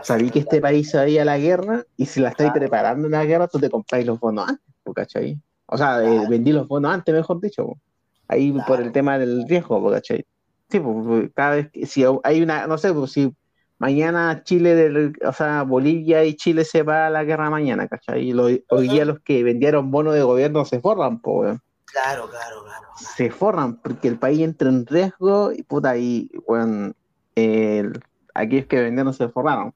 sabí 0.03 0.31
que 0.31 0.41
este 0.41 0.61
país 0.61 0.91
se 0.91 0.99
va 0.99 1.05
a 1.05 1.09
ir 1.09 1.21
a 1.21 1.25
la 1.25 1.39
guerra 1.39 1.85
y 1.97 2.07
si 2.07 2.21
la 2.21 2.29
estáis 2.31 2.53
preparando 2.53 3.07
en 3.07 3.13
la 3.13 3.25
guerra, 3.25 3.49
tú 3.49 3.59
te 3.59 3.71
compráis 3.71 4.07
los 4.07 4.21
bonos 4.21 4.49
antes, 4.49 4.65
¿cachai? 4.95 5.41
O 5.67 5.77
sea, 5.77 6.03
eh, 6.03 6.27
vendí 6.29 6.53
los 6.53 6.69
bonos 6.69 6.93
antes, 6.93 7.15
mejor 7.15 7.41
dicho. 7.41 7.75
Ahí 8.29 8.53
por 8.67 8.81
el 8.81 8.93
tema 8.93 9.19
del 9.19 9.47
riesgo, 9.49 9.91
¿cachai? 9.91 10.25
Sí, 10.69 10.81
pues, 10.81 11.31
cada 11.35 11.57
vez 11.57 11.71
que 11.71 11.87
si 11.87 12.05
hay 12.25 12.43
una, 12.43 12.67
no 12.67 12.77
sé, 12.77 12.93
pues 12.93 13.13
si 13.13 13.33
mañana 13.79 14.43
Chile, 14.45 14.75
del, 14.75 15.17
o 15.25 15.33
sea, 15.33 15.63
Bolivia 15.63 16.25
y 16.25 16.35
Chile 16.35 16.65
se 16.65 16.83
va 16.83 17.07
a 17.07 17.11
la 17.11 17.25
guerra 17.25 17.51
mañana, 17.51 17.89
¿cachai? 17.89 18.31
Y 18.31 18.33
hoy 18.69 18.89
día 18.89 19.05
los 19.05 19.21
que 19.21 19.43
vendieron 19.43 19.91
bonos 19.91 20.15
de 20.15 20.23
gobierno 20.23 20.65
se 20.65 20.81
forran, 20.81 21.21
pues, 21.21 21.59
Claro, 21.87 22.29
claro, 22.29 22.65
claro, 22.65 22.89
Se 22.97 23.31
forran 23.31 23.77
porque 23.77 24.09
el 24.09 24.19
país 24.19 24.41
entra 24.41 24.69
en 24.69 24.87
riesgo 24.87 25.53
y 25.53 25.63
puta, 25.63 25.97
y, 25.97 26.31
bueno, 26.47 26.93
aquellos 28.35 28.67
que 28.67 28.81
vendieron 28.81 29.15
se 29.15 29.29
forraron, 29.29 29.73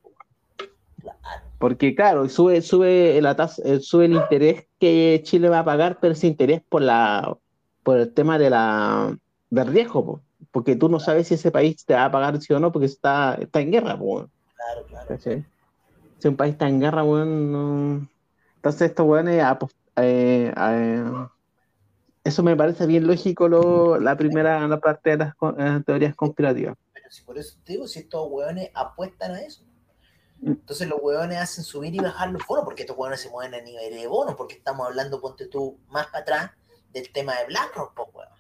Porque 1.59 1.95
claro, 1.95 2.29
sube, 2.29 2.63
sube 2.63 3.21
la 3.23 3.37
tasa, 3.37 3.63
eh, 3.65 3.81
sube 3.81 4.07
el 4.07 4.15
interés 4.15 4.67
que 4.79 5.21
Chile 5.25 5.49
va 5.49 5.61
a 5.61 5.65
pagar, 5.65 5.99
pero 6.01 6.13
ese 6.13 6.27
interés 6.27 6.63
por 6.69 6.83
la 6.83 7.37
por 7.83 7.99
el 7.99 8.13
tema 8.13 8.39
de 8.39 8.51
la 8.51 9.17
del 9.49 9.67
riesgo, 9.69 10.05
pues 10.05 10.23
porque 10.51 10.77
tú 10.77 10.89
no 10.89 11.01
sabes 11.01 11.29
si 11.29 11.35
ese 11.35 11.51
país 11.51 11.85
te 11.85 11.95
va 11.95 12.07
a 12.07 12.11
pagar 12.11 12.41
sí 12.41 12.53
o 12.53 12.61
no, 12.61 12.73
porque 12.73 12.87
está, 12.87 13.35
está 13.35 13.61
en 13.61 13.73
guerra, 13.73 13.99
pues. 13.99 14.27
Claro, 14.55 14.87
claro. 14.87 15.45
Si 16.19 16.29
un 16.29 16.37
país 16.37 16.53
está 16.53 16.69
en 16.69 16.81
guerra, 16.81 17.03
bueno, 17.03 18.07
Entonces, 18.57 18.91
estos 18.91 19.07
weones, 19.07 19.43
eh, 19.97 20.53
eh, 20.57 21.05
eso 22.25 22.43
me 22.43 22.57
parece 22.57 22.87
bien 22.87 23.07
lógico 23.07 23.49
lo, 23.49 23.99
la 23.99 24.17
primera 24.17 24.67
la 24.69 24.79
parte 24.79 25.11
de 25.11 25.17
las 25.17 25.35
eh, 25.59 25.83
teorías 25.87 26.15
conspirativas. 26.15 26.77
Pero 26.93 27.11
si 27.11 27.23
por 27.23 27.39
eso 27.39 27.57
te 27.65 27.73
digo, 27.73 27.87
si 27.87 28.01
estos 28.01 28.27
weones 28.31 28.71
apuestan 28.75 29.33
a 29.33 29.41
eso. 29.41 29.63
Mm. 30.41 30.53
Entonces 30.53 30.89
los 30.89 30.99
hueones 31.01 31.39
hacen 31.39 31.65
subir 31.65 31.95
y 31.95 31.99
bajar 31.99 32.31
los 32.31 32.47
bonos, 32.47 32.65
porque 32.65 32.83
estos 32.83 32.97
hueones 32.97 33.21
se 33.21 33.31
mueven 33.31 33.55
a 33.55 33.63
nivel 33.63 33.95
de 33.95 34.07
bonos, 34.07 34.35
porque 34.35 34.57
estamos 34.57 34.87
hablando, 34.87 35.21
ponte 35.21 35.47
tú, 35.47 35.79
más 35.89 36.07
para 36.09 36.19
atrás 36.19 36.51
del 36.93 37.11
tema 37.13 37.35
de 37.37 37.47
BlackRock, 37.47 37.95
pues, 37.95 38.09
weón. 38.13 38.40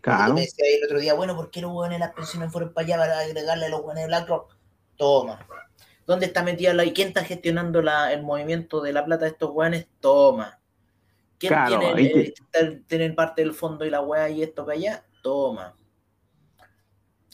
Claro. 0.00 0.34
Me 0.34 0.42
decía 0.42 0.64
el 0.66 0.84
otro 0.84 0.98
día, 0.98 1.14
bueno, 1.14 1.36
¿por 1.36 1.50
qué 1.50 1.60
los 1.60 1.72
hueones 1.72 1.98
de 1.98 2.06
las 2.06 2.14
pensiones 2.14 2.50
fueron 2.50 2.72
para 2.72 2.86
allá 2.86 2.96
para 2.96 3.18
agregarle 3.20 3.66
a 3.66 3.68
los 3.68 3.80
hueones 3.80 4.04
de 4.04 4.08
BlackRock? 4.08 4.56
Toma. 4.96 5.46
¿Dónde 6.06 6.26
está 6.26 6.42
metida 6.42 6.74
la 6.74 6.84
y 6.84 6.92
quién 6.92 7.08
está 7.08 7.24
gestionando 7.24 7.82
la, 7.82 8.12
el 8.12 8.22
movimiento 8.22 8.80
de 8.80 8.92
la 8.92 9.04
plata 9.04 9.26
de 9.26 9.32
estos 9.32 9.50
hueones? 9.50 9.86
Toma. 10.00 10.58
¿Quién 11.38 12.84
tiene, 12.86 13.12
parte 13.12 13.42
del 13.42 13.54
fondo 13.54 13.84
y 13.86 13.90
la 13.90 14.00
hueá 14.02 14.28
y 14.28 14.42
esto 14.42 14.64
para 14.64 14.76
allá? 14.76 15.04
Toma. 15.22 15.76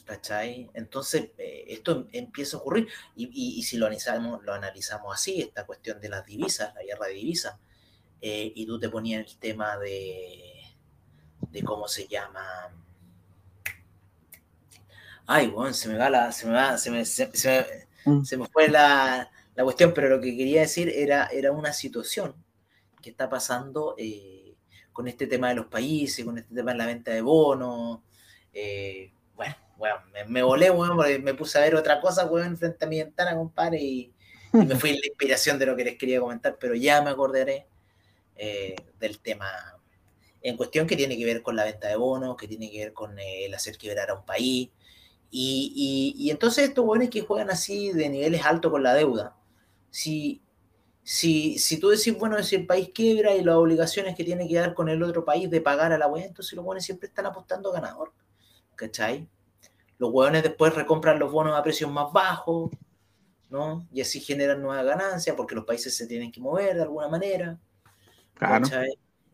¿Cachai? 0.04 0.70
Entonces, 0.74 1.30
eh, 1.38 1.64
esto 1.68 2.06
empieza 2.12 2.56
a 2.56 2.60
ocurrir. 2.60 2.86
Y, 3.16 3.62
si 3.64 3.76
lo 3.76 3.86
analizamos, 3.86 4.44
lo 4.44 4.52
analizamos 4.52 5.12
así, 5.12 5.40
esta 5.40 5.66
cuestión 5.66 6.00
de 6.00 6.08
las 6.08 6.24
divisas, 6.24 6.72
la 6.74 6.82
guerra 6.82 7.06
de 7.06 7.14
divisas, 7.14 7.58
eh, 8.20 8.52
y 8.54 8.64
tú 8.66 8.78
te 8.78 8.88
ponías 8.88 9.26
el 9.26 9.38
tema 9.38 9.76
de, 9.78 10.55
de 11.50 11.62
cómo 11.62 11.88
se 11.88 12.06
llama. 12.06 12.42
Ay, 15.26 15.48
bueno, 15.48 15.72
se 15.72 15.88
me 15.88 15.96
va 15.96 16.10
la. 16.10 16.32
Se 16.32 16.46
me 16.46 16.52
va, 16.52 16.78
se 16.78 16.90
me, 16.90 17.04
se, 17.04 17.26
mm. 18.04 18.22
me, 18.38 18.46
fue 18.46 18.68
la, 18.68 19.30
la, 19.54 19.64
cuestión, 19.64 19.92
pero 19.94 20.08
lo 20.08 20.20
que 20.20 20.36
quería 20.36 20.60
decir 20.60 20.88
era, 20.88 21.26
era 21.26 21.52
una 21.52 21.72
situación 21.72 22.34
que 23.02 23.10
está 23.10 23.28
pasando 23.28 23.94
eh, 23.98 24.54
con 24.92 25.08
este 25.08 25.26
tema 25.26 25.48
de 25.48 25.56
los 25.56 25.66
países, 25.66 26.24
con 26.24 26.38
este 26.38 26.54
tema 26.54 26.72
de 26.72 26.78
la 26.78 26.86
venta 26.86 27.10
de 27.10 27.20
bonos. 27.20 28.00
Eh, 28.52 29.12
bueno, 29.34 29.54
bueno, 29.76 29.96
me, 30.28 30.42
volé, 30.42 30.70
bueno, 30.70 30.96
porque 30.96 31.18
me 31.18 31.34
puse 31.34 31.58
a 31.58 31.62
ver 31.62 31.74
otra 31.74 32.00
cosa, 32.00 32.24
bueno, 32.24 32.56
frente 32.56 32.84
a 32.84 32.88
mi 32.88 32.98
ventana, 32.98 33.34
compadre, 33.34 33.78
y, 33.78 34.12
y 34.52 34.58
me 34.58 34.76
fui 34.76 34.92
la 34.92 35.06
inspiración 35.06 35.58
de 35.58 35.66
lo 35.66 35.76
que 35.76 35.84
les 35.84 35.98
quería 35.98 36.20
comentar, 36.20 36.56
pero 36.58 36.74
ya 36.74 37.02
me 37.02 37.10
acordaré 37.10 37.66
eh, 38.36 38.76
del 38.98 39.18
tema 39.20 39.75
en 40.48 40.56
cuestión 40.56 40.86
que 40.86 40.96
tiene 40.96 41.18
que 41.18 41.24
ver 41.24 41.42
con 41.42 41.56
la 41.56 41.64
venta 41.64 41.88
de 41.88 41.96
bonos, 41.96 42.36
que 42.36 42.46
tiene 42.46 42.70
que 42.70 42.78
ver 42.78 42.92
con 42.92 43.18
el 43.18 43.52
hacer 43.52 43.76
quebrar 43.76 44.10
a 44.10 44.14
un 44.14 44.24
país. 44.24 44.70
Y, 45.28 46.14
y, 46.16 46.30
entonces 46.30 46.68
estos 46.68 46.86
buenos 46.86 47.10
que 47.10 47.22
juegan 47.22 47.50
así 47.50 47.92
de 47.92 48.08
niveles 48.08 48.44
altos 48.44 48.70
con 48.70 48.84
la 48.84 48.94
deuda, 48.94 49.36
si, 49.90 50.40
si, 51.02 51.58
si 51.58 51.80
tú 51.80 51.88
decís, 51.88 52.16
bueno, 52.16 52.40
si 52.44 52.54
el 52.54 52.64
país 52.64 52.90
quiebra 52.94 53.34
y 53.34 53.42
las 53.42 53.56
obligaciones 53.56 54.14
que 54.14 54.22
tiene 54.22 54.48
que 54.48 54.54
dar 54.54 54.72
con 54.72 54.88
el 54.88 55.02
otro 55.02 55.24
país 55.24 55.50
de 55.50 55.60
pagar 55.60 55.92
a 55.92 55.98
la 55.98 56.06
web, 56.06 56.24
entonces 56.24 56.52
los 56.54 56.64
buenos 56.64 56.84
siempre 56.84 57.08
están 57.08 57.26
apostando 57.26 57.72
ganador. 57.72 58.12
¿Cachai? 58.76 59.28
Los 59.98 60.12
hueones 60.12 60.44
después 60.44 60.74
recompran 60.74 61.18
los 61.18 61.32
bonos 61.32 61.58
a 61.58 61.62
precios 61.62 61.90
más 61.90 62.12
bajos, 62.12 62.70
¿no? 63.50 63.88
Y 63.90 64.00
así 64.00 64.20
generan 64.20 64.62
nuevas 64.62 64.84
ganancias 64.84 65.34
porque 65.34 65.56
los 65.56 65.64
países 65.64 65.96
se 65.96 66.06
tienen 66.06 66.30
que 66.30 66.40
mover 66.40 66.76
de 66.76 66.82
alguna 66.82 67.08
manera. 67.08 67.58
Claro 68.34 68.68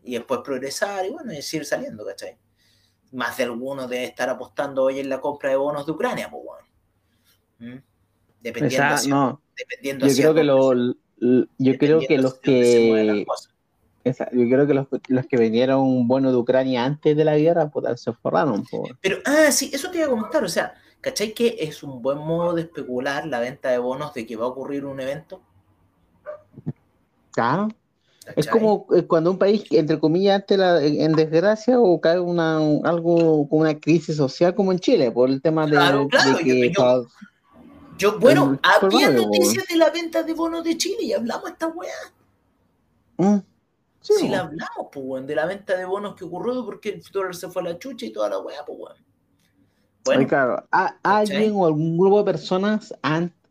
y 0.03 0.13
después 0.13 0.41
progresar 0.43 1.05
y 1.05 1.09
bueno, 1.09 1.33
y 1.33 1.41
seguir 1.41 1.65
saliendo, 1.65 2.05
¿cachai? 2.05 2.37
Más 3.11 3.37
de 3.37 3.43
algunos 3.43 3.89
debe 3.89 4.05
estar 4.05 4.29
apostando 4.29 4.83
hoy 4.83 4.99
en 4.99 5.09
la 5.09 5.21
compra 5.21 5.49
de 5.49 5.55
bonos 5.55 5.85
de 5.85 5.91
Ucrania, 5.91 6.29
pues 6.29 6.43
bueno. 6.43 6.67
¿Mm? 7.59 7.83
Dependiendo, 8.41 9.41
dependiendo 9.55 10.07
yo 10.07 10.15
creo 10.15 10.33
que 10.33 10.43
lo, 10.43 10.73
yo 11.57 11.77
creo 11.77 11.99
que 12.01 12.17
los 12.17 12.33
que 12.39 13.25
yo 14.05 14.49
creo 14.49 14.67
que 14.67 14.73
los, 14.73 14.87
los, 15.07 15.25
que 15.27 15.37
vendieron 15.37 16.07
bonos 16.07 16.33
de 16.33 16.37
Ucrania 16.37 16.83
antes 16.83 17.15
de 17.15 17.23
la 17.23 17.37
guerra 17.37 17.69
pues, 17.69 18.01
se 18.01 18.11
forraron. 18.11 18.65
Pero, 18.99 19.19
ah, 19.23 19.49
sí, 19.49 19.71
eso 19.73 19.89
te 19.89 19.99
iba 19.99 20.07
a 20.07 20.09
comentar, 20.09 20.43
o 20.43 20.49
sea, 20.49 20.73
¿cachai 20.99 21.33
que 21.33 21.55
es 21.59 21.83
un 21.83 22.01
buen 22.01 22.17
modo 22.17 22.53
de 22.53 22.63
especular 22.63 23.25
la 23.25 23.39
venta 23.39 23.69
de 23.69 23.77
bonos 23.77 24.13
de 24.13 24.25
que 24.25 24.35
va 24.35 24.43
a 24.43 24.49
ocurrir 24.49 24.83
un 24.83 24.99
evento? 24.99 25.41
Claro. 27.31 27.69
Es 28.35 28.47
como 28.47 28.87
eh, 28.95 29.03
cuando 29.03 29.31
un 29.31 29.37
país, 29.37 29.65
entre 29.71 29.99
comillas, 29.99 30.41
ante 30.41 30.57
la, 30.57 30.81
en 30.81 31.11
desgracia 31.13 31.79
o 31.79 31.99
cae 31.99 32.19
una, 32.19 32.57
algo 32.57 33.47
con 33.49 33.61
una 33.61 33.77
crisis 33.79 34.15
social 34.15 34.55
como 34.55 34.71
en 34.71 34.79
Chile, 34.79 35.11
por 35.11 35.29
el 35.29 35.41
tema 35.41 35.65
de, 35.65 36.07
que... 36.43 36.71
Yo, 37.97 38.19
bueno, 38.19 38.59
había 38.63 39.11
noticias 39.11 39.65
de 39.67 39.77
la 39.77 39.89
venta 39.89 40.23
de 40.23 40.33
bonos 40.33 40.63
de 40.63 40.77
Chile 40.77 40.97
y 41.01 41.13
hablamos 41.13 41.51
esta 41.51 41.67
weá. 41.67 41.91
Mm, 43.17 43.37
sí, 44.01 44.27
la 44.27 44.39
hablamos, 44.39 44.87
pues, 44.91 45.27
de 45.27 45.35
la 45.35 45.45
venta 45.45 45.77
de 45.77 45.85
bonos 45.85 46.15
que 46.15 46.23
ocurrió 46.23 46.65
porque 46.65 46.89
el 46.89 47.03
dólar 47.11 47.35
se 47.35 47.49
fue 47.49 47.61
a 47.61 47.65
la 47.65 47.79
chucha 47.79 48.05
y 48.05 48.11
toda 48.11 48.29
la 48.29 48.39
weá, 48.39 48.65
pues, 48.65 48.79
weón. 48.79 48.97
Bueno, 50.05 50.27
claro, 50.27 50.67
¿alguien 51.03 51.53
o 51.55 51.65
algún 51.65 51.97
grupo 51.97 52.19
de 52.19 52.25
personas 52.25 52.93
antes 53.01 53.42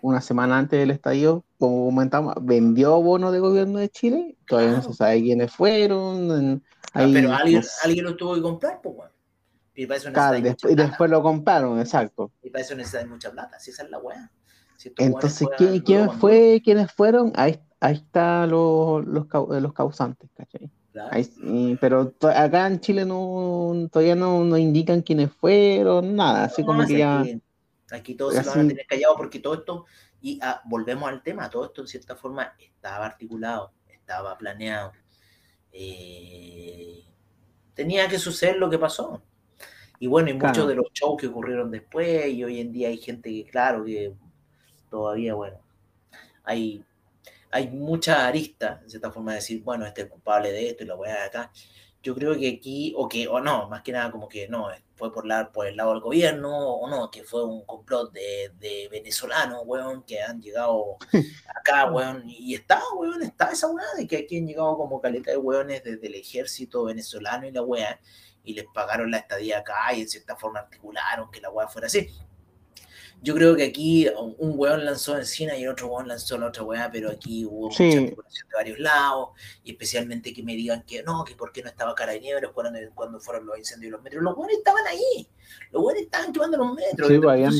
una 0.00 0.20
semana 0.20 0.58
antes 0.58 0.78
del 0.78 0.90
estadio, 0.90 1.44
como 1.58 1.86
comentamos, 1.86 2.34
vendió 2.40 3.00
bonos 3.00 3.32
de 3.32 3.40
gobierno 3.40 3.78
de 3.78 3.88
Chile, 3.88 4.36
todavía 4.46 4.72
no 4.72 4.82
se 4.82 4.92
sabe 4.94 5.22
quiénes 5.22 5.52
fueron. 5.52 6.62
Ah, 6.92 7.06
pero 7.12 7.32
alguien, 7.32 7.62
alguien 7.84 8.04
lo 8.04 8.16
tuvo 8.16 8.34
que 8.34 8.42
comprar, 8.42 8.80
pues, 8.82 8.96
bueno. 8.96 9.12
Y, 9.74 9.86
después, 9.86 10.76
después, 10.76 11.10
lo 11.10 11.22
compraron, 11.22 11.78
exacto. 11.80 12.32
Y 12.42 12.50
para 12.50 12.64
eso 12.64 12.74
necesitan 12.74 13.08
mucha 13.08 13.30
plata, 13.30 13.58
si 13.58 13.70
esa 13.70 13.84
es 13.84 13.90
la 13.90 13.98
weá. 13.98 14.30
Entonces, 14.96 15.48
¿quién, 15.56 15.80
¿quién 15.80 16.10
fue, 16.10 16.60
quiénes 16.62 16.92
fueron? 16.92 17.32
Ahí, 17.36 17.60
ahí 17.80 17.94
están 17.94 18.50
los, 18.50 19.04
los, 19.06 19.26
los 19.62 19.72
causantes, 19.72 20.28
¿cachai? 20.34 20.70
pero 21.80 22.12
acá 22.20 22.66
en 22.66 22.80
Chile 22.80 23.04
no 23.04 23.88
todavía 23.90 24.16
no, 24.16 24.44
no, 24.44 24.58
indican 24.58 25.02
quiénes 25.02 25.32
fueron, 25.32 26.16
nada, 26.16 26.44
así 26.44 26.64
como 26.64 26.84
que 26.86 26.98
ya... 26.98 27.24
Aquí 27.92 28.14
todos 28.14 28.34
se 28.34 28.42
lo 28.42 28.50
van 28.50 28.66
a 28.66 28.68
tener 28.68 28.86
callado 28.86 29.16
porque 29.16 29.40
todo 29.40 29.54
esto, 29.54 29.86
y 30.20 30.38
ah, 30.42 30.62
volvemos 30.64 31.08
al 31.08 31.22
tema, 31.22 31.50
todo 31.50 31.66
esto 31.66 31.82
en 31.82 31.88
cierta 31.88 32.16
forma 32.16 32.54
estaba 32.58 33.06
articulado, 33.06 33.72
estaba 33.88 34.36
planeado. 34.38 34.92
Eh, 35.72 37.04
tenía 37.74 38.08
que 38.08 38.18
suceder 38.18 38.56
lo 38.56 38.70
que 38.70 38.78
pasó. 38.78 39.22
Y 39.98 40.06
bueno, 40.06 40.30
y 40.30 40.34
muchos 40.34 40.66
de 40.66 40.74
los 40.74 40.86
shows 40.92 41.20
que 41.20 41.26
ocurrieron 41.26 41.70
después, 41.70 42.26
y 42.28 42.42
hoy 42.42 42.60
en 42.60 42.72
día 42.72 42.88
hay 42.88 42.98
gente 42.98 43.30
que, 43.30 43.44
claro, 43.44 43.84
que 43.84 44.14
todavía, 44.88 45.34
bueno, 45.34 45.58
hay, 46.44 46.82
hay 47.50 47.68
mucha 47.68 48.26
arista, 48.26 48.80
en 48.82 48.90
cierta 48.90 49.10
forma, 49.10 49.32
de 49.32 49.36
decir, 49.36 49.62
bueno, 49.62 49.84
este 49.84 50.02
es 50.02 50.08
culpable 50.08 50.52
de 50.52 50.70
esto 50.70 50.84
y 50.84 50.86
la 50.86 50.94
voy 50.94 51.08
a 51.10 51.24
acá 51.24 51.52
yo 52.02 52.14
creo 52.14 52.36
que 52.38 52.48
aquí, 52.48 52.92
o 52.96 53.08
que, 53.08 53.28
o 53.28 53.40
no, 53.40 53.68
más 53.68 53.82
que 53.82 53.92
nada 53.92 54.10
como 54.10 54.28
que 54.28 54.48
no, 54.48 54.68
fue 55.00 55.10
por, 55.10 55.26
la, 55.26 55.50
por 55.50 55.66
el 55.66 55.76
lado 55.78 55.92
del 55.92 56.02
gobierno, 56.02 56.50
o 56.50 56.88
no, 56.88 57.10
que 57.10 57.24
fue 57.24 57.42
un 57.42 57.64
complot 57.64 58.12
de, 58.12 58.52
de 58.60 58.86
venezolanos, 58.90 59.62
weón, 59.64 60.02
que 60.02 60.20
han 60.20 60.42
llegado 60.42 60.98
acá, 61.56 61.90
weón, 61.90 62.22
y 62.28 62.54
está, 62.54 62.82
weón, 62.94 63.22
está 63.22 63.50
esa 63.50 63.68
weá 63.68 63.86
de 63.96 64.06
que 64.06 64.18
aquí 64.18 64.36
han 64.36 64.46
llegado 64.46 64.76
como 64.76 65.00
caleta 65.00 65.30
de 65.30 65.38
weones 65.38 65.82
desde 65.82 66.06
el 66.06 66.16
ejército 66.16 66.84
venezolano 66.84 67.46
y 67.46 67.50
la 67.50 67.62
weá, 67.62 67.98
y 68.44 68.52
les 68.52 68.66
pagaron 68.74 69.10
la 69.10 69.16
estadía 69.16 69.60
acá 69.60 69.94
y 69.94 70.02
en 70.02 70.08
cierta 70.08 70.36
forma 70.36 70.60
articularon 70.60 71.30
que 71.30 71.40
la 71.40 71.50
weá 71.50 71.66
fuera 71.66 71.86
así. 71.86 72.06
Yo 73.22 73.34
creo 73.34 73.54
que 73.54 73.64
aquí 73.64 74.08
un 74.38 74.52
weón 74.56 74.84
lanzó 74.84 75.16
encina 75.18 75.56
y 75.56 75.66
otro 75.66 75.88
weón 75.88 76.08
lanzó 76.08 76.38
la 76.38 76.46
otra 76.46 76.62
weá, 76.62 76.90
pero 76.90 77.10
aquí 77.10 77.44
hubo 77.44 77.68
mucha 77.68 77.84
articulación 77.84 78.48
de 78.48 78.54
varios 78.54 78.78
lados, 78.78 79.30
y 79.62 79.72
especialmente 79.72 80.32
que 80.32 80.42
me 80.42 80.54
digan 80.54 80.82
que 80.84 81.02
no, 81.02 81.24
que 81.24 81.34
por 81.34 81.52
qué 81.52 81.62
no 81.62 81.68
estaba 81.68 81.94
Carabineros 81.94 82.52
cuando, 82.52 82.78
cuando 82.94 83.20
fueron 83.20 83.46
los 83.46 83.58
incendios 83.58 83.90
de 83.90 83.96
los 83.96 84.02
metros. 84.02 84.22
Los 84.22 84.36
weones 84.36 84.58
estaban 84.58 84.86
ahí, 84.86 85.28
los 85.70 85.82
weones 85.82 86.04
estaban 86.04 86.32
quemando 86.32 86.56
los 86.56 86.74
metros. 86.74 87.08
Sí, 87.08 87.18
pues, 87.18 87.32
habían 87.32 87.52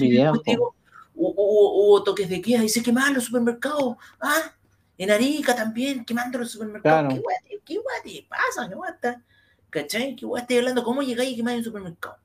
hubo, 1.14 1.86
hubo, 1.86 2.02
toques 2.02 2.28
de 2.28 2.40
queda 2.40 2.64
y 2.64 2.68
se 2.68 2.82
quemaban 2.82 3.14
los 3.14 3.24
supermercados. 3.24 3.96
Ah, 4.20 4.54
en 4.96 5.10
Arica 5.10 5.54
también, 5.54 6.04
quemando 6.04 6.38
los 6.38 6.50
supermercados. 6.50 7.14
¿Qué 7.14 7.20
weá, 7.20 7.36
qué 8.02 8.10
te 8.10 8.26
pasa? 8.28 8.68
¿Qué 8.68 8.74
weá? 8.74 8.98
¿Cachai? 9.68 10.16
¿Qué 10.16 10.26
weá 10.26 10.42
estoy 10.42 10.58
hablando? 10.58 10.82
¿Cómo 10.82 11.02
llegáis 11.02 11.36
quemar 11.36 11.52
en 11.52 11.58
un 11.58 11.64
supermercado? 11.64 12.16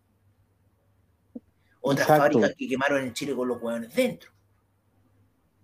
Otras 1.85 2.07
fábricas 2.07 2.55
que 2.57 2.67
quemaron 2.67 3.03
en 3.03 3.13
Chile 3.13 3.35
con 3.35 3.47
los 3.47 3.61
hueones 3.61 3.93
dentro. 3.93 4.31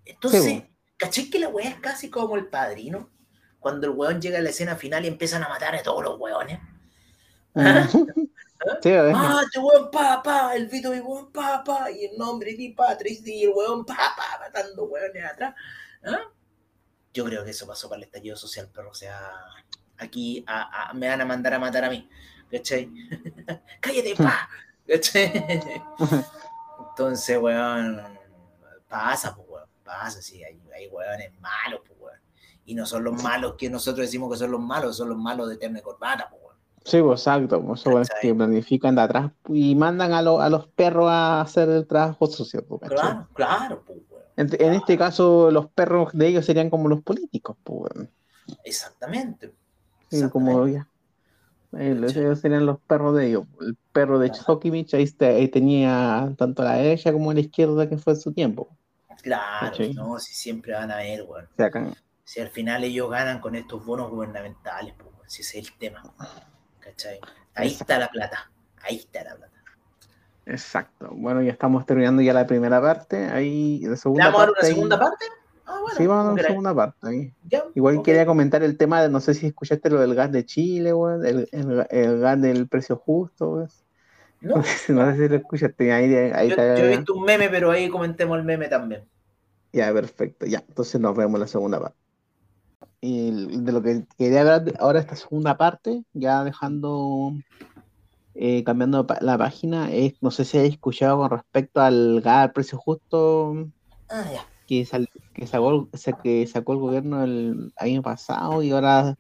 Entonces, 0.06 0.64
¿caché 0.98 1.30
que 1.30 1.40
la 1.40 1.50
hueá 1.50 1.70
es 1.70 1.80
casi 1.80 2.10
como 2.10 2.36
el 2.36 2.48
padrino? 2.48 3.10
Cuando 3.60 3.88
el 3.88 3.94
hueón 3.94 4.22
llega 4.22 4.38
a 4.38 4.42
la 4.42 4.50
escena 4.50 4.76
final 4.76 5.04
y 5.04 5.08
empiezan 5.08 5.44
a 5.44 5.50
matar 5.50 5.76
a 5.76 5.84
todos 5.84 6.04
los 6.04 6.20
hueones. 6.20 6.60
¿Ah? 7.56 7.88
ah, 9.16 9.42
este 9.44 9.60
hueón 9.60 9.90
papá, 9.92 10.56
el 10.56 10.68
Vito 10.68 10.94
y 10.94 11.00
hueón 11.00 11.32
papá, 11.32 11.90
y 11.92 12.06
el 12.06 12.18
nombre 12.18 12.54
de 12.56 12.74
Patrick 12.76 13.26
y 13.26 13.46
el 13.46 13.54
hueón 13.54 13.84
papá, 13.84 14.40
matando 14.40 14.86
hueones 14.86 15.26
atrás. 15.26 15.56
¿Ah? 16.04 16.30
Yo 17.14 17.26
creo 17.26 17.44
que 17.44 17.52
eso 17.52 17.66
pasó 17.66 17.90
para 17.90 17.98
el 17.98 18.04
estallido 18.04 18.38
social, 18.38 18.70
pero 18.74 18.92
o 18.92 18.94
sea, 18.94 19.32
aquí 19.98 20.46
me 20.94 21.08
van 21.08 21.22
a 21.22 21.26
mandar 21.26 21.56
a 21.56 21.60
matar 21.60 21.84
a 21.86 21.90
mí. 21.90 22.08
¿Cachai? 22.52 22.90
Cállate, 23.82 24.16
pa. 24.16 24.50
Entonces, 26.89 27.38
weón, 27.39 28.02
pasa, 28.88 29.36
pues, 29.36 29.48
weón, 29.50 29.67
pasa, 29.84 30.22
sí, 30.22 30.44
hay, 30.44 30.60
hay 30.76 30.88
weones 30.88 31.32
malos, 31.39 31.82
pues, 31.88 32.00
weón. 32.00 32.20
Y 32.65 32.76
no 32.76 32.86
son 32.86 33.04
los 33.04 33.22
malos 33.24 33.56
que 33.58 33.70
nosotros 33.70 34.08
decimos 34.08 34.32
que 34.32 34.38
son 34.38 34.52
los 34.52 34.60
malos, 34.60 34.98
son 34.98 35.10
los 35.10 35.17
malos 35.17 35.50
de 35.50 35.58
terno 35.58 35.80
y 35.80 35.82
corbata, 35.82 36.28
pues, 36.30 36.41
weón. 36.41 36.56
Sí, 36.84 37.02
pues, 37.02 37.22
exacto, 37.22 37.62
pues, 37.62 37.86
eso 37.86 38.13
que 38.22 38.36
planifican 38.36 38.96
de 38.96 39.02
atrás 39.02 39.32
y 39.48 39.76
mandan 39.76 40.13
a, 40.13 40.20
a, 40.20 40.50
los 40.50 40.67
perros 40.67 41.10
a 41.10 41.41
hacer 41.41 41.70
el 41.70 41.88
trabajo 41.88 42.28
sucio, 42.28 42.65
pues, 42.65 42.82
Claro, 42.89 43.28
claro, 43.34 43.84
pues, 43.86 44.00
weón. 44.10 44.22
En, 44.38 44.74
este 44.74 44.98
caso, 44.98 45.52
los 45.52 45.67
perros 45.67 46.10
de 46.13 46.28
ellos 46.28 46.46
serían 46.46 46.70
como 46.70 46.89
los 46.89 47.02
políticos, 47.02 47.56
pues, 47.63 47.96
weón. 47.96 48.10
Exactamente. 48.63 49.54
Sí, 50.10 50.28
como 50.30 50.67
ya. 50.67 50.88
Esos 51.78 52.40
serían 52.40 52.66
los 52.66 52.80
perros 52.80 53.16
de 53.16 53.28
ellos. 53.28 53.46
El 53.62 53.78
perro 53.94 54.20
de 54.20 54.32
Chokimich, 54.32 54.94
ahí, 54.94 55.10
ahí, 55.20 55.48
tenía 55.48 56.34
tanto 56.38 56.62
a 56.62 56.66
la 56.66 56.74
derecha 56.76 57.14
como 57.14 57.32
a 57.32 57.34
la 57.34 57.40
izquierda 57.40 57.88
que 57.88 57.98
fue 57.98 58.14
en 58.14 58.20
su 58.20 58.34
tiempo. 58.34 58.70
Claro, 59.22 59.78
no, 59.94 60.20
si 60.20 60.34
siempre 60.34 60.74
van 60.74 60.92
a 60.92 60.98
ver, 60.98 61.24
weón. 61.24 61.48
Si 62.24 62.40
al 62.40 62.50
final 62.50 62.84
ellos 62.84 63.10
ganan 63.10 63.40
con 63.40 63.56
estos 63.56 63.86
bonos 63.86 64.10
gubernamentales, 64.10 64.94
pues, 64.98 65.12
si 65.28 65.42
ese 65.42 65.60
es 65.60 65.68
el 65.68 65.78
tema. 65.78 66.04
¿Cachai? 66.80 67.20
Ahí 67.56 67.68
está 67.68 68.00
la 68.00 68.10
plata. 68.10 68.52
Ahí 68.84 68.98
está 68.98 69.24
la 69.24 69.36
plata. 69.36 69.52
Exacto. 70.46 71.10
Bueno, 71.12 71.42
ya 71.42 71.52
estamos 71.52 71.86
terminando 71.86 72.22
ya 72.22 72.34
la 72.34 72.48
primera 72.48 72.82
parte. 72.82 73.26
Ahí, 73.26 73.82
la 73.84 73.96
segunda 73.96 74.26
¿Vamos 74.30 74.42
a 74.42 74.52
una 74.52 74.62
segunda 74.62 75.00
parte? 75.00 75.26
Ah, 75.72 75.80
bueno, 75.82 75.98
sí, 75.98 76.06
vamos 76.06 76.26
a 76.26 76.34
una 76.34 76.44
segunda 76.44 76.76
parte. 76.76 77.34
Igual 77.76 78.04
quería 78.04 78.26
comentar 78.26 78.62
el 78.62 78.78
tema 78.78 79.02
de, 79.02 79.10
no 79.10 79.22
sé 79.22 79.34
si 79.34 79.48
escuchaste 79.48 79.90
lo 79.90 80.02
del 80.02 80.16
gas 80.16 80.32
de 80.32 80.46
Chile, 80.46 80.94
weón, 80.94 81.26
el, 81.26 81.48
el, 81.52 82.20
gas 82.20 82.42
del 82.42 82.68
precio 82.68 82.98
justo, 82.98 83.52
weón. 83.52 83.70
No. 84.42 84.56
no 84.90 85.12
sé 85.12 85.16
si 85.16 85.30
lo 85.30 85.36
escuchaste. 85.36 85.94
Ahí, 85.94 86.14
ahí 86.14 86.50
yo, 86.50 86.56
yo, 86.56 86.64
he 86.64 86.98
visto 86.98 87.14
un 87.14 87.24
meme, 87.24 87.48
pero 87.50 87.72
ahí 87.72 87.90
comentemos 87.90 88.38
el 88.38 88.44
meme 88.44 88.68
también. 88.68 89.04
Ya, 89.72 89.94
perfecto. 89.94 90.46
Ya, 90.46 90.64
entonces 90.68 91.00
nos 91.00 91.16
vemos 91.16 91.36
en 91.36 91.42
la 91.42 91.48
segunda 91.48 91.80
parte. 91.80 91.98
Y 93.00 93.62
de 93.62 93.72
lo 93.72 93.82
que 93.82 94.04
quería 94.18 94.42
hablar 94.42 94.74
ahora 94.80 95.00
esta 95.00 95.16
segunda 95.16 95.58
parte, 95.58 96.04
ya 96.14 96.44
dejando 96.44 97.34
eh, 98.36 98.64
cambiando 98.64 99.08
la 99.22 99.38
página, 99.38 99.92
es, 99.92 100.22
no 100.22 100.32
sé 100.32 100.46
si 100.46 100.58
habéis 100.58 100.74
escuchado 100.74 101.18
con 101.18 101.30
respecto 101.30 101.82
al 101.82 102.22
gas 102.22 102.52
precio 102.54 102.78
justo 102.78 103.68
ah, 104.10 104.26
que, 104.72 104.88
que, 105.34 105.48
sacó, 105.48 105.90
que 106.24 106.48
sacó 106.48 106.72
el 106.72 106.80
gobierno 106.80 107.24
el 107.26 107.74
año 107.76 108.02
pasado 108.02 108.64
y 108.64 108.72
ahora 108.72 109.18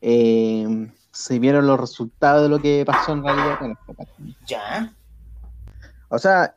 eh, 0.00 0.90
se 1.12 1.38
vieron 1.38 1.68
los 1.68 1.78
resultados 1.78 2.42
de 2.42 2.48
lo 2.48 2.60
que 2.60 2.82
pasó 2.84 3.12
en 3.12 3.22
realidad 3.22 3.58
con 3.60 3.78
Ya. 4.44 4.92
O 6.08 6.18
sea, 6.18 6.56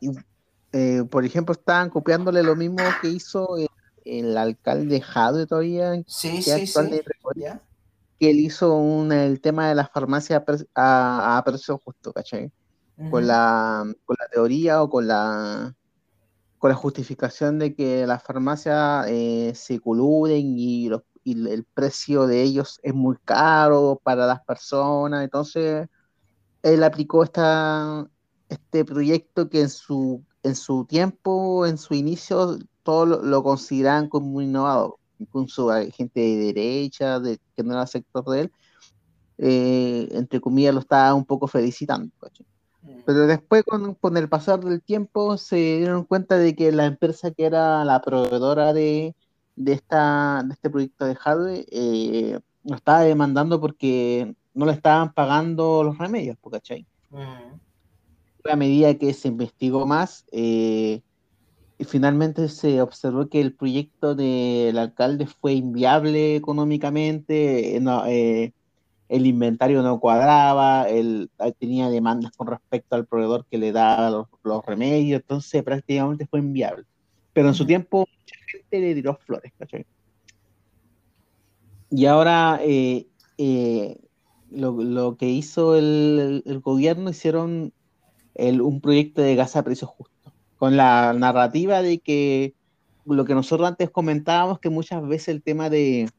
eh, 0.71 1.03
por 1.07 1.23
ejemplo, 1.23 1.53
estaban 1.53 1.91
copiándole 1.91 2.41
lo 2.41 2.55
mismo 2.55 2.77
que 2.99 3.09
hizo 3.09 3.57
el, 4.03 4.37
alcalde 4.37 5.01
Jade 5.01 5.45
todavía. 5.45 5.93
Sí, 6.07 6.41
sí, 6.41 6.65
sí 6.65 6.79
que 8.17 8.29
él 8.31 8.39
hizo 8.39 8.73
un, 8.75 9.11
el 9.11 9.39
tema 9.41 9.67
de 9.67 9.75
las 9.75 9.91
farmacias 9.91 10.41
a, 10.73 11.37
a, 11.37 11.43
precio 11.43 11.77
justo, 11.83 12.13
¿cachai? 12.13 12.49
con, 13.11 13.27
la, 13.27 13.83
con 14.05 14.15
la 14.17 14.27
teoría 14.29 14.81
o 14.81 14.89
con 14.89 15.05
la, 15.05 15.75
con 16.65 16.69
la 16.69 16.75
justificación 16.75 17.59
de 17.59 17.75
que 17.75 18.07
las 18.07 18.23
farmacias 18.23 19.05
eh, 19.07 19.51
se 19.53 19.79
coluden 19.79 20.57
y, 20.57 20.89
y, 21.23 21.47
el 21.47 21.63
precio 21.75 22.25
de 22.25 22.41
ellos 22.41 22.79
es 22.81 22.91
muy 22.91 23.17
caro 23.23 24.01
para 24.03 24.25
las 24.25 24.41
personas. 24.43 25.23
Entonces, 25.23 25.87
él 26.63 26.83
aplicó 26.83 27.23
este 27.23 28.83
proyecto 28.83 29.47
que 29.47 29.61
en 29.61 29.69
su, 29.69 30.23
en 30.41 30.55
su 30.55 30.85
tiempo, 30.85 31.67
en 31.67 31.77
su 31.77 31.93
inicio, 31.93 32.57
todos 32.81 33.07
lo, 33.09 33.21
lo 33.21 33.43
consideraban 33.43 34.09
como 34.09 34.41
innovador 34.41 34.95
incluso 35.19 35.69
hay 35.69 35.91
gente 35.91 36.19
de 36.19 36.37
derecha, 36.51 37.19
de, 37.19 37.39
que 37.55 37.61
no 37.61 37.73
era 37.73 37.85
sector 37.85 38.25
de 38.25 38.41
él, 38.41 38.51
eh, 39.37 40.07
entre 40.13 40.41
comillas 40.41 40.73
lo 40.73 40.79
estaba 40.79 41.13
un 41.13 41.25
poco 41.25 41.45
felicitando. 41.45 42.07
Mm. 42.07 42.54
Pero 43.05 43.27
después, 43.27 43.63
con, 43.63 44.17
el 44.17 44.29
pasar 44.29 44.59
del 44.61 44.81
tiempo, 44.81 45.37
se 45.37 45.55
dieron 45.55 46.05
cuenta 46.05 46.37
de 46.37 46.55
que 46.55 46.71
la 46.71 46.85
empresa 46.85 47.31
que 47.31 47.45
era 47.45 47.83
la 47.85 48.01
proveedora 48.01 48.73
de, 48.73 49.15
de, 49.55 49.73
esta, 49.73 50.43
de 50.45 50.53
este 50.53 50.69
proyecto 50.69 51.05
de 51.05 51.15
hardware 51.15 51.65
eh, 51.71 52.39
lo 52.63 52.75
estaba 52.75 53.01
demandando 53.01 53.61
porque 53.61 54.35
no 54.53 54.65
le 54.65 54.71
estaban 54.71 55.13
pagando 55.13 55.83
los 55.83 55.97
remedios, 55.97 56.37
¿cachai? 56.51 56.85
Mm. 57.11 58.49
A 58.49 58.55
medida 58.55 58.93
que 58.95 59.13
se 59.13 59.27
investigó 59.27 59.85
más, 59.85 60.25
eh, 60.31 61.01
y 61.77 61.83
finalmente 61.83 62.47
se 62.47 62.81
observó 62.81 63.27
que 63.27 63.41
el 63.41 63.53
proyecto 63.53 64.15
del 64.15 64.77
alcalde 64.77 65.27
fue 65.27 65.53
inviable 65.53 66.35
económicamente, 66.35 67.77
eh, 67.77 68.53
el 69.07 69.27
inventario 69.27 69.83
no 69.83 69.99
cuadraba, 69.99 70.89
él 70.89 71.29
tenía 71.59 71.89
demandas 71.89 72.31
con 72.35 72.47
respecto 72.47 72.95
al 72.95 73.05
proveedor 73.05 73.45
que 73.45 73.57
le 73.57 73.71
daba 73.71 74.27
los, 74.43 74.65
remedios, 74.65 75.21
entonces 75.21 75.63
prácticamente 75.63 76.25
fue 76.25 76.39
inviable. 76.39 76.85
Pero 77.33 77.49
en 77.49 77.53
su 77.53 77.65
tiempo 77.65 77.99
mucha 77.99 78.35
gente 78.47 78.79
le 78.79 78.95
tiró 78.95 79.15
flores, 79.15 79.51
¿cachai? 79.59 79.85
Y 81.91 82.05
ahora 82.07 82.59
eh, 82.63 83.07
eh, 83.37 83.97
lo, 84.49 85.17
que 85.17 85.29
hizo 85.29 85.75
el, 85.77 86.61
gobierno 86.63 87.09
hicieron 87.09 87.73
un 88.35 88.81
proyecto 88.81 89.21
de 89.21 89.35
gas 89.35 89.55
a 89.55 89.63
precios 89.63 89.89
justos 89.91 90.15
con 90.57 90.77
la 90.77 91.13
narrativa 91.13 91.81
de 91.81 91.99
que 91.99 92.53
lo 93.05 93.25
que 93.25 93.35
nosotros 93.35 93.67
antes 93.67 93.89
comentábamos, 93.89 94.59
que 94.59 94.69
muchas 94.69 95.07
veces 95.07 95.29
el 95.29 95.43
tema 95.43 95.69
de 95.69 96.09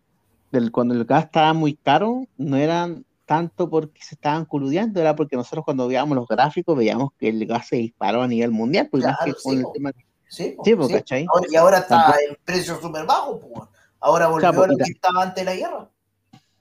del, 0.51 0.73
cuando 0.73 0.95
el 0.95 1.05
gas 1.05 1.25
estaba 1.25 1.53
muy 1.53 1.75
caro, 1.75 2.27
no 2.37 2.57
eran 2.57 3.05
tanto 3.27 3.69
porque 3.69 4.03
se 4.03 4.15
estaban 4.15 4.45
coludiando, 4.45 5.01
era 5.01 5.17
porque 5.17 5.37
nosotros 5.37 5.65
cuando 5.65 5.89
veíamos 5.89 6.17
los 6.17 6.29
gráficos 6.29 6.77
veíamos 6.77 7.11
que 7.19 7.29
el 7.29 7.45
gas 7.47 7.67
se 7.69 7.77
disparó 7.77 8.23
a 8.23 8.29
nivel 8.29 8.53
mundial, 8.53 8.89
pues 8.91 9.03
claro, 9.03 9.35
sí, 9.37 9.51
el 9.51 9.65
tema 9.75 9.93
sí, 10.29 10.57
sí, 10.65 10.77
¿cachai? 10.93 11.27
y 11.51 11.57
ahora 11.57 11.79
está 11.79 12.15
en 12.29 12.37
precio 12.45 12.81
súper 12.81 13.05
bajo, 13.05 13.41
pues. 13.41 13.69
ahora 14.01 14.29
volvió 14.29 14.49
a 14.49 14.67
lo 14.67 14.77
que 14.77 14.85
estaba 14.85 15.23
antes 15.23 15.45
de 15.45 15.51
la 15.51 15.57
guerra. 15.57 15.91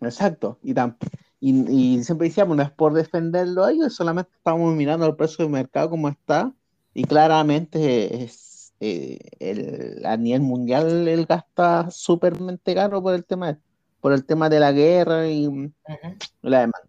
Exacto, 0.02 0.60
y, 0.63 0.74
y, 1.39 1.98
y, 1.98 2.04
siempre 2.04 2.28
decíamos, 2.28 2.58
no 2.58 2.63
es 2.63 2.71
por 2.71 2.93
defenderlo 2.93 3.63
a 3.63 3.71
ellos, 3.71 3.95
solamente 3.95 4.32
estamos 4.36 4.74
mirando 4.76 5.06
el 5.06 5.15
precio 5.15 5.45
de 5.45 5.52
mercado 5.52 5.91
como 5.91 6.10
está, 6.10 6.52
y 6.95 7.04
claramente 7.04 8.24
es, 8.24 8.74
eh, 8.80 9.19
el, 9.39 10.06
a 10.06 10.17
nivel 10.17 10.41
mundial 10.41 11.08
el 11.08 11.26
gas 11.26 11.43
está 11.48 11.91
súper 11.91 12.34
caro 12.63 13.02
por 13.02 13.13
el 13.13 13.24
tema 13.24 13.60
por 14.06 14.13
el 14.13 14.24
tema 14.24 14.50
de 14.50 14.60
la 14.60 14.72
guerra 14.72 15.28
y 15.28 15.74
la 16.44 16.60
demanda. 16.60 16.88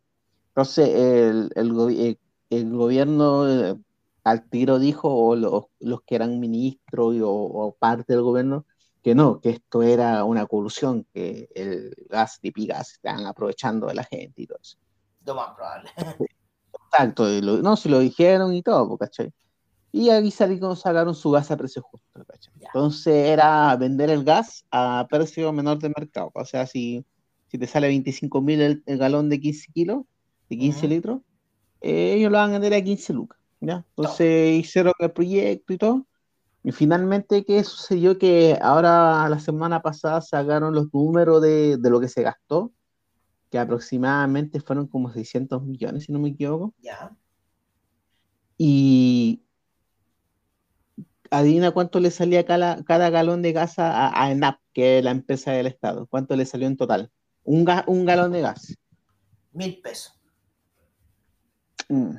Entonces 0.49 0.87
el, 0.87 1.51
el, 1.57 2.19
el, 2.51 2.71
gobierno 2.77 3.49
eh, 3.49 3.75
al 4.23 4.47
tiro 4.51 4.79
dijo, 4.79 5.09
o 5.09 5.35
los, 5.35 5.65
los 5.81 6.03
que 6.03 6.15
eran 6.15 6.39
ministros 6.39 7.17
o, 7.23 7.75
parte 7.79 8.13
del 8.13 8.21
gobierno, 8.21 8.67
que 9.03 9.15
no, 9.15 9.41
que 9.41 9.49
esto 9.49 9.83
era 9.83 10.25
una 10.25 10.45
colusión, 10.45 11.07
que 11.15 11.49
el 11.55 11.95
gas 12.11 12.39
y 12.43 12.67
gas 12.67 12.93
estaban 12.93 13.25
aprovechando 13.25 13.87
de 13.87 13.95
la 13.95 14.05
gente 14.05 14.43
y 14.43 14.47
todo 14.47 14.59
eso. 14.61 14.77
Lo 15.25 15.37
más 15.37 15.55
probable. 15.55 15.89
Exacto, 16.93 17.27
no, 17.41 17.77
se 17.77 17.89
lo 17.89 18.01
dijeron 18.01 18.53
y 18.53 18.63
todo, 18.63 18.99
¿cachai? 18.99 19.33
Y 19.97 20.11
ahí 20.11 20.31
salieron, 20.31 20.77
sacaron 20.77 21.15
su 21.15 21.31
gas 21.31 21.51
a 21.51 21.57
precio 21.57 21.81
justo. 21.81 22.07
Entonces 22.61 23.15
era 23.15 23.75
vender 23.77 24.11
el 24.11 24.25
gas 24.25 24.67
a 24.71 25.07
precio 25.09 25.51
menor 25.55 25.79
de 25.79 25.89
mercado. 25.89 26.31
O 26.35 26.45
sea, 26.45 26.67
si, 26.67 27.03
si 27.47 27.57
te 27.57 27.67
sale 27.67 27.87
25 27.87 28.43
mil 28.43 28.61
el, 28.61 28.99
galón 28.99 29.31
de 29.31 29.41
15 29.41 29.73
kilos, 29.73 30.05
de 30.51 30.59
15 30.59 30.89
litros, 30.89 31.23
eh, 31.81 32.13
ellos 32.13 32.31
lo 32.31 32.37
van 32.37 32.51
a 32.51 32.53
vender 32.59 32.75
a 32.75 32.85
15 32.85 33.15
lucas. 33.15 33.39
¿ya? 33.59 33.87
Entonces 33.97 34.59
hicieron 34.59 34.93
el 34.99 35.13
proyecto 35.13 35.73
y 35.73 35.79
todo. 35.79 36.07
Y 36.63 36.73
finalmente, 36.73 37.47
¿qué 37.47 37.65
sucedió? 37.65 38.19
Que 38.19 38.59
ahora, 38.61 39.27
la 39.31 39.39
semana 39.39 39.81
pasada, 39.81 40.21
sacaron 40.21 40.75
los 40.75 40.93
números 40.93 41.41
de, 41.41 41.79
de 41.79 41.91
lo 41.91 42.01
que 42.01 42.09
se 42.09 42.21
gastó, 42.21 42.71
que 43.51 43.59
aproximadamente 43.59 44.61
fueron 44.61 44.89
como 44.89 45.11
600 45.11 45.63
millones, 45.63 46.05
si 46.05 46.13
no 46.13 46.19
me 46.19 46.29
equivoco. 46.29 46.75
Ya. 46.83 47.17
Y, 48.59 49.46
adivina 51.39 51.71
cuánto 51.71 52.01
le 52.01 52.11
salía 52.11 52.45
cada, 52.47 52.83
cada 52.85 53.11
galón 53.11 53.43
de 53.43 53.53
gas 53.53 53.75
a, 53.79 54.31
ENAP, 54.31 54.59
que 54.73 54.99
es 54.99 55.05
la 55.05 55.11
empresa 55.11 55.53
del 55.53 55.67
Estado. 55.67 56.07
¿Cuánto 56.07 56.37
le 56.37 56.47
salió 56.47 56.67
en 56.67 56.77
total? 56.77 57.11
Un, 57.45 57.69
un 57.87 58.05
galón 58.05 58.33
de 58.33 58.41
gas. 58.41 58.77
Mil 59.53 59.81
pesos. 59.81 60.19
Mm. 61.89 62.17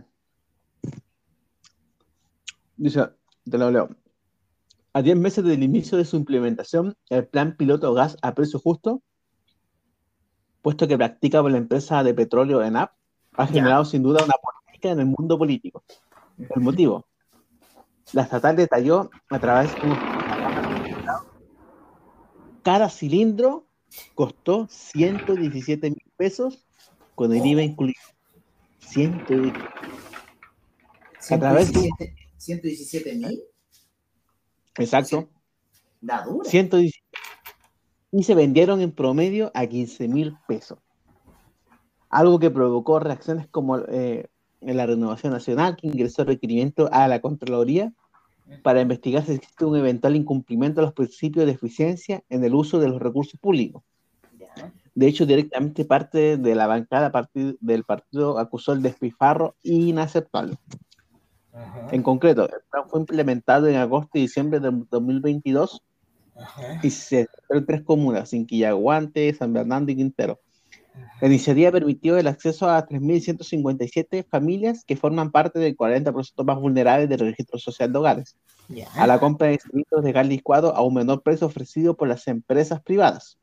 Dice, 2.78 3.10
te 3.50 3.58
lo 3.58 3.72
leo. 3.72 3.90
A 4.94 5.02
10 5.02 5.18
meses 5.18 5.44
del 5.44 5.64
inicio 5.64 5.98
de 5.98 6.06
su 6.06 6.16
implementación, 6.16 6.96
el 7.10 7.28
plan 7.28 7.56
piloto 7.58 7.94
gas 7.94 8.18
a 8.22 8.34
precio 8.34 8.60
justo, 8.60 9.02
puesto 10.62 10.88
que 10.88 10.98
practica 10.98 11.42
por 11.42 11.52
la 11.52 11.58
empresa 11.58 12.04
de 12.04 12.14
petróleo 12.14 12.64
ENAP, 12.64 12.92
ha 13.34 13.48
generado 13.48 13.86
sin 13.86 14.04
duda 14.04 14.24
una 14.24 14.36
política 14.36 14.92
en 14.92 15.00
el 15.00 15.06
mundo 15.06 15.38
político. 15.38 15.84
El 16.38 16.62
motivo, 16.62 17.07
la 18.14 18.24
estatal 18.24 18.56
detalló 18.56 19.10
a 19.30 19.40
través 19.40 19.74
de 19.76 19.82
un... 19.82 19.98
Cada 22.64 22.90
cilindro 22.90 23.66
costó 24.16 24.68
117 24.70 25.90
mil 25.90 26.14
pesos 26.16 26.66
con 27.16 27.34
el 27.34 27.46
IVA 27.46 27.64
incluido. 27.64 28.00
117. 28.80 29.60
A 31.30 31.40
través 31.40 31.74
de... 31.74 31.90
117 32.38 33.16
mil. 33.16 33.42
Exacto. 34.78 35.30
La 36.02 36.24
dura. 36.24 36.50
117. 36.50 37.08
Y 38.12 38.24
se 38.24 38.36
vendieron 38.36 38.82
en 38.82 38.92
promedio 38.92 39.52
a 39.54 39.68
15 39.68 40.08
mil 40.08 40.38
pesos. 40.48 40.80
algo 42.10 42.40
que 42.40 42.50
provocó 42.50 43.00
reacciones 43.00 43.48
como 43.48 43.80
eh, 43.80 44.30
en 44.62 44.78
la 44.78 44.86
renovación 44.86 45.34
nacional, 45.34 45.76
que 45.76 45.88
ingresó 45.88 46.24
requerimiento 46.24 46.90
a 46.92 47.08
la 47.08 47.22
Contraloría 47.22 47.94
para 48.64 48.82
investigar 48.82 49.26
si 49.26 49.34
existe 49.34 49.66
un 49.66 49.76
eventual 49.76 50.16
incumplimiento 50.16 50.82
de 50.82 50.88
los 50.88 50.94
principios 50.94 51.46
de 51.46 51.52
eficiencia 51.52 52.24
en 52.30 52.44
el 52.44 52.56
uso 52.56 52.80
de 52.80 52.88
los 52.88 53.02
recursos 53.02 53.40
públicos. 53.40 53.84
De 54.96 55.08
hecho, 55.08 55.26
directamente 55.26 55.86
parte 55.86 56.38
de 56.38 56.56
la 56.56 56.66
bancada 56.66 57.12
del 57.60 57.84
partido 57.84 58.40
acusó 58.40 58.74
el 58.74 58.82
despilfarro 58.82 59.56
inaceptable. 59.62 60.58
En 61.92 62.02
concreto, 62.04 62.46
el 62.46 62.62
plan 62.70 62.90
fue 62.90 63.02
implementado 63.02 63.68
en 63.68 63.76
agosto 63.76 64.18
y 64.18 64.22
diciembre 64.22 64.60
de 64.60 64.72
2022 64.90 65.84
y 66.84 66.90
se 66.90 67.28
en 67.50 67.66
tres 67.66 67.82
comunas, 67.82 68.30
Quinquillaguante, 68.30 69.34
San 69.34 69.54
Bernardo 69.54 69.92
y 69.92 69.96
Quintero. 69.96 70.40
La 71.20 71.28
iniciativa 71.28 71.72
permitió 71.72 72.18
el 72.18 72.28
acceso 72.28 72.70
a 72.70 72.86
3.157 72.86 74.24
familias 74.30 74.84
que 74.86 74.96
forman 74.96 75.32
parte 75.32 75.58
del 75.60 75.76
40% 75.76 76.44
más 76.44 76.60
vulnerables 76.60 77.10
del 77.10 77.20
registro 77.20 77.58
social 77.58 77.92
de 77.92 77.98
hogares, 77.98 78.36
a 78.96 79.08
la 79.08 79.20
compra 79.20 79.48
de 79.48 79.60
servicios 79.60 80.04
de 80.04 80.12
gas 80.12 80.28
licuado 80.28 80.76
a 80.76 80.84
un 80.84 80.94
menor 80.94 81.24
precio 81.24 81.48
ofrecido 81.48 81.96
por 81.96 82.08
las 82.08 82.28
empresas 82.28 82.82
privadas. 82.82 83.38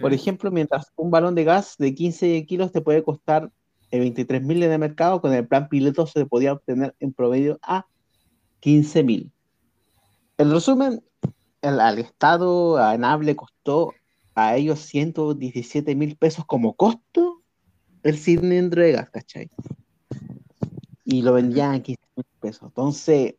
Por 0.00 0.12
ejemplo, 0.12 0.50
mientras 0.50 0.92
un 0.96 1.10
balón 1.10 1.34
de 1.34 1.44
gas 1.44 1.76
de 1.78 1.94
15 1.94 2.44
kilos 2.46 2.72
te 2.72 2.82
puede 2.82 3.02
costar 3.02 3.50
23.000 3.90 4.64
en 4.64 4.72
el 4.72 4.78
mercado, 4.78 5.20
con 5.20 5.32
el 5.32 5.46
plan 5.46 5.68
piloto 5.68 6.06
se 6.06 6.26
podía 6.26 6.52
obtener 6.52 6.94
en 7.00 7.12
promedio 7.12 7.58
a 7.62 7.86
15.000. 8.62 9.30
En 10.38 10.50
resumen, 10.50 11.02
el, 11.62 11.80
al 11.80 11.98
Estado 11.98 12.78
a 12.78 12.94
Enable 12.94 13.36
costó 13.36 13.92
a 14.34 14.56
ellos 14.56 14.80
117 14.80 15.94
mil 15.94 16.16
pesos 16.16 16.44
como 16.46 16.74
costo 16.74 17.42
el 18.02 18.16
cilindro 18.16 18.82
de 18.82 18.92
gas, 18.92 19.10
¿cachai? 19.10 19.50
Y 21.04 21.22
lo 21.22 21.34
vendían 21.34 21.74
a 21.74 21.82
15 21.82 22.00
mil 22.16 22.26
pesos. 22.40 22.62
Entonces, 22.64 23.34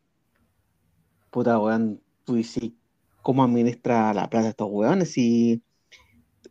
puta, 1.29 1.59
weón, 1.59 2.01
tú 2.25 2.35
dices, 2.35 2.71
¿cómo 3.21 3.43
administra 3.43 4.13
la 4.13 4.29
plata 4.29 4.43
de 4.43 4.49
estos 4.49 4.67
weones? 4.69 5.17
Y, 5.17 5.61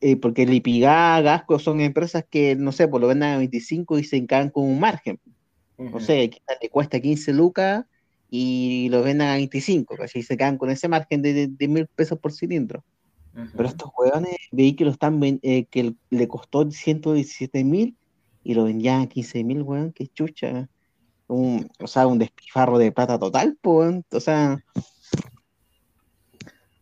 eh, 0.01 0.17
porque 0.17 0.47
Lipigá, 0.47 1.21
Gasco 1.21 1.59
son 1.59 1.81
empresas 1.81 2.25
que, 2.29 2.57
no 2.57 2.73
sé, 2.73 2.89
pues 2.89 3.01
lo 3.01 3.09
venden 3.09 3.31
a 3.31 3.39
25 3.39 3.99
y 3.99 4.05
se 4.05 4.17
encajan 4.17 4.51
con 4.51 4.65
un 4.65 4.81
margen. 4.81 5.21
O 5.93 6.01
sea, 6.01 6.17
le 6.17 6.69
cuesta 6.69 7.01
15 7.01 7.33
lucas 7.33 7.87
y 8.29 8.89
lo 8.91 9.03
venden 9.03 9.29
a 9.29 9.35
25, 9.35 9.97
¿cachai? 9.97 10.21
Y 10.21 10.25
se 10.25 10.37
quedan 10.37 10.59
con 10.59 10.69
ese 10.69 10.89
margen 10.89 11.23
de, 11.23 11.49
de 11.49 11.69
mil 11.69 11.87
pesos 11.87 12.19
por 12.19 12.33
cilindro. 12.33 12.85
Pero 13.33 13.69
estos 13.69 13.91
hueones 13.97 14.37
veí 14.51 14.75
que 14.75 14.85
lo 14.85 14.91
están 14.91 15.21
eh, 15.23 15.67
que 15.67 15.95
le 16.11 16.29
costó 16.29 16.69
117 16.71 17.65
mil 17.65 17.97
y 18.43 18.55
lo 18.55 18.65
vendían 18.65 19.03
a 19.03 19.07
15 19.07 19.45
mil, 19.45 19.63
weón, 19.63 19.93
qué 19.93 20.09
chucha. 20.09 20.69
Un, 21.29 21.71
o 21.79 21.87
sea, 21.87 22.07
un 22.07 22.19
despifarro 22.19 22.79
de 22.79 22.93
plata 22.93 23.19
total, 23.19 23.57
pues, 23.61 24.03
o 24.11 24.21
sea. 24.21 24.63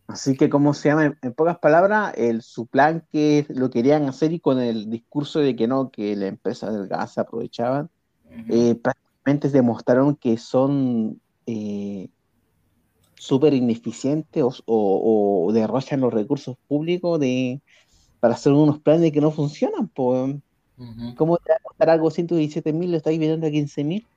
Así 0.07 0.35
que, 0.35 0.49
¿cómo 0.49 0.73
se 0.73 0.89
llama? 0.89 1.17
En, 1.21 1.33
pocas 1.33 1.59
palabras, 1.59 2.13
el, 2.17 2.41
su 2.41 2.65
plan 2.65 3.05
que 3.11 3.45
lo 3.49 3.69
querían 3.69 4.09
hacer 4.09 4.33
y 4.33 4.39
con 4.39 4.59
el 4.59 4.89
discurso 4.89 5.39
de 5.39 5.55
que 5.55 5.67
no, 5.67 5.91
que 5.91 6.15
la 6.15 6.27
empresa 6.27 6.71
del 6.71 6.87
gas 6.87 7.13
se 7.13 7.21
aprovechaban, 7.21 7.91
eh, 8.49 8.73
prácticamente 8.73 9.49
demostraron 9.49 10.15
que 10.15 10.37
son 10.37 11.21
eh, 11.45 12.09
súper 13.19 13.53
ineficientes 13.53 14.63
o, 14.65 15.45
o, 15.45 15.51
derrochan 15.51 15.99
los 15.99 16.13
recursos 16.13 16.55
públicos 16.67 17.19
de, 17.19 17.61
para 18.21 18.33
hacer 18.33 18.53
unos 18.53 18.79
planes 18.79 19.11
que 19.11 19.21
no 19.21 19.29
funcionan. 19.29 19.89
Pues. 19.89 20.35
¿Cómo 21.17 21.37
te 21.37 21.51
va 21.51 21.57
a 21.57 21.63
costar 21.63 21.89
algo 21.89 22.09
117 22.09 22.71
mil, 22.71 22.91
lo 22.91 22.97
estáis 22.97 23.19
vendiendo 23.19 23.45
a 23.45 23.51
15 23.51 23.83
mil? 23.83 24.07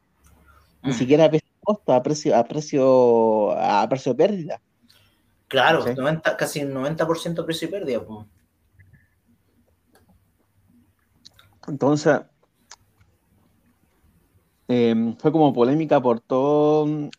Ni 0.84 0.92
siquiera 0.92 1.24
a 1.24 1.30
precio 1.30 1.48
costo, 1.60 1.92
a 1.92 2.02
precio, 2.02 2.36
a 2.36 2.44
precio, 2.44 3.50
a 3.58 3.88
precio 3.88 4.16
pérdida. 4.16 4.60
Claro, 5.48 5.84
casi 6.38 6.60
el 6.60 6.72
90% 6.72 7.44
precio 7.44 7.68
pérdida. 7.68 8.04
Pues. 8.04 8.26
Entonces, 11.66 12.20
em, 14.68 15.16
fue 15.16 15.32
como 15.32 15.52
polémica 15.52 16.00
por 16.00 16.20
todo 16.20 17.10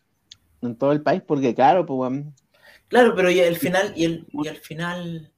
en 0.68 0.76
todo 0.76 0.92
el 0.92 1.02
país, 1.02 1.22
porque 1.26 1.54
claro, 1.54 1.86
pues 1.86 2.24
Claro, 2.88 3.14
pero 3.16 3.30
y 3.30 3.40
al 3.40 3.56
final, 3.56 3.92
y, 3.96 4.04
el, 4.04 4.26
y 4.30 4.48
al 4.48 4.56
final. 4.56 5.32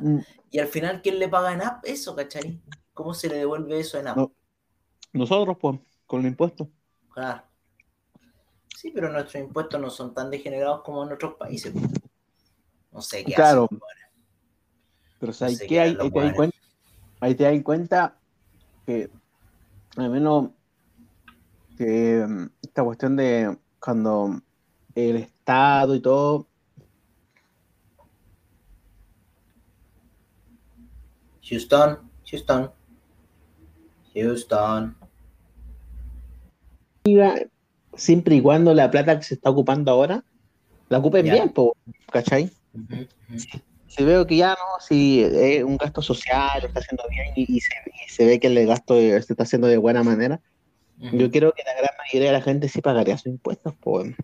Mm. 0.00 0.18
y 0.50 0.58
al 0.58 0.66
final, 0.66 1.00
¿quién 1.02 1.18
le 1.18 1.28
paga 1.28 1.52
en 1.52 1.62
app 1.62 1.84
eso, 1.84 2.16
cachai? 2.16 2.60
¿Cómo 2.92 3.14
se 3.14 3.28
le 3.28 3.36
devuelve 3.36 3.78
eso 3.78 3.98
en 3.98 4.08
app? 4.08 4.30
Nosotros, 5.12 5.56
pues, 5.60 5.78
con 6.06 6.22
los 6.22 6.30
impuestos. 6.30 6.68
Claro. 7.12 7.42
Sí, 8.76 8.90
pero 8.92 9.10
nuestros 9.10 9.42
impuestos 9.42 9.80
no 9.80 9.90
son 9.90 10.14
tan 10.14 10.30
degenerados 10.30 10.82
como 10.82 11.04
en 11.04 11.12
otros 11.12 11.34
países. 11.34 11.72
No 12.92 13.00
sé 13.00 13.24
qué 13.24 13.34
Claro. 13.34 13.68
pero 15.18 15.30
o 15.30 15.34
sea, 15.34 15.48
¿qué 15.68 15.80
hay? 15.80 15.96
Ahí 16.00 16.10
te, 16.10 16.34
cuenta, 16.34 16.58
ahí 17.20 17.34
te 17.34 17.44
das 17.44 17.62
cuenta 17.62 18.18
que, 18.86 19.10
al 19.96 20.10
menos, 20.10 20.50
que 21.76 22.24
mm, 22.26 22.50
esta 22.62 22.84
cuestión 22.84 23.16
de 23.16 23.56
cuando 23.80 24.40
el 24.94 25.16
Estado 25.16 25.94
y 25.94 26.00
todo. 26.00 26.46
Houston, 31.42 31.98
Houston, 32.30 32.70
Houston. 34.14 34.96
Siempre 37.94 38.36
y 38.36 38.42
cuando 38.42 38.74
la 38.74 38.90
plata 38.90 39.18
que 39.18 39.24
se 39.24 39.34
está 39.34 39.50
ocupando 39.50 39.90
ahora, 39.90 40.24
la 40.88 40.98
ocupen 40.98 41.24
bien, 41.24 41.52
¿cachai? 42.12 42.50
Si 43.86 44.04
veo 44.04 44.26
que 44.26 44.36
ya 44.36 44.50
no, 44.50 44.80
si 44.80 45.22
es 45.22 45.64
un 45.64 45.78
gasto 45.78 46.02
social, 46.02 46.60
lo 46.60 46.68
está 46.68 46.80
haciendo 46.80 47.04
bien 47.08 47.32
y, 47.34 47.60
se, 47.60 47.70
y 47.86 48.10
se, 48.10 48.26
ve 48.26 48.38
que 48.38 48.48
el 48.48 48.66
gasto 48.66 48.94
se 48.94 49.16
está 49.16 49.44
haciendo 49.44 49.66
de 49.66 49.78
buena 49.78 50.02
manera, 50.02 50.40
yo 51.00 51.30
creo 51.30 51.52
que 51.52 51.62
la 51.64 51.74
gran 51.74 51.94
mayoría 51.98 52.28
de 52.28 52.38
la 52.38 52.42
gente 52.42 52.68
sí 52.68 52.80
pagaría 52.80 53.16
sus 53.16 53.26
impuestos, 53.26 53.74
pues. 53.80 54.14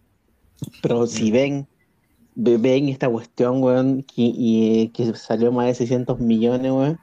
Pero 0.83 1.07
si 1.07 1.31
ven, 1.31 1.69
ven 2.35 2.89
esta 2.89 3.09
cuestión, 3.09 3.63
weón, 3.63 4.03
que, 4.03 4.15
y, 4.17 4.89
que 4.89 5.15
salió 5.15 5.53
más 5.53 5.67
de 5.67 5.75
600 5.75 6.19
millones, 6.19 6.73
weón, 6.73 6.99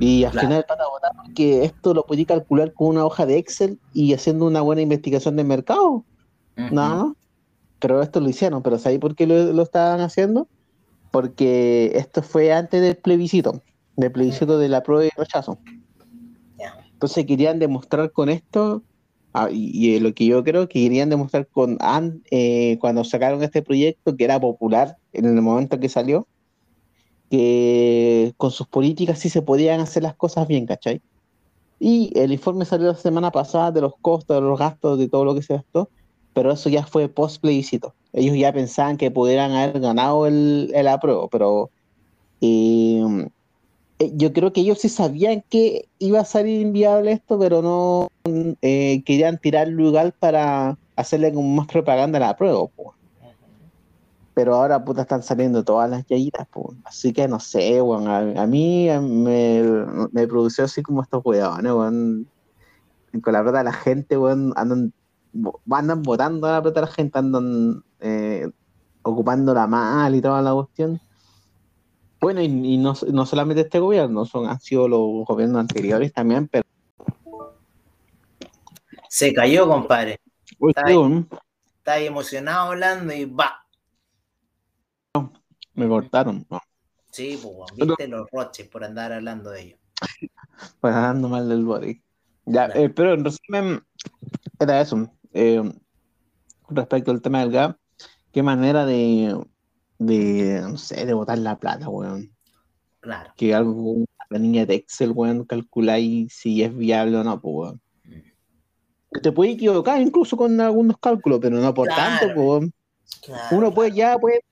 y 0.00 0.24
al 0.24 0.32
final 0.32 0.64
van 0.68 0.80
a 0.80 0.88
votar 0.88 1.12
porque 1.16 1.64
esto 1.64 1.94
lo 1.94 2.04
podía 2.04 2.26
calcular 2.26 2.72
con 2.72 2.88
una 2.88 3.04
hoja 3.04 3.26
de 3.26 3.38
Excel 3.38 3.80
y 3.92 4.12
haciendo 4.12 4.46
una 4.46 4.60
buena 4.60 4.82
investigación 4.82 5.36
de 5.36 5.44
mercado. 5.44 6.04
No, 6.56 7.16
pero 7.78 8.02
esto 8.02 8.20
lo 8.20 8.28
hicieron, 8.28 8.62
pero 8.62 8.78
¿sabes 8.78 8.98
por 8.98 9.14
qué 9.14 9.26
lo, 9.26 9.52
lo, 9.52 9.62
estaban 9.62 10.00
haciendo? 10.00 10.48
Porque 11.12 11.92
esto 11.94 12.22
fue 12.22 12.52
antes 12.52 12.80
del 12.80 12.96
plebiscito, 12.96 13.62
del 13.96 14.10
plebiscito 14.10 14.58
de 14.58 14.68
la 14.68 14.82
prueba 14.82 15.04
y 15.04 15.10
rechazo. 15.16 15.58
Entonces 16.92 17.26
querían 17.26 17.60
demostrar 17.60 18.10
con 18.10 18.28
esto 18.28 18.82
Ah, 19.34 19.48
y, 19.52 20.00
lo 20.00 20.14
que 20.14 20.24
yo 20.24 20.42
creo 20.42 20.68
que 20.68 20.80
querían 20.80 21.10
demostrar 21.10 21.46
con 21.48 21.78
eh, 22.30 22.78
cuando 22.80 23.04
sacaron 23.04 23.42
este 23.42 23.62
proyecto, 23.62 24.16
que 24.16 24.24
era 24.24 24.40
popular 24.40 24.96
en 25.12 25.26
el 25.26 25.42
momento 25.42 25.78
que 25.78 25.88
salió, 25.88 26.26
que 27.30 28.32
con 28.36 28.50
sus 28.50 28.66
políticas 28.66 29.18
sí 29.18 29.28
se 29.28 29.42
podían 29.42 29.80
hacer 29.80 30.02
las 30.02 30.16
cosas 30.16 30.48
bien, 30.48 30.66
¿cachai? 30.66 31.02
Y 31.78 32.10
el 32.18 32.32
informe 32.32 32.64
salió 32.64 32.88
la 32.88 32.94
semana 32.94 33.30
pasada 33.30 33.70
de 33.70 33.82
los 33.82 33.94
costos, 34.00 34.36
de 34.36 34.40
los 34.40 34.58
gastos, 34.58 34.98
de 34.98 35.08
todo 35.08 35.24
lo 35.24 35.34
que 35.34 35.42
se 35.42 35.54
gastó, 35.54 35.90
pero 36.32 36.52
eso 36.52 36.68
ya 36.68 36.84
fue 36.86 37.08
post 37.08 37.40
plebiscito. 37.40 37.94
Ellos 38.12 38.36
ya 38.36 38.52
pensaban 38.52 38.96
que 38.96 39.10
pudieran 39.10 39.52
haber 39.52 39.80
ganado 39.80 40.26
el, 40.26 40.72
el 40.74 40.88
apruebo, 40.88 41.28
pero 41.28 41.70
eh, 42.40 43.02
eh, 43.02 43.28
yo 43.98 44.32
creo 44.32 44.52
que 44.52 44.60
ellos 44.60 44.78
sí 44.78 44.88
sabían 44.88 45.42
que 45.48 45.88
iba 45.98 46.20
a 46.20 46.24
salir 46.24 46.60
inviable 46.60 47.12
esto, 47.12 47.38
pero 47.38 47.62
no 47.62 48.08
eh, 48.62 49.02
querían 49.04 49.38
tirar 49.38 49.68
lugar 49.68 50.12
para 50.18 50.78
hacerle 50.94 51.32
como 51.32 51.48
más 51.56 51.66
propaganda 51.66 52.18
a 52.18 52.20
la 52.20 52.36
prueba. 52.36 52.68
Pero 54.34 54.54
ahora 54.54 54.84
puta 54.84 55.02
están 55.02 55.24
saliendo 55.24 55.64
todas 55.64 55.90
las 55.90 56.06
yayitas, 56.06 56.46
así 56.84 57.12
que 57.12 57.26
no 57.26 57.40
sé, 57.40 57.80
bueno, 57.80 58.14
a, 58.14 58.46
mí 58.46 58.88
me, 58.88 59.64
me, 60.12 60.28
produció 60.28 60.64
así 60.64 60.80
como 60.80 61.02
estos 61.02 61.24
weones, 61.24 61.72
bueno, 61.72 62.24
con 63.20 63.32
la 63.32 63.42
plata 63.42 63.58
de 63.58 63.64
la 63.64 63.72
gente, 63.72 64.16
bueno, 64.16 64.52
andan, 64.54 64.92
andan 65.68 66.02
votando 66.02 66.46
a 66.46 66.52
la 66.52 66.62
plata 66.62 66.80
de 66.80 66.86
la 66.86 66.92
gente, 66.92 67.18
andan 67.18 67.82
eh, 67.98 68.48
ocupándola 69.02 69.66
mal 69.66 70.14
y 70.14 70.20
toda 70.20 70.40
la 70.40 70.54
cuestión. 70.54 71.00
Bueno, 72.20 72.42
y, 72.42 72.78
no, 72.78 72.94
solamente 72.94 73.62
este 73.62 73.78
gobierno, 73.78 74.24
son, 74.24 74.48
han 74.48 74.60
sido 74.60 74.88
los 74.88 75.24
gobiernos 75.26 75.60
anteriores 75.60 76.12
también, 76.12 76.48
pero... 76.48 76.64
Se 79.08 79.32
cayó, 79.32 79.66
compadre. 79.68 80.20
está, 80.60 81.94
ahí, 81.94 82.06
emocionado 82.06 82.70
hablando 82.70 83.14
y 83.14 83.24
va. 83.24 83.64
me 85.74 85.88
cortaron. 85.88 86.46
Sí, 87.10 87.40
pues, 87.42 87.72
viste 87.74 88.08
los 88.08 88.28
roches 88.30 88.68
por 88.68 88.84
andar 88.84 89.12
hablando 89.12 89.50
de 89.50 89.62
ellos. 89.62 89.78
Pues 90.80 90.92
dando 90.92 91.28
mal 91.28 91.48
del 91.48 91.64
body. 91.64 92.02
Ya, 92.46 92.66
eh, 92.74 92.88
pero 92.88 93.14
en 93.14 93.24
resumen, 93.24 93.84
era 94.58 94.80
eso. 94.80 95.08
Eh, 95.32 95.62
respecto 96.68 97.10
al 97.10 97.22
tema 97.22 97.40
del 97.40 97.52
GAP, 97.52 97.76
qué 98.32 98.42
manera 98.42 98.84
de, 98.84 99.36
de 99.98 100.60
no 100.62 100.78
sé, 100.78 101.04
de 101.04 101.12
botar 101.12 101.38
la 101.38 101.58
plata, 101.58 101.88
weón. 101.88 102.30
Claro. 103.00 103.32
Que 103.36 103.54
algo 103.54 104.04
la 104.30 104.38
niña 104.38 104.66
de 104.66 104.74
Excel, 104.74 105.12
weón, 105.12 105.44
calculáis 105.44 106.32
si 106.34 106.62
es 106.62 106.76
viable 106.76 107.16
o 107.16 107.24
no, 107.24 107.40
pues, 107.40 107.54
weón. 107.54 107.80
Mm. 108.04 109.20
Te 109.22 109.32
puedes 109.32 109.54
equivocar 109.54 110.00
incluso 110.00 110.36
con 110.36 110.60
algunos 110.60 110.98
cálculos, 110.98 111.38
pero 111.40 111.56
no 111.58 111.74
por 111.74 111.88
tanto, 111.88 112.26
pues, 112.34 112.70
Uno 113.50 113.72
puede 113.72 113.92
ya, 113.92 114.18
puede 114.18 114.42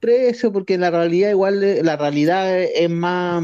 precio, 0.00 0.52
porque 0.52 0.76
la 0.76 0.90
realidad 0.90 1.30
igual, 1.30 1.82
la 1.82 1.96
realidad 1.96 2.62
es 2.62 2.90
más, 2.90 3.42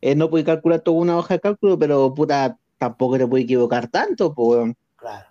eh, 0.00 0.14
no 0.14 0.30
puede 0.30 0.44
calcular 0.44 0.80
toda 0.80 0.98
una 0.98 1.18
hoja 1.18 1.34
de 1.34 1.40
cálculo, 1.40 1.78
pero 1.78 2.14
puta, 2.14 2.56
tampoco 2.78 3.18
te 3.18 3.26
puede 3.26 3.44
equivocar 3.44 3.88
tanto, 3.88 4.32
pues. 4.32 4.74
Claro. 4.96 5.26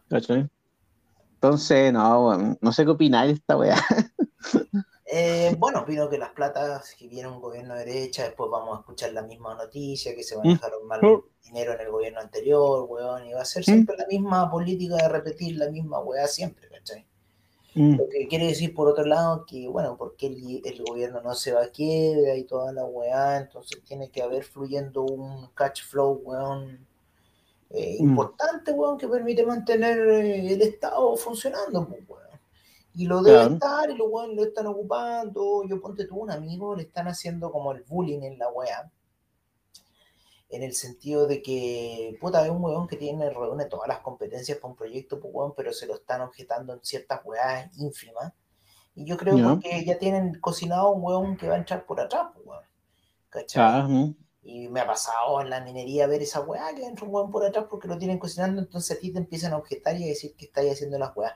Entonces, 1.36 1.94
no, 1.94 2.58
no 2.60 2.72
sé 2.72 2.84
qué 2.84 2.92
opináis 2.92 3.30
de 3.30 3.34
esta 3.36 3.58
weá. 3.58 3.78
Eh, 5.14 5.54
bueno, 5.60 5.82
opino 5.82 6.10
que 6.10 6.18
las 6.18 6.32
platas 6.32 6.96
que 6.98 7.08
viene 7.08 7.28
un 7.28 7.42
gobierno 7.42 7.76
de 7.76 7.86
derecha, 7.86 8.24
después 8.24 8.50
vamos 8.50 8.78
a 8.78 8.80
escuchar 8.80 9.12
la 9.12 9.22
misma 9.22 9.56
noticia, 9.56 10.16
que 10.16 10.24
se 10.24 10.38
manejaron 10.38 10.88
mal 10.88 11.02
mm. 11.02 11.24
dinero 11.44 11.74
en 11.74 11.82
el 11.82 11.92
gobierno 11.92 12.22
anterior, 12.22 12.86
weón, 12.90 13.28
y 13.28 13.34
va 13.34 13.42
a 13.42 13.46
ser 13.46 13.62
mm. 13.62 13.66
siempre 13.66 13.98
la 13.98 14.08
misma 14.08 14.50
política 14.50 14.96
de 14.96 15.10
repetir 15.10 15.58
la 15.58 15.70
misma 15.70 16.00
weá 16.00 16.28
siempre, 16.28 16.70
¿cachai? 16.70 17.06
Mm. 17.76 17.98
Lo 17.98 18.10
que 18.10 18.28
quiere 18.28 18.48
decir, 18.48 18.74
por 18.74 18.88
otro 18.88 19.06
lado, 19.06 19.46
que, 19.46 19.68
bueno, 19.68 19.98
porque 19.98 20.28
el, 20.28 20.62
el, 20.64 20.84
gobierno 20.84 21.22
no 21.22 21.36
se 21.36 21.52
va 21.52 21.64
a 21.64 21.72
quiebra 21.72 22.36
y 22.36 22.44
toda 22.46 22.72
la 22.72 22.86
weá, 22.86 23.38
entonces 23.38 23.82
tiene 23.84 24.10
que 24.10 24.22
haber 24.22 24.44
fluyendo 24.44 25.04
un 25.04 25.48
catch 25.54 25.84
flow, 25.84 26.22
weón, 26.24 26.88
eh, 27.70 27.98
importante, 28.00 28.72
weón, 28.72 28.98
que 28.98 29.08
permite 29.08 29.46
mantener 29.46 30.00
eh, 30.00 30.54
el 30.54 30.62
Estado 30.62 31.16
funcionando, 31.18 31.88
pues, 31.88 32.02
weón. 32.08 32.21
Y 32.94 33.06
lo 33.06 33.22
debe 33.22 33.54
estar, 33.54 33.90
y 33.90 33.96
los 33.96 34.08
weones 34.10 34.36
lo 34.36 34.44
están 34.44 34.68
ocupando. 34.68 35.64
Yo 35.66 35.80
ponte 35.82 36.06
tú 36.06 36.18
un 36.18 36.32
amigo, 36.32 36.76
le 36.76 36.84
están 36.84 37.08
haciendo 37.08 37.52
como 37.52 37.72
el 37.72 37.84
bullying 37.84 38.22
en 38.24 38.38
la 38.38 38.50
wea. 38.50 38.92
En 40.50 40.64
el 40.64 40.74
sentido 40.74 41.28
de 41.28 41.42
que, 41.42 42.18
puta, 42.20 42.44
es 42.44 42.52
un 42.52 42.62
weón 42.62 42.88
que 42.88 42.98
tiene, 42.98 43.30
reúne 43.30 43.66
todas 43.66 43.88
las 43.88 44.00
competencias 44.00 44.58
para 44.58 44.72
un 44.72 44.76
proyecto, 44.76 45.20
pues, 45.20 45.34
weón, 45.34 45.54
pero 45.56 45.72
se 45.72 45.88
lo 45.88 45.96
están 45.96 46.22
objetando 46.22 46.74
en 46.74 46.84
ciertas 46.84 47.22
weas 47.24 47.70
ínfimas. 47.78 48.34
Y 48.94 49.06
yo 49.06 49.16
creo 49.16 49.60
que 49.62 49.86
ya 49.86 49.98
tienen 49.98 50.40
cocinado 50.42 50.92
un 50.92 51.02
weón 51.02 51.38
que 51.38 51.48
va 51.48 51.56
a 51.56 51.60
entrar 51.60 51.86
por 51.86 52.02
atrás, 52.02 52.28
pues, 52.34 52.46
weón. 52.46 52.64
¿Cachai? 53.30 53.64
Ah, 53.64 54.14
y 54.44 54.68
me 54.68 54.82
ha 54.82 54.88
pasado 54.88 55.40
en 55.40 55.50
la 55.50 55.62
minería 55.62 56.08
ver 56.08 56.22
esa 56.22 56.42
weá 56.42 56.74
que 56.76 56.84
entra 56.84 57.06
un 57.06 57.14
weón 57.14 57.32
por 57.32 57.46
atrás 57.46 57.68
porque 57.70 57.88
lo 57.88 57.98
tienen 57.98 58.20
cocinando, 58.20 58.60
entonces 58.60 58.98
a 58.98 59.00
ti 59.00 59.14
te 59.14 59.20
empiezan 59.20 59.54
a 59.54 59.58
objetar 59.58 59.96
y 59.96 60.04
a 60.04 60.08
decir 60.08 60.36
que 60.36 60.46
estáis 60.46 60.74
haciendo 60.74 60.98
las 60.98 61.16
weas 61.16 61.34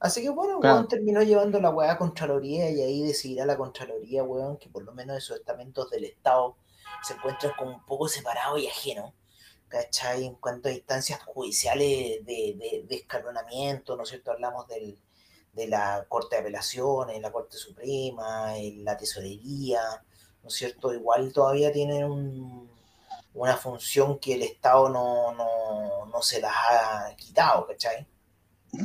Así 0.00 0.22
que 0.22 0.30
bueno, 0.30 0.58
weón 0.58 0.88
terminó 0.88 1.22
llevando 1.22 1.60
la 1.60 1.68
weá 1.70 1.92
a 1.92 1.98
Contraloría 1.98 2.70
y 2.70 2.80
ahí 2.80 3.02
decidirá 3.02 3.44
la 3.44 3.58
Contraloría, 3.58 4.24
weón, 4.24 4.56
que 4.56 4.70
por 4.70 4.82
lo 4.82 4.92
menos 4.92 5.18
esos 5.18 5.38
estamentos 5.38 5.90
del 5.90 6.04
Estado 6.04 6.56
se 7.02 7.12
encuentran 7.12 7.52
como 7.58 7.72
un 7.72 7.84
poco 7.84 8.08
separados 8.08 8.58
y 8.60 8.66
ajenos, 8.66 9.12
¿cachai? 9.68 10.24
En 10.24 10.36
cuanto 10.36 10.70
a 10.70 10.72
instancias 10.72 11.22
judiciales 11.22 12.24
de, 12.24 12.86
de, 12.88 12.96
escalonamiento, 12.96 13.94
¿no 13.94 14.04
es 14.04 14.08
cierto? 14.08 14.32
Hablamos 14.32 14.66
del, 14.68 14.98
de 15.52 15.68
la 15.68 16.06
Corte 16.08 16.36
de 16.36 16.40
Apelaciones, 16.40 17.20
la 17.20 17.30
Corte 17.30 17.58
Suprema, 17.58 18.54
la 18.76 18.96
Tesorería, 18.96 19.82
¿no 20.42 20.48
es 20.48 20.54
cierto? 20.54 20.94
Igual 20.94 21.30
todavía 21.34 21.72
tienen 21.72 22.70
una 23.34 23.56
función 23.58 24.18
que 24.18 24.32
el 24.32 24.42
Estado 24.44 24.88
no, 24.88 25.34
no, 25.34 26.06
no 26.06 26.22
se 26.22 26.40
las 26.40 26.54
ha 26.54 27.14
quitado, 27.16 27.66
¿cachai? 27.66 28.06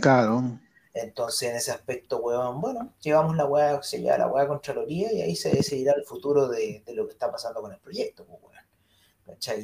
Claro. 0.01 0.59
Entonces, 0.95 1.49
en 1.49 1.57
ese 1.57 1.71
aspecto, 1.71 2.19
weón, 2.19 2.61
bueno, 2.61 2.93
llevamos 3.01 3.35
la 3.35 3.45
weá, 3.45 3.83
se 3.83 3.99
lleva 3.99 4.17
la 4.17 4.27
weá 4.27 4.47
Contraloría 4.47 5.11
y 5.11 5.21
ahí 5.21 5.35
se 5.35 5.49
decidirá 5.49 5.93
el 5.93 6.05
futuro 6.05 6.47
de, 6.47 6.83
lo 6.93 7.05
que 7.05 7.11
está 7.11 7.29
pasando 7.29 7.61
con 7.61 7.73
el 7.73 7.79
proyecto, 7.79 8.25
pues, 8.25 8.39
weón. 8.41 8.55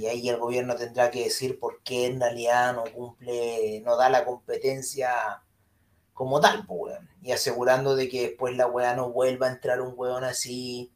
Y 0.01 0.07
ahí 0.07 0.27
el 0.27 0.37
gobierno 0.37 0.75
tendrá 0.75 1.09
que 1.09 1.23
decir 1.23 1.57
por 1.57 1.81
qué 1.83 2.07
en 2.07 2.19
realidad 2.19 2.75
no 2.75 2.83
cumple, 2.83 3.81
no 3.85 3.95
da 3.95 4.09
la 4.09 4.25
competencia 4.25 5.41
como 6.13 6.41
tal, 6.41 6.65
pues, 6.67 6.81
weón. 6.81 7.09
Y 7.21 7.31
asegurando 7.31 7.95
de 7.95 8.09
que 8.09 8.23
después 8.23 8.57
la 8.57 8.67
weá 8.67 8.93
no 8.97 9.11
vuelva 9.11 9.47
a 9.47 9.51
entrar 9.51 9.79
un 9.79 9.93
weón 9.95 10.25
así 10.25 10.91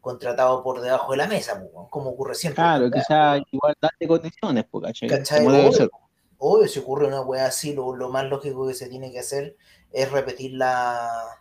contratado 0.00 0.62
por 0.62 0.82
debajo 0.82 1.10
de 1.10 1.18
la 1.18 1.26
mesa, 1.26 1.58
pues, 1.58 1.88
como 1.90 2.10
ocurre 2.10 2.36
siempre. 2.36 2.62
Claro, 2.62 2.88
que 2.92 3.00
sea 3.02 3.42
igualdad 3.50 3.90
de 3.98 4.06
condiciones, 4.06 4.66
pues, 4.70 5.00
¿cachai? 5.08 5.44
Obvio, 5.44 5.90
obvio, 6.38 6.68
si 6.68 6.78
ocurre 6.78 7.08
una 7.08 7.22
weá 7.22 7.46
así, 7.46 7.74
lo, 7.74 7.96
lo 7.96 8.08
más 8.08 8.26
lógico 8.26 8.68
que 8.68 8.74
se 8.74 8.88
tiene 8.88 9.10
que 9.10 9.18
hacer 9.18 9.56
es 9.92 10.10
repetir 10.10 10.52
la, 10.52 11.40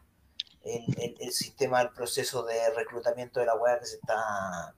el, 0.64 1.32
sistema, 1.32 1.82
el 1.82 1.90
proceso 1.92 2.44
de 2.44 2.70
reclutamiento 2.76 3.40
de 3.40 3.46
la 3.46 3.56
web 3.56 3.80
que 3.80 3.86
se 3.86 3.96
está 3.96 4.76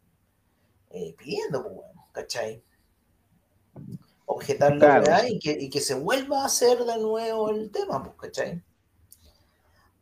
eh, 0.90 1.16
pidiendo, 1.18 1.64
pues, 1.64 1.88
¿cachai? 2.12 2.64
Objetar 4.26 4.76
la 4.76 5.02
claro. 5.02 5.28
y 5.28 5.40
que, 5.40 5.52
y 5.52 5.70
que 5.70 5.82
se 5.82 5.96
vuelva 5.96 6.44
a 6.44 6.46
hacer 6.46 6.84
de 6.84 6.98
nuevo 6.98 7.50
el 7.50 7.72
tema, 7.72 8.04
pues, 8.04 8.16
¿cachai? 8.18 8.56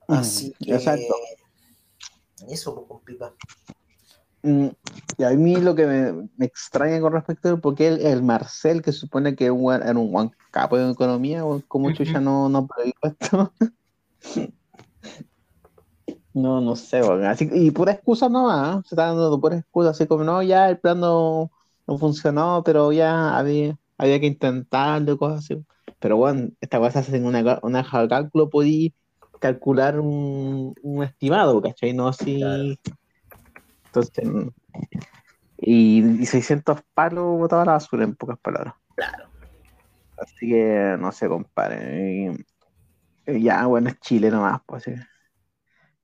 Mm, 0.07 0.13
Así 0.13 0.53
que. 0.59 0.75
Exacto. 0.75 1.15
Eso, 2.47 2.75
pues, 2.75 2.87
con 2.87 2.99
pipa. 3.01 3.33
Mm, 4.41 4.67
y 5.17 5.23
a 5.23 5.31
mí 5.31 5.57
lo 5.57 5.75
que 5.75 5.85
me, 5.85 6.45
extraña 6.45 7.01
con 7.01 7.11
respecto 7.13 7.49
a 7.49 7.57
porque 7.57 7.87
el, 7.87 8.01
el, 8.01 8.23
Marcel, 8.23 8.81
que 8.81 8.91
supone 8.93 9.35
que 9.35 9.45
era 9.45 9.53
un 9.53 10.11
buen 10.11 10.31
capo 10.51 10.77
de 10.77 10.91
economía, 10.91 11.43
como 11.67 11.91
chucha 11.91 12.21
no, 12.21 12.47
no 12.47 12.67
esto. 13.01 13.53
no, 16.33 16.61
no 16.61 16.75
sé, 16.75 16.99
así, 16.99 17.49
y 17.51 17.71
pura 17.71 17.91
excusa 17.93 18.29
no, 18.29 18.49
¿ah? 18.49 18.81
se 18.85 18.95
está 18.95 19.07
dando 19.07 19.39
pura 19.41 19.57
excusa, 19.57 19.89
así 19.89 20.07
como 20.07 20.23
no, 20.23 20.41
ya 20.41 20.69
el 20.69 20.79
plan 20.79 20.99
no, 21.01 21.51
funcionó, 21.99 22.63
pero 22.63 22.91
ya 22.93 23.37
había, 23.37 23.77
había 23.97 24.19
que 24.19 24.27
intentarlo, 24.27 25.17
cosas 25.17 25.39
así. 25.39 25.65
Pero 25.99 26.15
bueno, 26.15 26.49
esta 26.61 26.79
cosa 26.79 27.03
en 27.13 27.25
una, 27.25 27.59
una 27.61 27.83
cálculo, 28.07 28.49
podí 28.49 28.93
calcular 29.39 29.99
un, 29.99 30.73
un 30.81 31.03
estimado, 31.03 31.61
¿cachai? 31.61 31.93
No 31.93 32.07
así. 32.07 32.41
Entonces, 33.89 34.23
y, 35.57 36.25
600 36.25 36.81
palos 36.93 37.37
botaba 37.37 37.65
la 37.65 37.73
basura, 37.73 38.03
en 38.03 38.15
pocas 38.15 38.37
palabras. 38.39 38.75
Claro. 38.95 39.25
Así 40.17 40.49
que, 40.49 40.95
no 40.99 41.11
sé, 41.11 41.27
compadre. 41.27 42.45
ya, 43.25 43.65
bueno, 43.65 43.89
es 43.89 43.99
Chile 43.99 44.29
nomás, 44.29 44.61
pues 44.65 44.83
sí. 44.83 44.93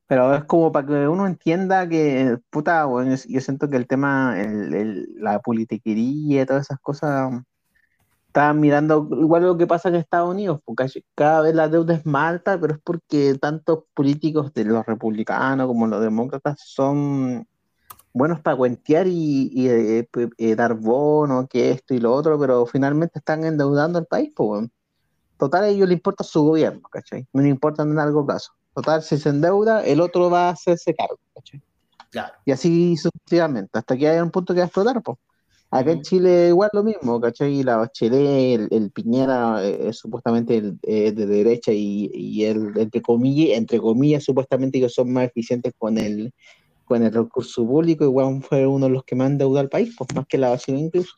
Pero 0.08 0.36
es 0.36 0.44
como 0.46 0.72
para 0.72 0.88
que 0.88 1.08
uno 1.08 1.26
entienda 1.26 1.88
que, 1.88 2.38
puta, 2.50 2.86
bueno, 2.86 3.16
yo 3.28 3.42
siento 3.42 3.70
que 3.70 3.78
el 3.78 3.88
tema, 3.88 4.40
el, 4.40 5.16
la 5.18 5.40
politiquería 5.40 6.44
y 6.44 6.46
todas 6.46 6.64
esas 6.64 6.80
cosas, 6.80 7.32
están 8.28 8.60
mirando 8.60 9.08
igual 9.12 9.44
lo 9.44 9.58
que 9.58 9.66
pasa 9.66 9.90
en 9.90 9.96
Estados 9.96 10.30
Unidos, 10.30 10.60
porque 10.66 10.88
cada 11.16 11.42
vez 11.42 11.56
la 11.56 11.70
deuda 11.70 11.96
es 11.96 12.06
más 12.06 12.34
alta, 12.34 12.60
pero 12.60 12.74
es 12.76 12.82
porque 12.84 13.36
tantos 13.40 13.86
políticos 13.94 14.54
de 14.54 14.66
los 14.66 14.86
republicanos 14.86 15.68
como 15.68 15.88
los 15.88 16.02
demócratas 16.02 16.58
son 16.60 17.48
buenos 18.16 18.40
para 18.40 18.56
cuentear 18.56 19.08
y, 19.08 19.52
eh, 19.68 20.08
eh, 20.38 20.56
dar 20.56 20.74
bonos, 20.74 21.48
que 21.50 21.72
esto 21.72 21.94
y 21.94 22.00
lo 22.00 22.14
otro, 22.14 22.40
pero 22.40 22.66
finalmente 22.66 23.20
están 23.20 23.44
endeudando 23.44 24.00
al 24.00 24.06
país, 24.06 24.32
pues, 24.34 24.70
Total, 25.38 25.66
a 25.66 25.68
ellos 25.68 25.90
les 25.90 25.98
importa 25.98 26.24
su 26.24 26.42
gobierno, 26.44 26.88
¿cachai? 26.90 27.28
No 27.34 27.42
les 27.42 27.52
importa 27.52 27.84
en 27.84 27.94
largo 27.94 28.26
plazo. 28.26 28.54
Total, 28.74 29.04
si 29.04 29.18
se 29.18 29.28
endeuda, 29.28 29.84
el 29.84 30.00
otro 30.00 30.30
va 30.30 30.48
a 30.48 30.52
hacerse 30.52 30.96
cargo, 30.96 31.20
¿cachai? 31.34 31.62
Claro. 32.10 32.34
Y 32.46 32.54
así 32.54 32.96
sucesivamente, 32.96 33.78
hasta 33.78 33.98
que 33.98 34.08
haya 34.08 34.24
un 34.24 34.32
punto 34.32 34.54
que 34.54 34.62
va 34.62 34.64
a 34.64 34.68
explotar, 34.68 35.04
pues. 35.04 35.18
Acá 35.70 35.92
en 35.92 36.04
Chile 36.04 36.48
igual 36.48 36.70
lo 36.72 36.84
mismo, 36.84 37.20
¿cachai? 37.20 37.64
La 37.64 37.76
Bachelet, 37.76 38.72
el, 38.72 38.92
Piñera 38.92 39.62
eh, 39.62 39.90
es 39.90 39.98
supuestamente 39.98 40.56
el, 40.56 40.80
de 40.80 41.26
derecha 41.26 41.74
y, 41.74 42.10
y 42.14 42.46
el, 42.46 42.78
entre 42.78 43.02
comillas, 43.02 43.58
entre 43.58 43.80
comillas, 43.80 44.24
supuestamente 44.24 44.80
que 44.80 44.88
son 44.88 45.12
más 45.12 45.26
eficientes 45.26 45.74
con 45.78 45.98
el, 45.98 46.34
con 46.86 47.04
el 47.04 47.14
recurso 47.14 47.66
público, 47.66 48.04
igual 48.04 48.42
fue 48.42 48.66
uno 48.68 48.86
de 48.86 48.94
los 48.94 49.04
que 49.04 49.16
más 49.16 49.30
endeudó 49.30 49.60
al 49.60 49.70
país, 49.70 49.94
pues 49.98 50.14
más 50.16 50.26
que 50.28 50.38
la 50.38 50.50
vacina 50.50 50.80
incluso. 50.80 51.16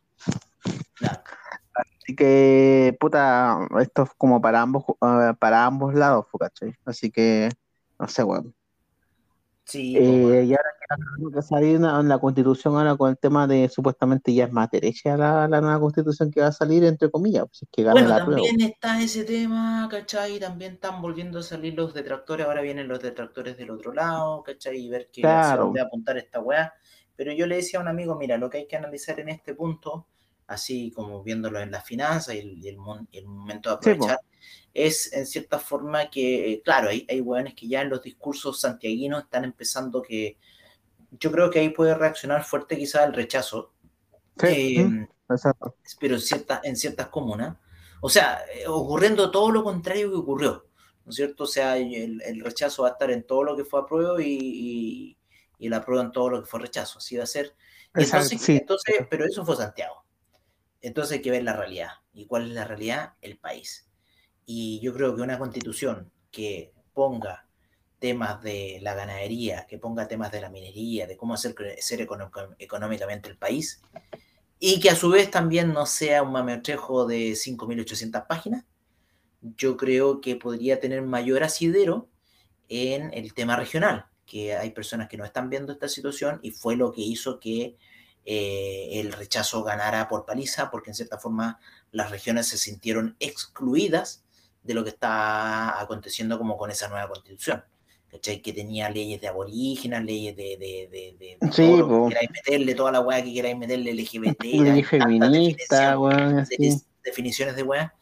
Así 1.74 2.16
que, 2.16 2.98
puta, 3.00 3.68
esto 3.80 4.04
es 4.04 4.10
como 4.18 4.42
para 4.42 4.62
ambos, 4.62 4.86
eh, 5.02 5.34
para 5.40 5.66
ambos 5.66 5.94
lados, 5.94 6.26
¿cachai? 6.40 6.74
Así 6.86 7.12
que, 7.12 7.50
no 8.00 8.08
sé, 8.08 8.24
weón. 8.24 8.57
Sí. 9.68 9.98
Eh, 9.98 10.46
y 10.46 10.52
ahora 10.52 10.78
que 11.34 11.42
salir 11.42 11.76
en 11.76 12.08
la 12.08 12.20
constitución 12.20 12.78
ahora 12.78 12.96
con 12.96 13.10
el 13.10 13.18
tema 13.18 13.48
de 13.48 13.68
supuestamente 13.68 14.34
ya 14.34 14.46
es 14.46 14.52
más 14.54 14.72
derecha 14.72 15.18
la, 15.18 15.46
la 15.50 15.60
nueva 15.60 15.78
constitución 15.82 16.32
que 16.32 16.40
va 16.40 16.48
a 16.48 16.52
salir, 16.54 16.86
entre 16.86 17.12
comillas, 17.12 17.44
pues 17.48 17.64
es 17.64 17.70
que 17.70 17.84
gana 17.84 18.02
bueno, 18.02 18.18
también 18.18 18.62
está 18.62 19.02
ese 19.02 19.26
tema, 19.26 19.86
¿cachai? 19.92 20.40
También 20.40 20.76
están 20.76 21.02
volviendo 21.02 21.40
a 21.40 21.44
salir 21.44 21.74
los 21.74 21.94
detractores, 21.94 22.46
ahora 22.46 22.62
vienen 22.62 22.88
los 22.88 23.02
detractores 23.02 23.58
del 23.58 23.72
otro 23.72 23.94
lado, 23.94 24.42
¿cachai? 24.42 24.78
Y 24.78 24.90
ver 24.90 25.10
que 25.12 25.22
claro. 25.22 25.72
se 25.74 25.80
va 25.80 25.84
a 25.84 25.88
apuntar 25.88 26.18
esta 26.18 26.40
weá. 26.40 26.74
Pero 27.18 27.34
yo 27.34 27.46
le 27.46 27.58
decía 27.58 27.80
a 27.80 27.82
un 27.82 27.90
amigo, 27.90 28.16
mira, 28.16 28.38
lo 28.38 28.50
que 28.50 28.60
hay 28.60 28.68
que 28.68 28.78
analizar 28.78 29.20
en 29.20 29.28
este 29.28 29.54
punto, 29.54 30.08
así 30.46 30.92
como 30.92 31.24
viéndolo 31.24 31.60
en 31.60 31.72
la 31.72 31.82
finanza 31.82 32.34
y 32.34 32.40
el, 32.40 32.66
el, 33.12 33.26
momento 33.26 33.70
de 33.70 33.76
aprovechar, 33.76 34.20
es 34.78 35.12
en 35.12 35.26
cierta 35.26 35.58
forma 35.58 36.12
que, 36.12 36.62
claro, 36.64 36.90
hay, 36.90 37.06
hay 37.10 37.20
hueones 37.20 37.56
que 37.56 37.68
ya 37.68 37.82
en 37.82 37.90
los 37.90 38.04
discursos 38.04 38.62
santiaguinos 38.62 39.24
están 39.24 39.44
empezando 39.44 40.04
que 40.04 40.38
yo 41.12 41.32
creo 41.32 41.50
que 41.50 41.60
ahí 41.60 41.70
puede 41.70 41.96
reaccionar 41.96 42.44
fuerte 42.44 42.78
quizás 42.78 43.08
el 43.08 43.14
rechazo. 43.14 43.74
Sí, 44.40 44.78
eh, 44.78 45.08
pero 46.00 46.14
en, 46.14 46.22
cierta, 46.22 46.62
en 46.64 46.76
ciertas 46.76 47.08
comunas. 47.08 47.58
O 48.02 48.10
sea, 48.10 48.40
eh, 48.54 48.68
ocurriendo 48.68 49.32
todo 49.32 49.50
lo 49.50 49.64
contrario 49.64 50.12
que 50.12 50.18
ocurrió, 50.18 50.68
¿no 51.06 51.10
es 51.10 51.16
cierto? 51.16 51.46
O 51.46 51.48
sea, 51.48 51.76
el, 51.78 52.22
el 52.22 52.42
rechazo 52.42 52.84
va 52.84 52.90
a 52.90 52.92
estar 52.92 53.10
en 53.10 53.26
todo 53.26 53.44
lo 53.44 53.58
que 53.58 53.66
fue 53.66 53.80
apruebo 53.80 54.20
y, 54.20 55.18
y, 55.58 55.66
el 55.66 55.74
apruebo 55.74 56.04
en 56.04 56.12
todo 56.12 56.30
lo 56.30 56.42
que 56.42 56.48
fue 56.48 56.60
rechazo. 56.60 57.00
Así 57.00 57.18
va 57.18 57.24
a 57.24 57.28
ser. 57.28 57.56
Entonces, 57.96 58.40
sí. 58.40 58.58
entonces, 58.58 59.08
pero 59.10 59.26
eso 59.26 59.44
fue 59.44 59.56
Santiago. 59.56 60.06
Entonces 60.82 61.14
hay 61.14 61.22
que 61.24 61.32
ver 61.32 61.44
la 61.44 61.54
realidad. 61.54 61.94
¿Y 62.14 62.28
cuál 62.28 62.44
es 62.44 62.52
la 62.52 62.64
realidad? 62.64 63.14
El 63.22 63.40
país. 63.40 63.87
Y 64.50 64.80
yo 64.80 64.94
creo 64.94 65.14
que 65.14 65.22
una 65.22 65.38
constitución 65.38 66.10
que 66.32 66.74
ponga 66.94 67.46
temas 68.00 68.42
de 68.42 68.80
la 68.82 68.96
ganadería, 68.96 69.68
que 69.68 69.78
ponga 69.78 70.08
temas 70.08 70.32
de 70.32 70.40
la 70.40 70.50
minería, 70.50 71.06
de 71.06 71.18
cómo 71.18 71.34
hacer 71.34 71.54
crecer 71.54 72.00
económicamente 72.58 73.30
el 73.30 73.38
país, 73.38 73.82
y 74.58 74.80
que 74.80 74.90
a 74.90 74.96
su 74.96 75.10
vez 75.10 75.30
también 75.30 75.74
no 75.74 75.86
sea 75.86 76.24
un 76.24 76.32
mametrejo 76.32 77.06
de 77.06 77.34
5.800 77.34 78.26
páginas, 78.26 78.64
yo 79.42 79.76
creo 79.76 80.22
que 80.22 80.38
podría 80.38 80.80
tener 80.80 81.02
mayor 81.02 81.44
asidero 81.44 82.08
en 82.70 83.14
el 83.14 83.34
tema 83.34 83.58
regional, 83.58 84.06
que 84.26 84.56
hay 84.56 84.72
personas 84.72 85.10
que 85.10 85.18
no 85.18 85.26
están 85.26 85.50
viendo 85.50 85.74
esta 85.74 85.90
situación 85.90 86.40
y 86.42 86.52
fue 86.52 86.78
lo 86.78 86.94
que 86.94 87.02
hizo 87.02 87.40
que 87.42 87.76
eh, 88.26 89.00
el 89.00 89.12
rechazo 89.12 89.64
ganara 89.64 90.08
por 90.08 90.26
paliza, 90.26 90.72
porque 90.72 90.92
en 90.92 90.96
cierta 90.96 91.18
forma 91.18 91.60
las 91.92 92.12
regiones 92.12 92.48
se 92.48 92.58
sintieron 92.58 93.18
excluidas 93.20 94.24
de 94.68 94.74
lo 94.74 94.84
que 94.84 94.90
está 94.90 95.80
aconteciendo 95.80 96.38
como 96.38 96.58
con 96.58 96.70
esa 96.70 96.90
nueva 96.90 97.08
constitución. 97.08 97.64
¿cachai? 98.12 98.42
Que 98.42 98.54
tenía 98.54 98.90
leyes 98.90 99.20
de 99.20 99.28
aborígenes, 99.28 100.04
leyes 100.04 100.36
de, 100.36 100.58
de, 100.58 100.90
de, 100.92 101.38
de 101.42 101.52
sí, 101.52 101.66
todo 101.66 102.10
que 102.10 102.30
meterle, 102.32 102.76
toda 102.76 102.92
la 102.92 103.02
weá 103.02 103.24
que 103.24 103.34
queráis 103.34 103.58
meterle 103.58 103.94
LGBT, 103.94 104.44
ley 104.44 104.84
feminista, 104.84 105.98
definiciones 107.04 107.56
de 107.56 107.64
weá. 107.64 107.94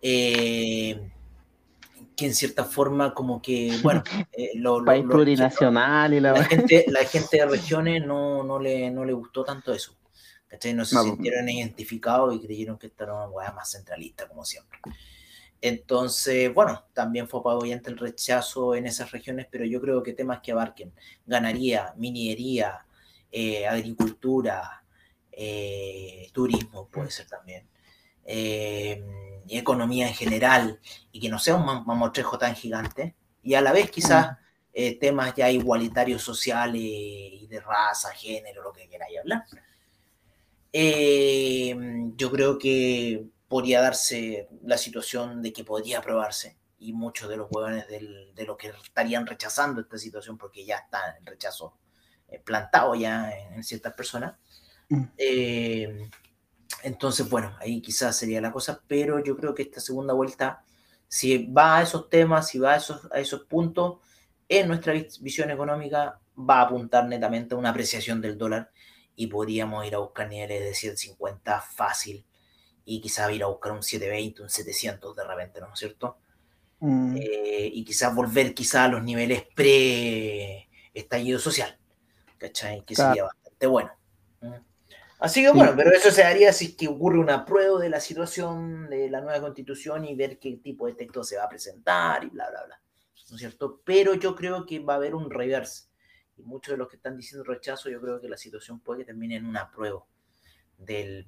Eh, 0.00 1.10
que 2.16 2.26
en 2.26 2.34
cierta 2.34 2.64
forma 2.64 3.14
como 3.14 3.40
que, 3.40 3.78
bueno, 3.82 4.02
eh, 4.32 4.50
lo, 4.54 4.84
país 4.84 5.04
plurinacional 5.04 6.12
y 6.12 6.20
la, 6.20 6.32
la 6.32 6.44
gente, 6.44 6.84
la 6.88 7.04
gente 7.04 7.38
de 7.38 7.46
regiones 7.46 8.04
no, 8.04 8.42
no, 8.42 8.58
le, 8.58 8.90
no 8.90 9.04
le 9.04 9.12
gustó 9.12 9.44
tanto 9.44 9.72
eso. 9.72 9.96
¿cachai? 10.52 10.74
No 10.74 10.84
se 10.84 10.98
sintieron 10.98 11.48
identificados 11.48 12.34
y 12.34 12.40
creyeron 12.40 12.76
que 12.76 12.88
esta 12.88 13.04
era 13.04 13.14
una 13.14 13.28
weá 13.28 13.52
más 13.52 13.70
centralista, 13.70 14.28
como 14.28 14.44
siempre. 14.44 14.78
Entonces, 15.62 16.52
bueno, 16.52 16.84
también 16.92 17.28
fue 17.28 17.38
apoyante 17.38 17.88
el 17.88 17.96
rechazo 17.96 18.74
en 18.74 18.84
esas 18.84 19.12
regiones, 19.12 19.46
pero 19.48 19.64
yo 19.64 19.80
creo 19.80 20.02
que 20.02 20.12
temas 20.12 20.40
que 20.40 20.50
abarquen 20.50 20.92
ganadería, 21.24 21.94
minería, 21.96 22.84
eh, 23.30 23.64
agricultura, 23.68 24.84
eh, 25.30 26.28
turismo 26.32 26.88
puede 26.88 27.12
ser 27.12 27.28
también, 27.28 27.68
eh, 28.24 29.04
economía 29.48 30.08
en 30.08 30.14
general, 30.14 30.80
y 31.12 31.20
que 31.20 31.28
no 31.28 31.38
sea 31.38 31.54
un 31.54 31.64
mamotrejo 31.64 32.38
tan 32.38 32.56
gigante, 32.56 33.14
y 33.44 33.54
a 33.54 33.60
la 33.60 33.72
vez 33.72 33.90
quizás 33.90 34.38
temas 35.00 35.34
ya 35.34 35.50
igualitarios 35.50 36.22
sociales 36.22 36.82
y 36.82 37.46
de 37.46 37.60
raza, 37.60 38.10
género, 38.14 38.62
lo 38.62 38.72
que 38.72 38.88
queráis 38.88 39.18
hablar. 39.20 39.44
yo 42.16 42.30
creo 42.30 42.58
que 42.58 43.26
podría 43.52 43.82
darse 43.82 44.48
la 44.64 44.78
situación 44.78 45.42
de 45.42 45.52
que 45.52 45.62
podría 45.62 45.98
aprobarse 45.98 46.56
y 46.78 46.94
muchos 46.94 47.28
de 47.28 47.36
los 47.36 47.48
huevones 47.50 47.86
de 47.86 48.46
los 48.46 48.56
que 48.56 48.68
estarían 48.82 49.26
rechazando 49.26 49.82
esta 49.82 49.98
situación 49.98 50.38
porque 50.38 50.64
ya 50.64 50.76
está 50.76 51.18
el 51.20 51.26
rechazo 51.26 51.76
eh, 52.28 52.40
plantado 52.42 52.94
ya 52.94 53.30
en, 53.30 53.62
ciertas 53.62 53.92
personas. 53.92 54.36
Mm. 54.88 55.02
Eh, 55.18 56.08
entonces, 56.82 57.28
bueno, 57.28 57.54
ahí 57.60 57.82
quizás 57.82 58.16
sería 58.16 58.40
la 58.40 58.50
cosa, 58.50 58.80
pero 58.88 59.22
yo 59.22 59.36
creo 59.36 59.54
que 59.54 59.64
esta 59.64 59.82
segunda 59.82 60.14
vuelta, 60.14 60.64
si 61.06 61.44
va 61.44 61.76
a 61.76 61.82
esos 61.82 62.08
temas, 62.08 62.48
si 62.48 62.58
va 62.58 62.72
a 62.72 62.76
esos, 62.76 63.06
a 63.12 63.20
esos 63.20 63.42
puntos, 63.42 63.98
en 64.48 64.66
nuestra 64.66 64.94
visión 65.20 65.50
económica 65.50 66.18
va 66.38 66.60
a 66.60 66.62
apuntar 66.62 67.06
netamente 67.06 67.54
a 67.54 67.58
una 67.58 67.68
apreciación 67.68 68.22
del 68.22 68.38
dólar 68.38 68.72
y 69.14 69.26
podríamos 69.26 69.86
ir 69.86 69.94
a 69.94 69.98
buscar 69.98 70.26
niveles 70.26 70.64
de 70.64 70.74
150 70.74 71.60
fácil 71.60 72.24
y 72.84 73.00
quizás 73.00 73.32
ir 73.32 73.42
a 73.42 73.46
buscar 73.46 73.72
un 73.72 73.82
720, 73.82 74.42
un 74.42 74.50
700 74.50 75.16
de 75.16 75.24
repente, 75.24 75.60
¿no 75.60 75.72
es 75.72 75.78
cierto? 75.78 76.18
Mm. 76.80 77.16
Eh, 77.16 77.70
y 77.72 77.84
quizás 77.84 78.14
volver 78.14 78.54
quizás 78.54 78.86
a 78.86 78.88
los 78.88 79.02
niveles 79.02 79.44
pre-estallido 79.54 81.38
social, 81.38 81.78
¿cachai? 82.38 82.84
Que 82.84 82.94
sería 82.94 83.24
bastante 83.24 83.66
bueno. 83.66 83.92
Así 85.20 85.40
que 85.40 85.52
bueno, 85.52 85.72
pero 85.76 85.92
eso 85.92 86.10
se 86.10 86.24
haría 86.24 86.52
si 86.52 86.74
que 86.74 86.88
ocurre 86.88 87.20
una 87.20 87.44
prueba 87.44 87.78
de 87.78 87.88
la 87.88 88.00
situación 88.00 88.90
de 88.90 89.08
la 89.08 89.20
nueva 89.20 89.40
constitución 89.40 90.04
y 90.04 90.16
ver 90.16 90.40
qué 90.40 90.56
tipo 90.56 90.86
de 90.86 90.94
texto 90.94 91.22
se 91.22 91.36
va 91.36 91.44
a 91.44 91.48
presentar 91.48 92.24
y 92.24 92.30
bla, 92.30 92.50
bla, 92.50 92.64
bla. 92.64 92.82
¿No 93.30 93.36
es 93.36 93.40
cierto? 93.40 93.80
Pero 93.84 94.14
yo 94.14 94.34
creo 94.34 94.66
que 94.66 94.80
va 94.80 94.94
a 94.94 94.96
haber 94.96 95.14
un 95.14 95.30
reverse. 95.30 95.84
Y 96.36 96.42
muchos 96.42 96.72
de 96.72 96.78
los 96.78 96.88
que 96.88 96.96
están 96.96 97.16
diciendo 97.16 97.44
rechazo, 97.44 97.88
yo 97.88 98.00
creo 98.00 98.20
que 98.20 98.28
la 98.28 98.36
situación 98.36 98.80
puede 98.80 99.00
que 99.00 99.04
termine 99.04 99.36
en 99.36 99.46
una 99.46 99.70
prueba 99.70 100.04
del... 100.86 101.26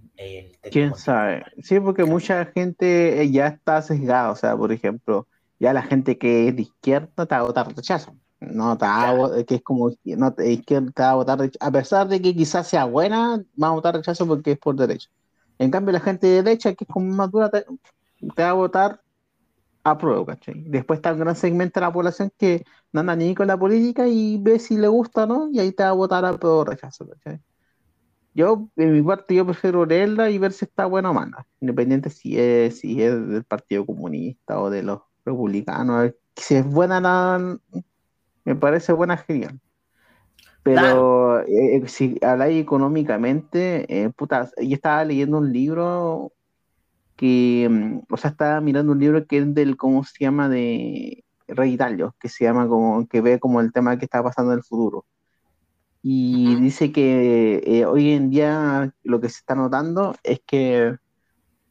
¿Quién 0.71 0.95
sabe? 0.95 1.45
Sí, 1.63 1.81
porque 1.81 2.05
mucha 2.05 2.47
gente 2.47 3.23
eh, 3.23 3.31
ya 3.31 3.49
está 3.49 3.83
sesgada, 3.83 4.31
o 4.31 4.37
sea, 4.37 4.57
por 4.57 4.73
ejemplo, 4.73 5.27
ya 5.59 5.73
la 5.73 5.83
gente 5.83 6.19
que 6.19 6.49
es 6.49 6.57
de 6.57 6.63
izquierda 6.63 7.27
te 7.27 7.35
va 7.35 7.41
a 7.41 7.45
votar 7.45 7.75
rechazo. 7.75 8.15
No 8.41 8.77
te 8.77 8.85
va 8.85 9.11
a, 9.11 9.45
que 9.45 9.57
es 9.57 9.63
como 9.63 9.91
no, 10.05 10.35
izquierda 10.45 10.91
te 10.93 11.03
va 11.03 11.11
a 11.11 11.15
votar 11.15 11.39
rechazo. 11.39 11.67
A 11.67 11.71
pesar 11.71 12.09
de 12.09 12.21
que 12.21 12.35
quizás 12.35 12.69
sea 12.69 12.85
buena, 12.85 13.43
va 13.61 13.69
a 13.69 13.73
votar 13.73 13.95
rechazo 13.95 14.27
porque 14.27 14.53
es 14.53 14.59
por 14.59 14.77
derecha. 14.77 15.09
En 15.59 15.71
cambio, 15.71 15.93
la 15.93 16.01
gente 16.01 16.27
de 16.27 16.43
derecha, 16.43 16.75
que 16.75 16.85
es 16.85 16.91
como 16.91 17.07
más 17.15 17.31
dura, 17.31 17.51
te, 17.51 17.65
va 18.39 18.51
a 18.51 18.53
votar 18.53 19.01
a 19.85 19.99
prueba, 19.99 20.27
¿cachai? 20.27 20.65
Después 20.67 20.99
está 20.99 21.13
un 21.13 21.21
gran 21.21 21.37
segmento 21.37 21.81
de 21.81 21.87
la 21.87 21.93
población 21.93 22.33
que 22.37 22.65
no 22.93 23.01
anda 23.01 23.17
ni 23.17 23.35
con 23.35 23.47
la 23.47 23.59
política 23.59 24.07
y 24.09 24.39
ve 24.39 24.59
si 24.59 24.77
le 24.77 24.89
gusta 24.89 25.25
o 25.25 25.27
no, 25.27 25.51
y 25.53 25.61
ahí 25.61 25.73
te 25.73 25.83
va 25.85 25.91
a 25.91 25.93
votar 25.93 26.25
a 26.25 26.37
prueba 26.37 26.65
rechazo, 26.65 27.07
¿cachai? 27.09 27.41
Yo, 28.35 28.69
en 28.77 28.93
mi 28.93 29.03
parte, 29.03 29.35
yo 29.35 29.47
prefiero 29.47 29.87
leerla 29.87 30.29
y 30.29 30.39
ver 30.39 30.53
si 30.53 30.65
está 30.65 30.87
buena 30.87 31.11
o 31.11 31.15
mala, 31.15 31.47
independiente 31.61 32.11
si 32.11 32.39
es, 32.39 32.81
si 32.81 33.01
es 33.01 33.29
del 33.29 33.45
Partido 33.45 33.87
Comunista 33.87 34.61
o 34.61 34.71
de 34.71 34.83
los 34.83 35.01
republicanos. 35.25 36.13
Si 36.35 36.57
es 36.57 36.67
buena, 36.67 37.01
la, 37.01 37.59
me 38.45 38.57
parece 38.57 38.93
buena, 38.93 39.17
genial. 39.17 39.61
Pero 40.65 41.43
eh, 41.43 41.77
eh, 41.77 41.89
si 41.89 42.19
habláis 42.23 42.61
económicamente, 42.61 43.87
eh, 43.89 44.11
puta, 44.11 44.51
yo 44.61 44.75
estaba 44.75 45.05
leyendo 45.05 45.39
un 45.39 45.53
libro 45.53 46.33
que, 47.17 47.69
mm, 47.71 48.13
o 48.13 48.17
sea, 48.17 48.31
estaba 48.31 48.61
mirando 48.61 48.93
un 48.93 48.99
libro 48.99 49.27
que 49.27 49.39
es 49.39 49.55
del, 49.55 49.77
¿cómo 49.77 50.03
se 50.05 50.25
llama? 50.25 50.49
De 50.49 51.25
Rey 51.47 51.73
Italia, 51.75 52.13
que 52.19 52.29
se 52.29 52.45
llama 52.45 52.67
como, 52.69 53.07
que 53.07 53.21
ve 53.21 53.39
como 53.39 53.61
el 53.61 53.73
tema 53.73 53.99
que 53.99 54.07
está 54.07 54.23
pasando 54.23 54.53
en 54.53 54.59
el 54.59 54.65
futuro 54.65 55.05
y 56.07 56.57
dice 56.57 56.93
que 56.93 57.63
eh, 57.65 57.87
hoy 57.87 58.13
en 58.13 58.29
día 58.29 58.93
lo 59.05 59.23
que 59.23 59.31
se 59.31 59.39
está 59.39 59.55
notando 59.55 60.15
es 60.23 60.43
que 60.47 60.97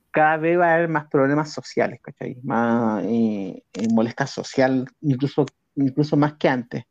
cada 0.10 0.38
vez 0.38 0.58
va 0.60 0.72
a 0.72 0.74
haber 0.74 0.90
más 0.90 1.06
problemas 1.06 1.54
sociales, 1.54 2.00
¿cachai? 2.02 2.40
Más 2.42 3.04
eh, 3.04 3.62
eh, 3.74 3.88
molestia 3.92 4.26
social, 4.26 4.90
incluso, 5.02 5.46
incluso 5.76 6.18
más 6.18 6.34
que 6.34 6.50
antes. 6.50 6.84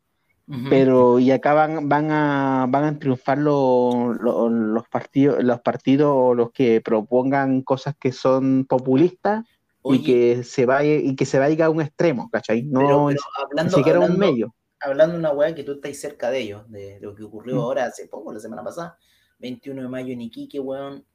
Pero 0.69 1.19
y 1.19 1.31
acá 1.33 1.55
van, 1.55 1.89
van, 1.89 2.11
a, 2.11 2.67
van 2.69 2.85
a 2.85 2.99
triunfar 2.99 3.39
los, 3.39 4.17
los, 4.21 4.89
partidos, 4.89 5.43
los 5.43 5.61
partidos 5.63 6.13
o 6.15 6.35
los 6.35 6.53
que 6.53 6.81
propongan 6.81 7.63
cosas 7.63 7.97
que 7.99 8.13
son 8.13 8.67
populistas 8.69 9.45
y 9.83 10.05
que 10.05 10.45
se 10.45 10.67
vaya 10.67 10.95
y 10.95 11.17
que 11.17 11.25
se 11.25 11.39
vaya 11.39 11.67
a 11.67 11.71
un 11.71 11.81
extremo, 11.81 12.29
¿cachai? 12.31 12.63
No 12.65 13.09
ni 13.11 13.71
siquiera 13.71 13.99
un 13.99 14.17
medio 14.17 14.55
hablando 14.83 15.15
de 15.15 15.21
una 15.21 15.31
weá 15.31 15.55
que 15.55 15.65
tú 15.65 15.73
estás 15.73 15.97
cerca 15.97 16.31
de 16.31 16.41
ellos, 16.41 16.71
de, 16.71 16.99
lo 17.01 17.15
que 17.15 17.23
ocurrió 17.23 17.57
mm. 17.57 17.59
ahora 17.59 17.85
hace 17.85 18.09
poco, 18.09 18.33
la 18.33 18.41
semana 18.41 18.63
pasada, 18.63 18.99
21 19.39 19.83
de 19.83 19.89
mayo 19.89 20.13
en 20.13 20.21
Iquique, 20.23 20.59
weón, 20.61 21.07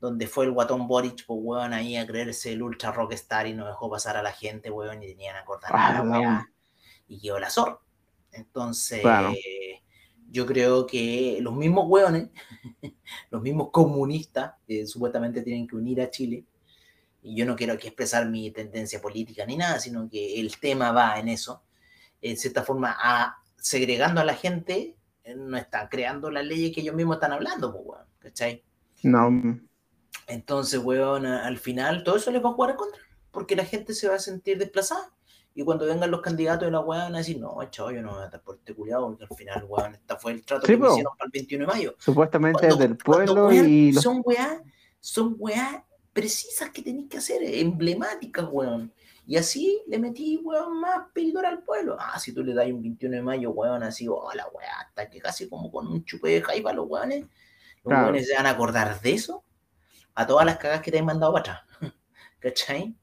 donde 0.00 0.26
fue 0.26 0.46
el 0.46 0.52
guatón 0.52 0.88
Boric, 0.88 1.26
pues 1.26 1.40
weón, 1.42 1.72
ahí 1.72 1.96
a 1.96 2.06
creerse 2.06 2.52
el 2.52 2.62
ultra 2.62 2.92
rockstar 2.92 3.46
y 3.46 3.52
no 3.52 3.66
dejó 3.66 3.90
pasar 3.90 4.16
a 4.16 4.22
la 4.22 4.32
gente, 4.32 4.70
weón, 4.70 5.02
y 5.02 5.06
tenían 5.08 5.36
a 5.36 5.44
cortar 5.44 5.72
la 5.72 6.02
weá, 6.02 6.48
y 7.08 7.20
quedó 7.20 7.38
la 7.38 7.50
zorra. 7.50 7.78
Entonces, 8.32 9.02
yo 10.30 10.46
creo 10.46 10.86
que 10.86 11.38
los 11.40 11.54
mismos 11.54 11.86
weones, 11.88 12.30
los 13.30 13.42
mismos 13.42 13.70
comunistas, 13.70 14.54
que 14.66 14.86
supuestamente 14.86 15.42
tienen 15.42 15.66
que 15.66 15.76
unir 15.76 16.00
a 16.00 16.10
Chile, 16.10 16.44
y 17.22 17.36
yo 17.36 17.44
no 17.44 17.54
quiero 17.54 17.74
aquí 17.74 17.88
expresar 17.88 18.26
mi 18.30 18.50
tendencia 18.50 19.00
política 19.00 19.44
ni 19.44 19.56
nada, 19.56 19.78
sino 19.78 20.08
que 20.08 20.40
el 20.40 20.58
tema 20.58 20.92
va 20.92 21.18
en 21.18 21.28
eso, 21.28 21.62
en 22.22 22.36
cierta 22.36 22.62
forma, 22.62 22.96
a, 22.98 23.36
segregando 23.56 24.20
a 24.20 24.24
la 24.24 24.34
gente 24.34 24.96
no 25.36 25.56
están 25.56 25.88
creando 25.88 26.30
las 26.30 26.44
leyes 26.44 26.74
que 26.74 26.80
ellos 26.80 26.94
mismos 26.94 27.16
están 27.16 27.32
hablando, 27.32 27.72
pues, 27.72 27.84
weón, 27.86 28.06
¿cachai? 28.18 28.64
No. 29.02 29.60
Entonces, 30.26 30.80
weón, 30.82 31.26
al 31.26 31.58
final 31.58 32.04
todo 32.04 32.16
eso 32.16 32.30
les 32.30 32.44
va 32.44 32.50
a 32.50 32.52
jugar 32.52 32.70
en 32.70 32.76
contra, 32.76 33.00
porque 33.30 33.56
la 33.56 33.64
gente 33.64 33.94
se 33.94 34.08
va 34.08 34.16
a 34.16 34.18
sentir 34.18 34.58
desplazada. 34.58 35.12
Y 35.52 35.64
cuando 35.64 35.84
vengan 35.84 36.10
los 36.10 36.20
candidatos 36.20 36.66
de 36.66 36.70
la 36.70 36.80
weá 36.80 37.04
van 37.04 37.14
a 37.16 37.18
decir, 37.18 37.40
no, 37.40 37.58
chavo, 37.70 37.90
yo 37.90 38.02
no 38.02 38.12
voy 38.12 38.22
a 38.22 38.26
estar 38.26 38.40
por 38.40 38.56
este 38.56 38.72
culiado, 38.72 39.08
porque 39.08 39.24
al 39.28 39.36
final, 39.36 39.64
weón, 39.68 39.94
esta 39.94 40.16
fue 40.16 40.32
el 40.32 40.44
trato 40.44 40.66
Sí, 40.66 40.72
que 40.72 40.78
me 40.78 40.88
hicieron 40.88 41.12
para 41.16 41.26
el 41.26 41.32
21 41.32 41.66
de 41.66 41.72
mayo. 41.72 41.94
Supuestamente 41.98 42.58
Cuando- 42.60 42.76
del 42.76 42.96
pueblo 42.96 43.46
weón, 43.48 43.68
y 43.68 43.92
los... 43.92 44.02
son 44.02 44.22
weá, 44.24 44.62
son 45.00 45.34
weá 45.38 45.84
precisas 46.12 46.70
que 46.70 46.82
tenéis 46.82 47.08
que 47.08 47.18
hacer, 47.18 47.42
emblemáticas, 47.42 48.46
weón. 48.50 48.92
Y 49.30 49.36
así 49.36 49.80
le 49.86 50.00
metí, 50.00 50.38
weón, 50.42 50.80
más 50.80 51.06
píldora 51.14 51.50
al 51.50 51.62
pueblo. 51.62 51.96
Ah, 52.00 52.18
si 52.18 52.34
tú 52.34 52.42
le 52.42 52.52
das 52.52 52.66
un 52.66 52.82
21 52.82 53.14
de 53.14 53.22
mayo, 53.22 53.52
weón, 53.52 53.84
así, 53.84 54.08
hola, 54.08 54.48
weá, 54.52 54.80
hasta 54.80 55.08
que 55.08 55.20
casi 55.20 55.48
como 55.48 55.70
con 55.70 55.86
un 55.86 56.04
chupe 56.04 56.30
de 56.30 56.42
jaiba 56.42 56.72
los 56.72 56.88
weones, 56.88 57.20
los 57.20 57.30
Claro. 57.84 58.06
weones 58.06 58.26
se 58.26 58.34
van 58.34 58.46
a 58.46 58.50
acordar 58.50 59.00
de 59.00 59.12
eso, 59.12 59.44
a 60.16 60.26
todas 60.26 60.44
las 60.44 60.58
cagas 60.58 60.80
que 60.80 60.90
te 60.90 60.98
han 60.98 61.04
mandado 61.04 61.32
para 61.32 61.42
atrás. 61.42 61.60
¿Cachai? 62.40 62.96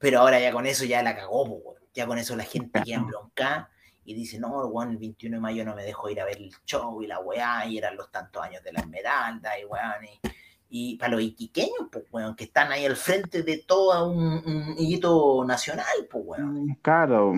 Pero 0.00 0.18
ahora 0.18 0.40
ya 0.40 0.50
con 0.50 0.66
eso 0.66 0.84
ya 0.84 1.00
la 1.04 1.14
cagó, 1.14 1.44
weón. 1.44 1.76
Ya 1.94 2.08
con 2.08 2.18
eso 2.18 2.34
la 2.34 2.42
gente 2.42 2.82
queda 2.82 2.96
embroncada 2.96 3.70
y 4.04 4.14
dice, 4.14 4.40
no, 4.40 4.48
weón, 4.66 4.90
el 4.90 4.98
21 4.98 5.36
de 5.36 5.40
mayo 5.40 5.64
no 5.64 5.76
me 5.76 5.84
dejó 5.84 6.10
ir 6.10 6.20
a 6.20 6.24
ver 6.24 6.38
el 6.38 6.50
show 6.64 7.00
y 7.04 7.06
la 7.06 7.20
weá, 7.20 7.64
y 7.66 7.78
eran 7.78 7.96
los 7.96 8.10
tantos 8.10 8.42
años 8.42 8.64
de 8.64 8.72
la 8.72 8.80
Esmeralda, 8.80 9.56
y 9.60 9.64
weón, 9.64 10.04
y, 10.06 10.20
y 10.68 10.96
para 10.98 11.12
los 11.12 11.22
iquiqueños, 11.22 11.88
pues, 11.92 12.04
weón, 12.10 12.34
que 12.36 12.44
están 12.44 12.72
ahí 12.72 12.84
al 12.86 12.96
frente 12.96 13.42
de 13.42 13.58
todo 13.58 14.10
un, 14.10 14.42
un 14.44 14.74
hito 14.78 15.44
nacional, 15.46 15.86
pues, 16.10 16.24
weón. 16.26 16.74
Claro, 16.82 17.32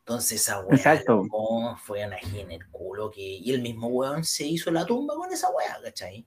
Entonces 0.00 0.40
esa 0.40 0.60
weá 0.60 0.76
Exacto. 0.76 1.22
loco, 1.24 1.76
fue 1.84 2.06
una 2.06 2.16
en 2.18 2.50
el 2.52 2.68
culo 2.70 3.10
que. 3.10 3.20
Y 3.22 3.52
el 3.52 3.60
mismo 3.62 3.88
weón 3.88 4.24
se 4.24 4.46
hizo 4.46 4.70
la 4.70 4.86
tumba 4.86 5.14
con 5.16 5.30
esa 5.32 5.48
weá, 5.50 5.78
¿cachai? 5.82 6.26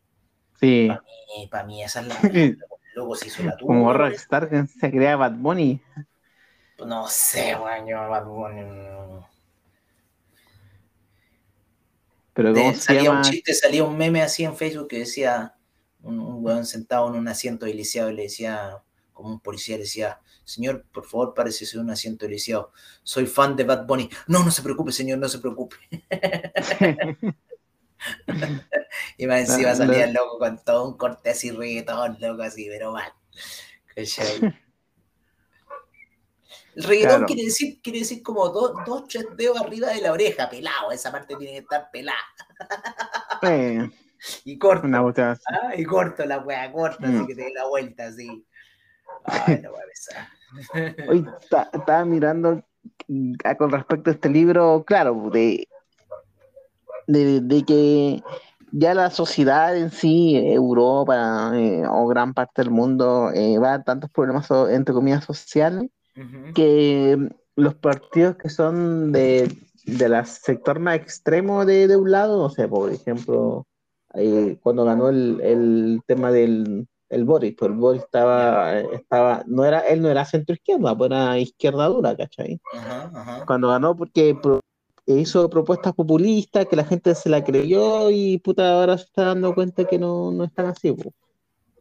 sí. 0.59 0.87
Para 0.87 1.01
mí, 1.01 1.47
pa' 1.49 1.63
mí 1.63 1.83
esa 1.83 2.01
es 2.01 2.07
la 2.07 2.15
weá. 2.23 2.55
Luego 2.95 3.15
se 3.15 3.27
hizo 3.27 3.43
la 3.43 3.55
tumba. 3.57 3.73
Como. 3.73 3.93
Rockstar 3.93 4.49
se 4.67 4.91
crea 4.91 5.15
Bad 5.15 5.33
Bunny. 5.37 5.81
No 6.85 7.07
sé, 7.07 7.55
weón, 7.55 7.87
yo 7.87 7.97
Bad 8.09 8.25
Bunny, 8.25 8.61
no. 8.61 9.27
Pero 12.33 12.53
¿cómo 12.53 12.71
se 12.73 12.79
salía 12.79 13.03
llama? 13.03 13.17
un 13.17 13.23
chiste, 13.23 13.53
salía 13.53 13.83
un 13.83 13.97
meme 13.97 14.21
así 14.21 14.43
en 14.43 14.55
Facebook 14.55 14.87
que 14.87 14.99
decía 14.99 15.55
un, 16.03 16.19
un 16.19 16.43
weón 16.45 16.65
sentado 16.65 17.07
en 17.09 17.15
un 17.15 17.27
asiento 17.27 17.65
de 17.65 17.73
lisiado 17.73 18.09
y 18.09 18.13
le 18.15 18.23
decía, 18.23 18.77
como 19.13 19.29
un 19.29 19.39
policía 19.39 19.77
le 19.77 19.83
decía, 19.83 20.19
señor, 20.43 20.83
por 20.91 21.05
favor, 21.05 21.33
párese 21.33 21.65
en 21.75 21.81
un 21.81 21.91
asiento 21.91 22.25
de 22.25 22.31
lisiado. 22.31 22.71
Soy 23.03 23.25
fan 23.27 23.55
de 23.55 23.63
Bad 23.63 23.85
Bunny. 23.85 24.09
No, 24.27 24.43
no 24.43 24.51
se 24.51 24.61
preocupe, 24.63 24.91
señor, 24.91 25.19
no 25.19 25.29
se 25.29 25.39
preocupe. 25.39 25.75
y 29.17 29.27
más 29.27 29.41
encima 29.41 29.69
La- 29.69 29.75
salía 29.75 30.05
el 30.05 30.13
loco 30.13 30.39
con 30.39 30.57
todo 30.63 30.87
un 30.87 30.97
corte 30.97 31.29
así 31.31 31.51
reggaetón, 31.51 32.17
loco 32.19 32.41
así, 32.43 32.67
pero 32.69 32.91
mal. 32.93 33.11
El 36.75 36.83
reggaetón 36.83 37.09
Claro. 37.11 37.25
quiere 37.25 37.43
decir, 37.43 37.81
quiere 37.81 37.99
decir 37.99 38.23
como 38.23 38.47
dos, 38.49 38.73
dos, 38.85 39.07
tres 39.07 39.25
dedos 39.35 39.59
arriba 39.59 39.89
de 39.89 40.01
la 40.01 40.11
oreja, 40.13 40.49
pelado. 40.49 40.91
Esa 40.91 41.11
parte 41.11 41.35
tiene 41.35 41.53
que 41.53 41.59
estar 41.59 41.89
pelada. 41.91 42.17
Eh, 43.43 43.89
Y 44.45 44.57
corto. 44.57 44.87
una 44.87 44.99
así. 45.31 45.43
Ah, 45.49 45.75
y 45.75 45.83
corto 45.83 46.25
la 46.25 46.39
wea, 46.39 46.71
corta, 46.71 47.07
Mm. 47.07 47.15
así 47.17 47.27
que 47.27 47.35
te 47.35 47.41
dé 47.43 47.53
la 47.53 47.67
vuelta, 47.67 48.05
así. 48.07 48.45
Ay, 49.25 49.59
no 49.61 49.71
voy 49.71 49.79
a 49.81 49.85
besar. 49.85 51.09
Hoy 51.09 51.25
ta- 51.49 51.69
estaba 51.73 52.05
mirando 52.05 52.63
con 53.57 53.71
respecto 53.71 54.09
a 54.09 54.13
este 54.13 54.29
libro, 54.29 54.83
claro, 54.85 55.29
de, 55.31 55.67
de, 57.07 57.41
de 57.41 57.63
que 57.63 58.23
ya 58.71 58.93
la 58.93 59.09
sociedad 59.09 59.75
en 59.75 59.91
sí, 59.91 60.35
Europa 60.37 61.51
eh, 61.55 61.83
o 61.89 62.07
gran 62.07 62.33
parte 62.33 62.61
del 62.61 62.71
mundo, 62.71 63.31
eh, 63.33 63.57
va 63.59 63.75
a 63.75 63.83
tantos 63.83 64.09
problemas, 64.11 64.49
entre 64.69 64.93
comillas, 64.93 65.23
sociales, 65.25 65.89
que 66.55 67.17
los 67.55 67.75
partidos 67.75 68.37
que 68.37 68.49
son 68.49 69.11
de, 69.11 69.55
de 69.85 70.09
la 70.09 70.25
sector 70.25 70.79
más 70.79 70.95
extremo 70.95 71.65
de, 71.65 71.87
de 71.87 71.97
un 71.97 72.11
lado, 72.11 72.41
o 72.43 72.49
sea, 72.49 72.67
por 72.67 72.91
ejemplo, 72.91 73.67
eh, 74.15 74.57
cuando 74.61 74.85
ganó 74.85 75.09
el, 75.09 75.39
el 75.41 76.01
tema 76.05 76.31
del 76.31 76.87
el 77.09 77.25
Boris, 77.25 77.53
pues 77.57 77.69
el 77.71 77.77
Boris 77.77 78.03
estaba, 78.03 78.79
estaba, 78.79 79.43
no 79.45 79.65
era, 79.65 79.81
él 79.81 80.01
no 80.01 80.09
era 80.09 80.23
centro 80.23 80.55
izquierda, 80.55 80.97
pues 80.97 81.11
era 81.11 81.37
izquierda 81.37 81.87
dura, 81.87 82.15
¿cachai? 82.15 82.59
Ajá, 82.73 83.11
ajá. 83.13 83.45
Cuando 83.45 83.67
ganó 83.67 83.97
porque 83.97 84.33
pro- 84.41 84.61
hizo 85.05 85.49
propuestas 85.49 85.93
populistas 85.93 86.67
que 86.67 86.77
la 86.77 86.85
gente 86.85 87.13
se 87.15 87.29
la 87.29 87.43
creyó 87.43 88.09
y 88.09 88.37
puta 88.37 88.79
ahora 88.79 88.97
se 88.97 89.03
está 89.05 89.25
dando 89.25 89.53
cuenta 89.53 89.83
que 89.85 89.99
no, 89.99 90.31
no 90.31 90.45
están 90.45 90.67
así. 90.67 90.95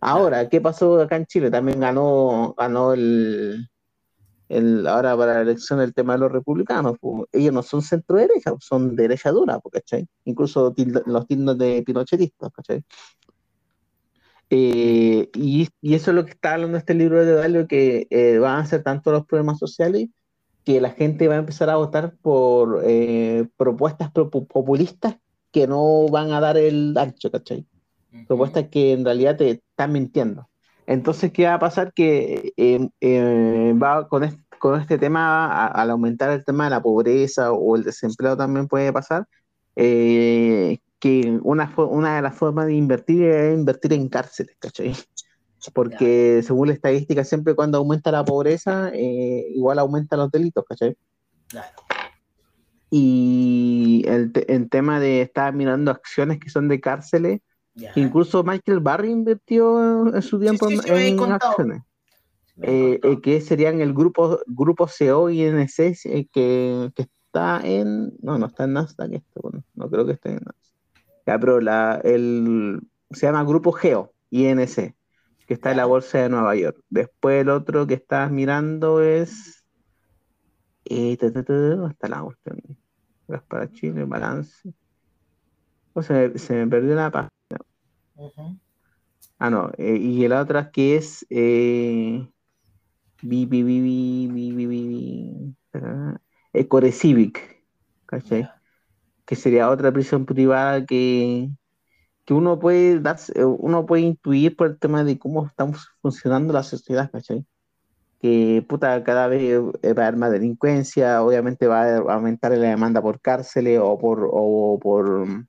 Ahora, 0.01 0.49
¿qué 0.49 0.61
pasó 0.61 1.01
acá 1.01 1.17
en 1.17 1.27
Chile? 1.27 1.51
También 1.51 1.79
ganó, 1.79 2.55
ganó 2.59 2.93
el, 2.93 3.69
el 4.51 4.87
ahora 4.87 5.17
para 5.17 5.35
la 5.35 5.41
elección 5.43 5.81
el 5.81 5.95
tema 5.95 6.15
de 6.15 6.19
los 6.21 6.33
republicanos. 6.33 6.99
po. 6.99 7.27
Ellos 7.33 7.55
no 7.55 7.63
son 7.63 7.81
centro 7.83 8.17
derecha, 8.17 8.53
son 8.61 8.95
derecha 8.97 9.31
dura, 9.31 9.59
¿cachai? 9.73 10.07
Incluso 10.25 10.73
tilda- 10.75 11.03
los 11.07 11.27
tildos 11.27 11.57
de 11.57 11.83
pinochetistas, 11.83 12.51
¿cachai? 12.53 12.83
Eh, 14.51 15.31
y, 15.35 15.69
y 15.81 15.95
eso 15.95 16.11
es 16.11 16.15
lo 16.17 16.25
que 16.25 16.33
está 16.33 16.55
hablando 16.55 16.77
este 16.77 16.95
libro 16.95 17.25
de 17.25 17.33
Dalio, 17.35 17.69
que 17.69 18.09
eh, 18.11 18.39
van 18.39 18.59
a 18.59 18.67
ser 18.67 18.83
tanto 18.83 19.13
los 19.13 19.25
problemas 19.25 19.59
sociales 19.59 20.09
que 20.65 20.81
la 20.81 20.91
gente 20.91 21.29
va 21.29 21.37
a 21.37 21.39
empezar 21.39 21.71
a 21.71 21.77
votar 21.77 22.17
por 22.21 22.83
eh, 22.85 23.47
propuestas 23.57 24.11
pro- 24.11 24.29
populistas 24.29 25.17
que 25.53 25.67
no 25.69 26.07
van 26.09 26.33
a 26.33 26.41
dar 26.41 26.57
el 26.59 26.97
ancho, 26.99 27.31
¿cachai? 27.31 27.65
Ujú. 28.13 28.27
Propuestas 28.27 28.69
que 28.69 28.93
en 28.93 29.05
realidad 29.05 29.37
te 29.37 29.51
están 29.51 29.93
mintiendo. 29.93 30.50
Entonces, 30.91 31.31
¿qué 31.33 31.45
va 31.47 31.55
a 31.55 31.59
pasar? 31.61 31.93
Que 31.93 32.53
eh, 32.57 32.89
eh, 33.01 33.75
va 33.81 34.09
con 34.09 34.25
este, 34.25 34.43
con 34.59 34.81
este 34.81 34.99
tema, 34.99 35.47
a- 35.47 35.67
al 35.69 35.91
aumentar 35.91 36.31
el 36.31 36.45
tema 36.45 36.65
de 36.65 36.71
la 36.71 36.83
pobreza 36.83 37.53
o 37.53 37.77
el 37.77 37.85
desempleo 37.85 38.37
también 38.37 38.67
puede 38.67 38.93
pasar, 38.93 39.25
eh, 39.77 40.79
que 40.99 41.39
una, 41.43 41.73
una 41.77 42.17
de 42.17 42.23
las 42.23 42.35
formas 42.35 42.67
de 42.67 42.75
invertir 42.75 43.23
es 43.23 43.57
invertir 43.57 43.93
en 43.93 44.09
cárceles, 44.09 44.57
¿cachai? 44.59 44.95
Porque 45.73 46.43
según 46.43 46.69
la 46.69 46.75
estadística, 46.75 47.23
siempre 47.23 47.55
cuando 47.55 47.79
aumenta 47.79 48.11
la 48.11 48.25
pobreza, 48.25 48.91
eh, 48.93 49.47
igual 49.55 49.79
aumentan 49.79 50.19
los 50.19 50.31
delitos, 50.33 50.65
¿cachai? 50.69 50.97
Claro. 51.47 51.69
Y 52.91 54.03
el, 54.09 54.33
el 54.49 54.69
tema 54.69 54.99
de 54.99 55.23
estar 55.23 55.55
mirando 55.55 55.93
acciones 55.93 56.41
que 56.41 56.51
son 56.51 56.67
de 56.67 56.81
cárceles, 56.81 57.41
Ya. 57.75 57.93
incluso 57.95 58.43
Michael 58.43 58.81
Barry 58.81 59.11
invirtió 59.11 60.15
en 60.15 60.23
su 60.23 60.39
tiempo 60.39 60.69
sí, 60.69 60.75
en- 60.87 61.19
sí, 61.19 61.25
acciones, 61.25 61.83
eh, 62.63 63.01
eh, 63.03 63.21
que 63.21 63.41
serían 63.41 63.81
el 63.81 63.95
grupo, 63.95 64.41
grupo 64.47 64.87
CO 64.87 65.31
y 65.31 65.43
NC 65.43 65.97
eh, 66.05 66.29
que, 66.33 66.91
que 66.95 67.03
está 67.03 67.61
en, 67.63 68.13
no, 68.21 68.39
no 68.39 68.47
está 68.47 68.65
en 68.65 68.73
Nasdaq, 68.75 69.13
esto, 69.13 69.41
bueno, 69.41 69.65
no 69.75 69.89
creo 69.89 70.05
que 70.05 70.13
esté 70.13 70.31
en 70.31 70.37
Nasdaq. 70.37 70.57
Ya, 71.27 71.39
pero 71.39 71.61
la, 71.61 72.01
el, 72.03 72.81
se 73.11 73.27
llama 73.27 73.45
Grupo 73.45 73.73
Geo, 73.73 74.13
INC, 74.31 74.95
que 75.47 75.55
está 75.55 75.71
en 75.71 75.77
la 75.77 75.85
bolsa 75.87 76.19
de 76.19 76.29
Nueva 76.29 76.57
York. 76.57 76.83
Después 76.89 77.43
el 77.43 77.51
otro 77.51 77.87
que 77.87 77.95
estás 77.95 78.31
mirando 78.31 79.01
es, 79.01 79.65
eh, 80.85 81.17
ta, 81.17 81.33
ta, 81.33 81.45
ta, 81.45 81.53
¿dónde 81.53 81.93
está 81.93 82.09
la 82.09 82.23
cuestión? 82.23 82.61
Para 83.49 83.71
Chile, 83.71 84.05
balance. 84.05 84.73
O 85.93 86.03
sea, 86.03 86.37
se 86.37 86.55
me 86.55 86.67
perdió 86.67 86.95
la 86.95 87.11
página. 87.11 87.31
Ah, 89.39 89.51
no. 89.51 89.71
Eh, 89.79 89.97
y 89.97 90.29
la 90.29 90.41
otra 90.41 90.71
que 90.71 90.97
es. 90.97 91.27
Eh, 91.31 92.27
bi, 93.23 93.47
bi, 93.47 93.63
bi, 93.63 95.57
Ecore 96.53 96.93
Civic. 96.93 97.65
¿Cachai? 98.07 98.41
Yeah. 98.41 98.63
Que 99.25 99.37
sería 99.37 99.71
otra 99.71 99.93
prisión 99.93 100.27
privada 100.27 100.85
que, 100.85 101.51
que 102.25 102.35
uno 102.35 102.59
puede 102.59 103.01
darse, 103.01 103.33
eh, 103.39 103.45
uno 103.45 103.87
puede 103.87 104.03
intuir 104.03 104.57
por 104.57 104.67
el 104.69 104.79
tema 104.79 105.05
de 105.05 105.19
cómo 105.19 105.47
estamos 105.47 105.89
funcionando 106.03 106.53
la 106.53 106.65
sociedad, 106.65 107.11
¿cachai? 107.11 107.47
que 108.21 108.65
puta, 108.69 109.03
cada 109.03 109.29
vez 109.29 109.43
eh, 109.83 109.93
va 109.95 110.05
a 110.05 110.09
haber 110.09 110.17
más 110.17 110.31
delincuencia, 110.31 111.23
obviamente 111.23 111.67
va 111.67 111.85
a 111.85 112.15
aumentar 112.15 112.53
la 112.53 112.69
demanda 112.69 113.01
por 113.01 113.21
cárceles 113.21 113.81
o 113.83 113.99
por 113.99 115.47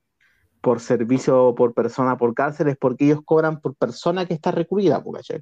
por 0.61 0.79
servicio 0.79 1.53
por 1.55 1.73
persona 1.73 2.17
por 2.17 2.33
cárceles, 2.33 2.77
porque 2.79 3.05
ellos 3.05 3.19
cobran 3.25 3.59
por 3.59 3.75
persona 3.75 4.25
que 4.25 4.33
está 4.35 4.51
recluida, 4.51 5.03
po, 5.03 5.11
¿cachai? 5.11 5.41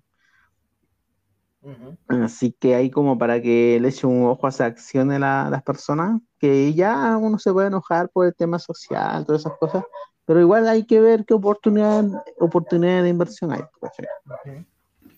Ujú. 1.62 1.98
Así 2.08 2.56
que 2.58 2.74
ahí 2.74 2.90
como 2.90 3.18
para 3.18 3.42
que 3.42 3.78
le 3.82 3.90
eche 3.90 4.08
un 4.08 4.26
ojo 4.26 4.48
a 4.48 4.50
esa 4.50 4.66
acción 4.66 5.10
de 5.10 5.20
la- 5.20 5.50
las 5.50 5.62
personas, 5.62 6.22
que 6.40 6.74
ya 6.74 7.18
uno 7.18 7.38
se 7.38 7.52
puede 7.52 7.68
enojar 7.68 8.10
por 8.10 8.26
el 8.26 8.34
tema 8.34 8.58
social, 8.60 9.26
todas 9.26 9.42
esas 9.42 9.58
cosas, 9.60 9.84
pero 10.26 10.40
igual 10.40 10.68
hay 10.68 10.86
que 10.86 11.02
ver 11.02 11.26
qué 11.26 11.34
oportunidad, 11.34 12.06
oportunidad 12.40 13.04
de 13.04 13.10
inversión 13.10 13.52
hay, 13.52 13.62
¿cachai? 13.82 14.08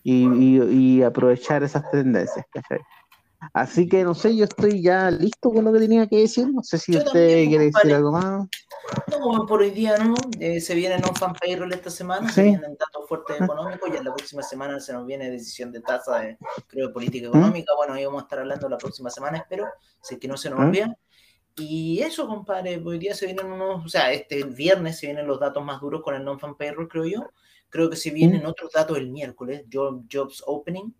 Y, 0.02 0.26
y- 0.26 0.96
y 0.98 1.02
aprovechar 1.04 1.62
esas 1.62 1.88
tendencias, 1.92 2.44
¿cachai? 2.52 2.80
Así 3.52 3.88
que 3.88 4.04
no 4.04 4.14
sé, 4.14 4.36
yo 4.36 4.44
estoy 4.44 4.82
ya 4.82 5.10
listo 5.10 5.50
con 5.50 5.64
lo 5.64 5.72
que 5.72 5.80
tenía 5.80 6.06
que 6.06 6.18
decir. 6.18 6.48
No 6.52 6.62
sé 6.62 6.78
si 6.78 6.96
usted 6.96 7.48
quiere 7.48 7.64
decir 7.66 7.92
algo 7.92 8.12
más. 8.12 8.48
No, 9.10 9.46
por 9.46 9.60
hoy 9.60 9.70
día 9.70 9.98
no. 9.98 10.14
Eh, 10.38 10.60
se 10.60 10.74
viene 10.74 10.98
non-fan 10.98 11.34
payroll 11.34 11.72
esta 11.72 11.90
semana, 11.90 12.30
se 12.30 12.42
vienen 12.44 12.76
datos 12.78 13.08
fuertes 13.08 13.40
económicos 13.40 13.90
y 13.92 13.96
en 13.96 14.04
la 14.04 14.14
próxima 14.14 14.42
semana 14.42 14.78
se 14.78 14.92
nos 14.92 15.06
viene 15.06 15.30
decisión 15.30 15.72
de 15.72 15.80
tasa 15.80 16.20
de, 16.20 16.38
creo, 16.68 16.92
política 16.92 17.28
¿Mm? 17.28 17.30
económica. 17.30 17.72
Bueno, 17.76 17.94
ahí 17.94 18.04
vamos 18.04 18.22
a 18.22 18.24
estar 18.24 18.38
hablando 18.38 18.68
la 18.68 18.78
próxima 18.78 19.10
semana, 19.10 19.38
espero, 19.38 19.66
si 20.00 20.14
es 20.14 20.20
que 20.20 20.28
no 20.28 20.36
se 20.36 20.50
nos 20.50 20.60
¿Mm? 20.60 20.62
olvida. 20.62 20.96
Y 21.56 22.00
eso, 22.00 22.26
compadre, 22.26 22.80
hoy 22.82 22.98
día 22.98 23.14
se 23.14 23.26
vienen 23.26 23.46
unos, 23.46 23.84
o 23.84 23.88
sea, 23.88 24.12
este 24.12 24.44
viernes 24.44 24.98
se 24.98 25.06
vienen 25.06 25.26
los 25.26 25.38
datos 25.38 25.62
más 25.64 25.80
duros 25.80 26.02
con 26.02 26.14
el 26.14 26.24
non-fan 26.24 26.56
payroll, 26.56 26.88
creo 26.88 27.04
yo. 27.04 27.30
Creo 27.68 27.90
que 27.90 27.96
se 27.96 28.10
vienen 28.10 28.42
¿Mm? 28.44 28.46
otros 28.46 28.70
datos 28.72 28.98
el 28.98 29.10
miércoles, 29.10 29.64
Jobs 29.72 30.42
Opening 30.46 30.94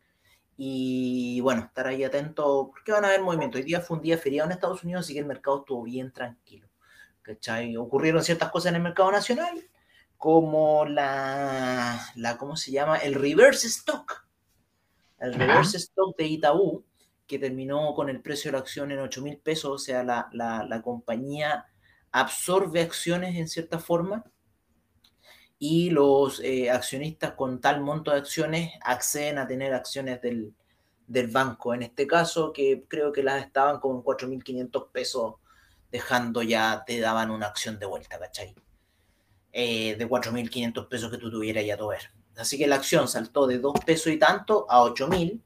y 0.65 1.41
bueno, 1.41 1.63
estar 1.63 1.89
ahí 1.89 2.05
atento, 2.05 2.71
porque 2.71 2.93
van 2.93 3.05
a 3.05 3.09
haber 3.09 3.21
movimiento. 3.21 3.59
Hoy 3.59 3.65
día 3.65 3.81
fue 3.81 3.97
un 3.97 4.03
día 4.05 4.17
feriado 4.17 4.49
en 4.49 4.53
Estados 4.53 4.85
Unidos, 4.85 5.05
así 5.05 5.13
que 5.13 5.19
el 5.19 5.27
mercado 5.27 5.59
estuvo 5.59 5.83
bien 5.83 6.13
tranquilo. 6.13 6.69
¿cachai? 7.21 7.77
Ocurrieron 7.77 8.23
ciertas 8.23 8.49
cosas 8.53 8.71
en 8.71 8.77
el 8.77 8.83
mercado 8.83 9.11
nacional, 9.11 9.61
como 10.17 10.85
la, 10.85 12.01
la 12.15 12.39
¿cómo 12.39 12.55
se 12.57 12.71
llama? 12.71 12.99
El 12.99 13.15
reverse 13.15 13.67
stock. 13.67 14.25
El 15.19 15.35
reverse 15.35 15.79
stock 15.79 16.17
de 16.17 16.27
Itaú, 16.27 16.85
que 17.27 17.41
terminó 17.41 17.93
con 17.93 18.09
el 18.09 18.21
precio 18.21 18.53
de 18.53 18.53
la 18.53 18.61
acción 18.61 18.93
en 18.93 19.01
8 19.01 19.21
mil 19.21 19.39
pesos, 19.39 19.73
o 19.73 19.79
sea, 19.79 20.05
la, 20.05 20.29
la, 20.31 20.65
la 20.65 20.81
compañía 20.81 21.67
absorbe 22.13 22.83
acciones 22.83 23.35
en 23.35 23.49
cierta 23.49 23.81
forma 23.81 24.25
y 25.65 25.91
los 25.91 26.41
eh, 26.41 26.73
accionistas 26.73 27.35
con 27.35 27.61
tal 27.61 27.83
monto 27.83 28.11
de 28.11 28.17
acciones 28.17 28.73
acceden 28.83 29.39
a 29.39 29.47
tener 29.47 29.73
acciones 29.73 30.21
del, 30.21 30.53
banco. 31.31 31.73
En 31.73 31.85
este 31.85 32.05
caso, 32.05 32.53
que 32.53 32.83
creo 32.89 33.13
que 33.13 33.23
las 33.23 33.45
estaban 33.45 33.79
con 33.79 34.03
4.500 34.03 34.89
pesos, 34.91 35.35
dejando 35.93 36.43
ya, 36.43 36.83
te 36.85 36.99
daban 36.99 37.31
una 37.31 37.47
acción 37.47 37.79
de 37.79 37.87
vuelta, 37.87 38.19
¿cachai? 38.19 38.57
Eh, 39.53 39.95
de 39.95 40.09
4.500 40.09 40.89
pesos 40.89 41.13
que 41.13 41.19
tú 41.19 41.31
tuvieras 41.31 41.65
ya 41.65 41.77
ver. 41.77 42.11
Así 42.37 42.59
que 42.59 42.67
la 42.67 42.75
acción 42.75 43.07
saltó 43.07 43.47
de 43.47 43.59
2 43.59 43.85
pesos 43.87 44.13
y 44.13 44.19
tanto 44.19 44.67
a 44.69 44.81
8.000 44.81 45.41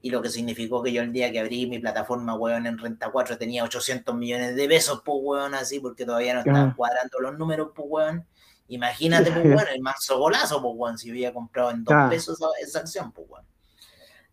y 0.00 0.08
lo 0.08 0.22
que 0.22 0.30
significó 0.30 0.82
que 0.82 0.90
yo 0.90 1.02
el 1.02 1.12
día 1.12 1.30
que 1.30 1.40
abrí 1.40 1.66
mi 1.66 1.78
plataforma, 1.80 2.34
weón, 2.34 2.66
en 2.66 2.78
Renta 2.78 3.10
4 3.10 3.36
tenía 3.36 3.62
800 3.64 4.14
millones 4.14 4.56
de 4.56 4.68
pesos, 4.68 5.02
pues, 5.04 5.18
weón, 5.20 5.54
así, 5.54 5.80
porque 5.80 6.06
todavía 6.06 6.32
no 6.32 6.40
estaban 6.40 6.72
cuadrando 6.72 7.20
los 7.20 7.36
números, 7.36 7.72
pues, 7.74 7.88
weón. 7.90 8.26
Imagínate, 8.68 9.30
pues, 9.30 9.42
bueno, 9.52 9.70
el 9.72 9.80
manso 9.80 10.18
golazo, 10.18 10.62
pues, 10.62 10.76
bueno, 10.76 10.98
si 10.98 11.10
hubiera 11.10 11.32
comprado 11.32 11.70
en 11.70 11.84
dos 11.84 12.10
pesos 12.10 12.38
esa 12.60 12.80
acción, 12.80 13.12
pues, 13.12 13.28
bueno. 13.28 13.46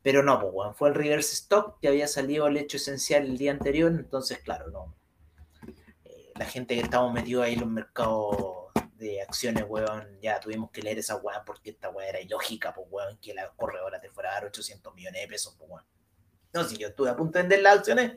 Pero 0.01 0.23
no, 0.23 0.39
pues, 0.39 0.53
bueno, 0.53 0.73
fue 0.73 0.89
el 0.89 0.95
reverse 0.95 1.34
stock 1.36 1.79
que 1.79 1.88
había 1.88 2.07
salido 2.07 2.47
el 2.47 2.57
hecho 2.57 2.77
esencial 2.77 3.23
el 3.23 3.38
día 3.38 3.51
anterior, 3.51 3.91
entonces, 3.91 4.39
claro, 4.39 4.69
no. 4.71 4.95
Eh, 6.05 6.32
la 6.38 6.45
gente 6.45 6.75
que 6.75 6.82
estábamos 6.82 7.13
metidos 7.13 7.45
ahí 7.45 7.53
en 7.53 7.59
los 7.59 7.69
mercados 7.69 8.71
de 8.97 9.21
acciones, 9.21 9.65
weón, 9.67 10.07
ya 10.21 10.39
tuvimos 10.39 10.71
que 10.71 10.82
leer 10.82 10.99
esa 10.99 11.17
weón 11.17 11.41
porque 11.45 11.71
esta 11.71 11.89
weón 11.89 12.09
era 12.09 12.21
ilógica, 12.21 12.73
pues, 12.73 12.88
weón, 12.89 13.17
que 13.17 13.34
la 13.34 13.49
corredora 13.55 13.99
te 13.99 14.09
fuera 14.09 14.32
a 14.32 14.34
dar 14.36 14.45
800 14.45 14.93
millones 14.95 15.21
de 15.21 15.27
pesos, 15.27 15.55
pues, 15.57 15.69
weón. 15.69 15.84
No, 16.53 16.63
si 16.63 16.77
yo 16.77 16.89
estuve 16.89 17.09
a 17.09 17.15
punto 17.15 17.38
de 17.38 17.43
vender 17.43 17.61
las 17.61 17.77
acciones 17.79 18.13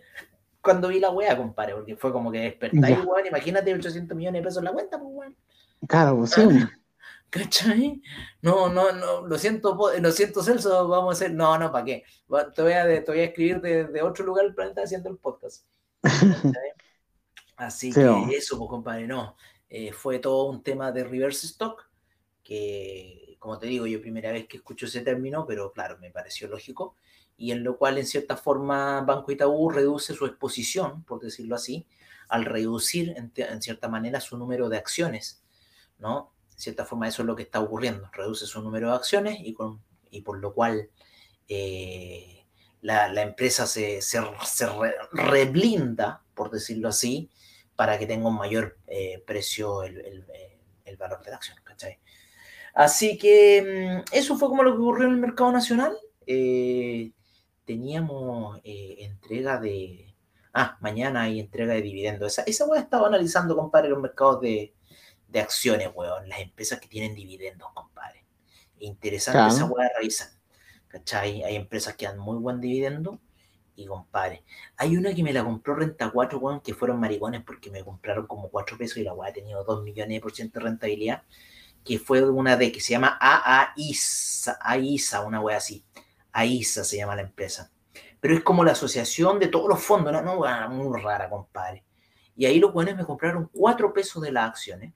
cuando 0.60 0.88
vi 0.88 0.98
la 0.98 1.10
weá, 1.10 1.36
compadre, 1.36 1.74
porque 1.74 1.96
fue 1.96 2.12
como 2.12 2.32
que 2.32 2.40
despertáis, 2.40 2.98
weón, 3.04 3.26
imagínate 3.26 3.74
800 3.74 4.16
millones 4.16 4.40
de 4.40 4.44
pesos 4.44 4.58
en 4.58 4.64
la 4.64 4.72
cuenta, 4.72 4.98
pues, 4.98 5.10
weón. 5.12 5.36
Claro, 5.88 6.26
sí. 6.26 6.42
¿Cachai? 7.34 8.00
No, 8.42 8.68
no, 8.68 8.92
no, 8.92 9.26
lo 9.26 9.38
siento, 9.38 9.76
lo 10.00 10.12
siento, 10.12 10.40
Celso, 10.40 10.86
vamos 10.86 11.14
a 11.14 11.16
hacer, 11.16 11.34
no, 11.34 11.58
no, 11.58 11.72
¿para 11.72 11.84
qué? 11.84 12.04
Te 12.54 12.62
voy 12.62 12.72
a, 12.74 12.84
te 13.02 13.10
voy 13.10 13.20
a 13.20 13.24
escribir 13.24 13.60
de, 13.60 14.02
otro 14.02 14.24
lugar 14.24 14.44
del 14.44 14.54
planeta 14.54 14.82
haciendo 14.82 15.08
el 15.08 15.16
podcast. 15.16 15.66
Así 17.56 17.92
que 17.92 18.00
eso, 18.36 18.56
pues, 18.56 18.70
compadre, 18.70 19.08
no. 19.08 19.36
Eh, 19.68 19.92
fue 19.92 20.20
todo 20.20 20.44
un 20.44 20.62
tema 20.62 20.92
de 20.92 21.02
reverse 21.02 21.48
stock, 21.48 21.90
que, 22.44 23.36
como 23.40 23.58
te 23.58 23.66
digo, 23.66 23.88
yo 23.88 24.00
primera 24.00 24.30
vez 24.30 24.46
que 24.46 24.58
escucho 24.58 24.86
ese 24.86 25.00
término, 25.00 25.44
pero 25.44 25.72
claro, 25.72 25.98
me 25.98 26.12
pareció 26.12 26.46
lógico, 26.46 26.94
y 27.36 27.50
en 27.50 27.64
lo 27.64 27.78
cual, 27.78 27.98
en 27.98 28.06
cierta 28.06 28.36
forma, 28.36 29.00
Banco 29.00 29.32
Itaú 29.32 29.70
reduce 29.70 30.14
su 30.14 30.24
exposición, 30.26 31.02
por 31.02 31.18
decirlo 31.18 31.56
así, 31.56 31.88
al 32.28 32.44
reducir, 32.44 33.12
en 33.16 33.60
cierta 33.60 33.88
manera, 33.88 34.20
su 34.20 34.38
número 34.38 34.68
de 34.68 34.76
acciones 34.76 35.43
De 35.98 36.60
cierta 36.60 36.84
forma 36.84 37.08
eso 37.08 37.22
es 37.22 37.26
lo 37.26 37.36
que 37.36 37.42
está 37.42 37.60
ocurriendo, 37.60 38.08
reduce 38.12 38.46
su 38.46 38.62
número 38.62 38.88
de 38.88 38.96
acciones 38.96 39.38
y, 39.40 39.54
con, 39.54 39.82
y 40.10 40.22
por 40.22 40.38
lo 40.38 40.54
cual 40.54 40.90
eh, 41.48 42.44
la, 42.80 43.22
empresa 43.22 43.66
se, 43.66 44.00
se, 44.02 44.20
reblinda, 45.12 46.22
por 46.34 46.50
decirlo 46.50 46.88
así, 46.88 47.30
para 47.76 47.98
que 47.98 48.06
tenga 48.06 48.28
un 48.28 48.36
mayor 48.36 48.78
eh, 48.86 49.22
precio 49.26 49.82
el, 49.82 50.24
valor 50.98 51.22
de 51.24 51.30
la 51.30 51.36
acción, 51.36 51.58
Así 52.74 53.18
que 53.18 54.02
mm, 54.02 54.14
eso 54.14 54.36
fue 54.36 54.48
como 54.48 54.62
lo 54.62 54.72
que 54.72 54.82
ocurrió 54.82 55.06
en 55.06 55.14
el 55.14 55.20
mercado 55.20 55.52
nacional. 55.52 55.96
Eh, 56.26 57.12
teníamos 57.64 58.60
entrega 58.64 59.58
de... 59.58 60.14
Ah, 60.52 60.76
mañana 60.80 61.22
hay 61.22 61.40
entrega 61.40 61.74
de 61.74 61.82
dividendos. 61.82 62.32
Esa, 62.32 62.42
esa 62.42 62.66
voy 62.66 62.78
a 62.78 62.88
analizando, 63.06 63.56
compadre, 63.56 63.88
los 63.88 64.00
mercados 64.00 64.40
de, 64.40 64.74
de 65.34 65.40
acciones, 65.40 65.90
weón. 65.92 66.28
Las 66.28 66.38
empresas 66.38 66.80
que 66.80 66.88
tienen 66.88 67.14
dividendos, 67.14 67.68
compadre. 67.74 68.24
Interesante 68.78 69.54
esa 69.54 69.66
weá 69.66 69.90
revisan. 69.96 70.28
¿Cachai? 70.86 71.42
Hay 71.42 71.56
empresas 71.56 71.96
que 71.96 72.06
dan 72.06 72.18
muy 72.18 72.38
buen 72.38 72.60
dividendo. 72.60 73.20
Y 73.76 73.86
compadre, 73.86 74.44
hay 74.76 74.96
una 74.96 75.12
que 75.12 75.24
me 75.24 75.32
la 75.32 75.42
compró 75.42 75.74
Renta 75.74 76.08
4, 76.08 76.38
weón, 76.38 76.60
que 76.60 76.74
fueron 76.74 77.00
maricones 77.00 77.42
porque 77.44 77.72
me 77.72 77.82
compraron 77.82 78.28
como 78.28 78.48
4 78.48 78.78
pesos 78.78 78.98
y 78.98 79.02
la 79.02 79.12
weá 79.12 79.30
ha 79.30 79.32
tenido 79.32 79.64
2 79.64 79.82
millones 79.82 80.16
de 80.16 80.20
por 80.20 80.32
ciento 80.32 80.60
de 80.60 80.66
rentabilidad. 80.66 81.24
Que 81.84 81.98
fue 81.98 82.22
una 82.22 82.56
de 82.56 82.70
que 82.70 82.80
se 82.80 82.92
llama 82.92 83.18
AAISA, 83.20 84.58
AISA, 84.60 85.22
una 85.22 85.40
weá 85.40 85.56
así. 85.56 85.84
AISA 86.32 86.84
se 86.84 86.96
llama 86.98 87.16
la 87.16 87.22
empresa. 87.22 87.72
Pero 88.20 88.34
es 88.34 88.44
como 88.44 88.62
la 88.62 88.72
asociación 88.72 89.40
de 89.40 89.48
todos 89.48 89.68
los 89.68 89.82
fondos, 89.82 90.12
¿no? 90.12 90.22
no 90.22 90.68
muy 90.70 91.02
rara, 91.02 91.28
compadre. 91.28 91.84
Y 92.36 92.46
ahí 92.46 92.60
los 92.60 92.72
buenos 92.72 92.96
me 92.96 93.04
compraron 93.04 93.50
4 93.52 93.92
pesos 93.92 94.22
de 94.22 94.30
las 94.30 94.48
acciones 94.48 94.92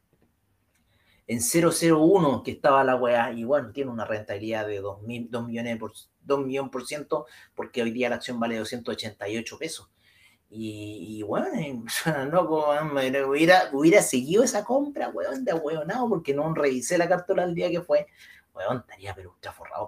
en 1.29 1.41
001 1.41 2.43
que 2.43 2.53
estaba 2.53 2.83
la 2.83 2.97
weá, 2.97 3.33
y 3.33 3.45
bueno, 3.45 3.71
tiene 3.71 3.91
una 3.91 4.07
rentabilidad 4.07 4.67
de 4.67 4.81
2, 4.81 5.03
millones 5.03 5.79
por, 5.79 5.93
2 6.23 6.47
millones 6.47 6.73
por 6.73 6.87
ciento, 6.87 7.27
porque 7.55 7.83
hoy 7.83 7.91
día 7.91 8.09
la 8.09 8.17
acción 8.17 8.41
vale 8.41 8.57
288 8.57 9.59
pesos. 9.59 9.91
Y, 10.51 11.23
bueno, 11.25 11.49
no, 12.31 12.41
hubiera, 12.41 13.69
hubiera 13.73 14.01
seguido 14.01 14.43
esa 14.43 14.65
compra, 14.65 15.11
weón, 15.11 15.45
de 15.45 15.53
no, 15.87 16.09
porque 16.09 16.33
no 16.33 16.55
revisé 16.55 16.97
la 16.97 17.07
cartola 17.07 17.45
el 17.45 17.55
día 17.55 17.71
que 17.71 17.83
fue. 17.83 18.07
Weón, 18.55 18.79
estaría 18.79 19.15
pero 19.15 19.37
forrado. 19.55 19.87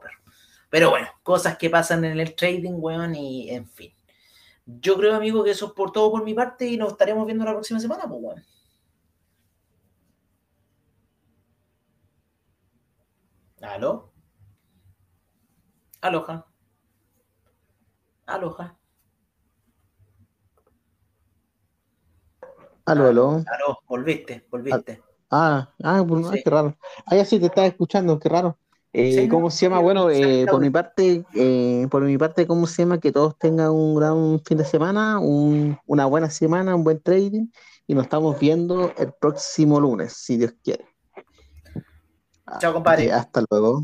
Pero 0.68 0.90
bueno, 0.90 1.08
cosas 1.22 1.56
que 1.56 1.70
pasan 1.70 2.04
en 2.04 2.20
el 2.20 2.34
trading, 2.34 2.74
weón, 2.74 3.14
y 3.14 3.48
en 3.48 3.66
fin. 3.66 3.94
Yo 4.66 4.96
creo, 4.98 5.14
amigo, 5.14 5.42
que 5.42 5.52
eso 5.52 5.68
es 5.68 5.72
por 5.72 5.90
todo 5.90 6.10
por 6.10 6.22
mi 6.22 6.34
parte 6.34 6.66
y 6.66 6.76
nos 6.76 6.92
estaremos 6.92 7.24
viendo 7.24 7.46
la 7.46 7.52
próxima 7.52 7.80
semana, 7.80 8.06
pues, 8.06 8.20
weón. 8.22 8.44
¿Aló? 13.62 14.10
Aloja. 16.00 16.46
Aloja. 18.26 18.76
Aló, 22.86 23.08
aló. 23.08 23.44
Aló, 23.46 23.78
volviste, 23.86 24.46
volviste. 24.50 25.02
Ah, 25.30 25.72
ah, 25.84 26.04
sí. 26.32 26.42
qué 26.42 26.50
raro. 26.50 26.76
Ah, 27.06 27.16
ya 27.16 27.24
sí 27.24 27.38
te 27.38 27.46
estaba 27.46 27.66
escuchando, 27.66 28.18
qué 28.18 28.28
raro. 28.28 28.58
Eh, 28.92 29.28
¿Cómo 29.28 29.50
se 29.50 29.66
llama? 29.66 29.78
Bueno, 29.80 30.10
eh, 30.10 30.46
por 30.50 30.60
mi 30.60 30.70
parte, 30.70 31.24
eh, 31.34 31.86
por 31.90 32.02
mi 32.02 32.18
parte, 32.18 32.46
¿cómo 32.46 32.66
se 32.66 32.82
llama? 32.82 32.98
Que 32.98 33.12
todos 33.12 33.38
tengan 33.38 33.70
un 33.70 33.94
gran 33.94 34.40
fin 34.44 34.58
de 34.58 34.64
semana, 34.64 35.20
un, 35.20 35.78
una 35.86 36.06
buena 36.06 36.30
semana, 36.30 36.74
un 36.74 36.82
buen 36.82 37.00
trading, 37.00 37.46
y 37.86 37.94
nos 37.94 38.04
estamos 38.04 38.40
viendo 38.40 38.92
el 38.96 39.12
próximo 39.12 39.78
lunes, 39.78 40.14
si 40.14 40.38
Dios 40.38 40.54
quiere. 40.64 40.89
Chao, 42.58 42.72
compadre. 42.72 43.12
hasta 43.12 43.44
luego. 43.50 43.82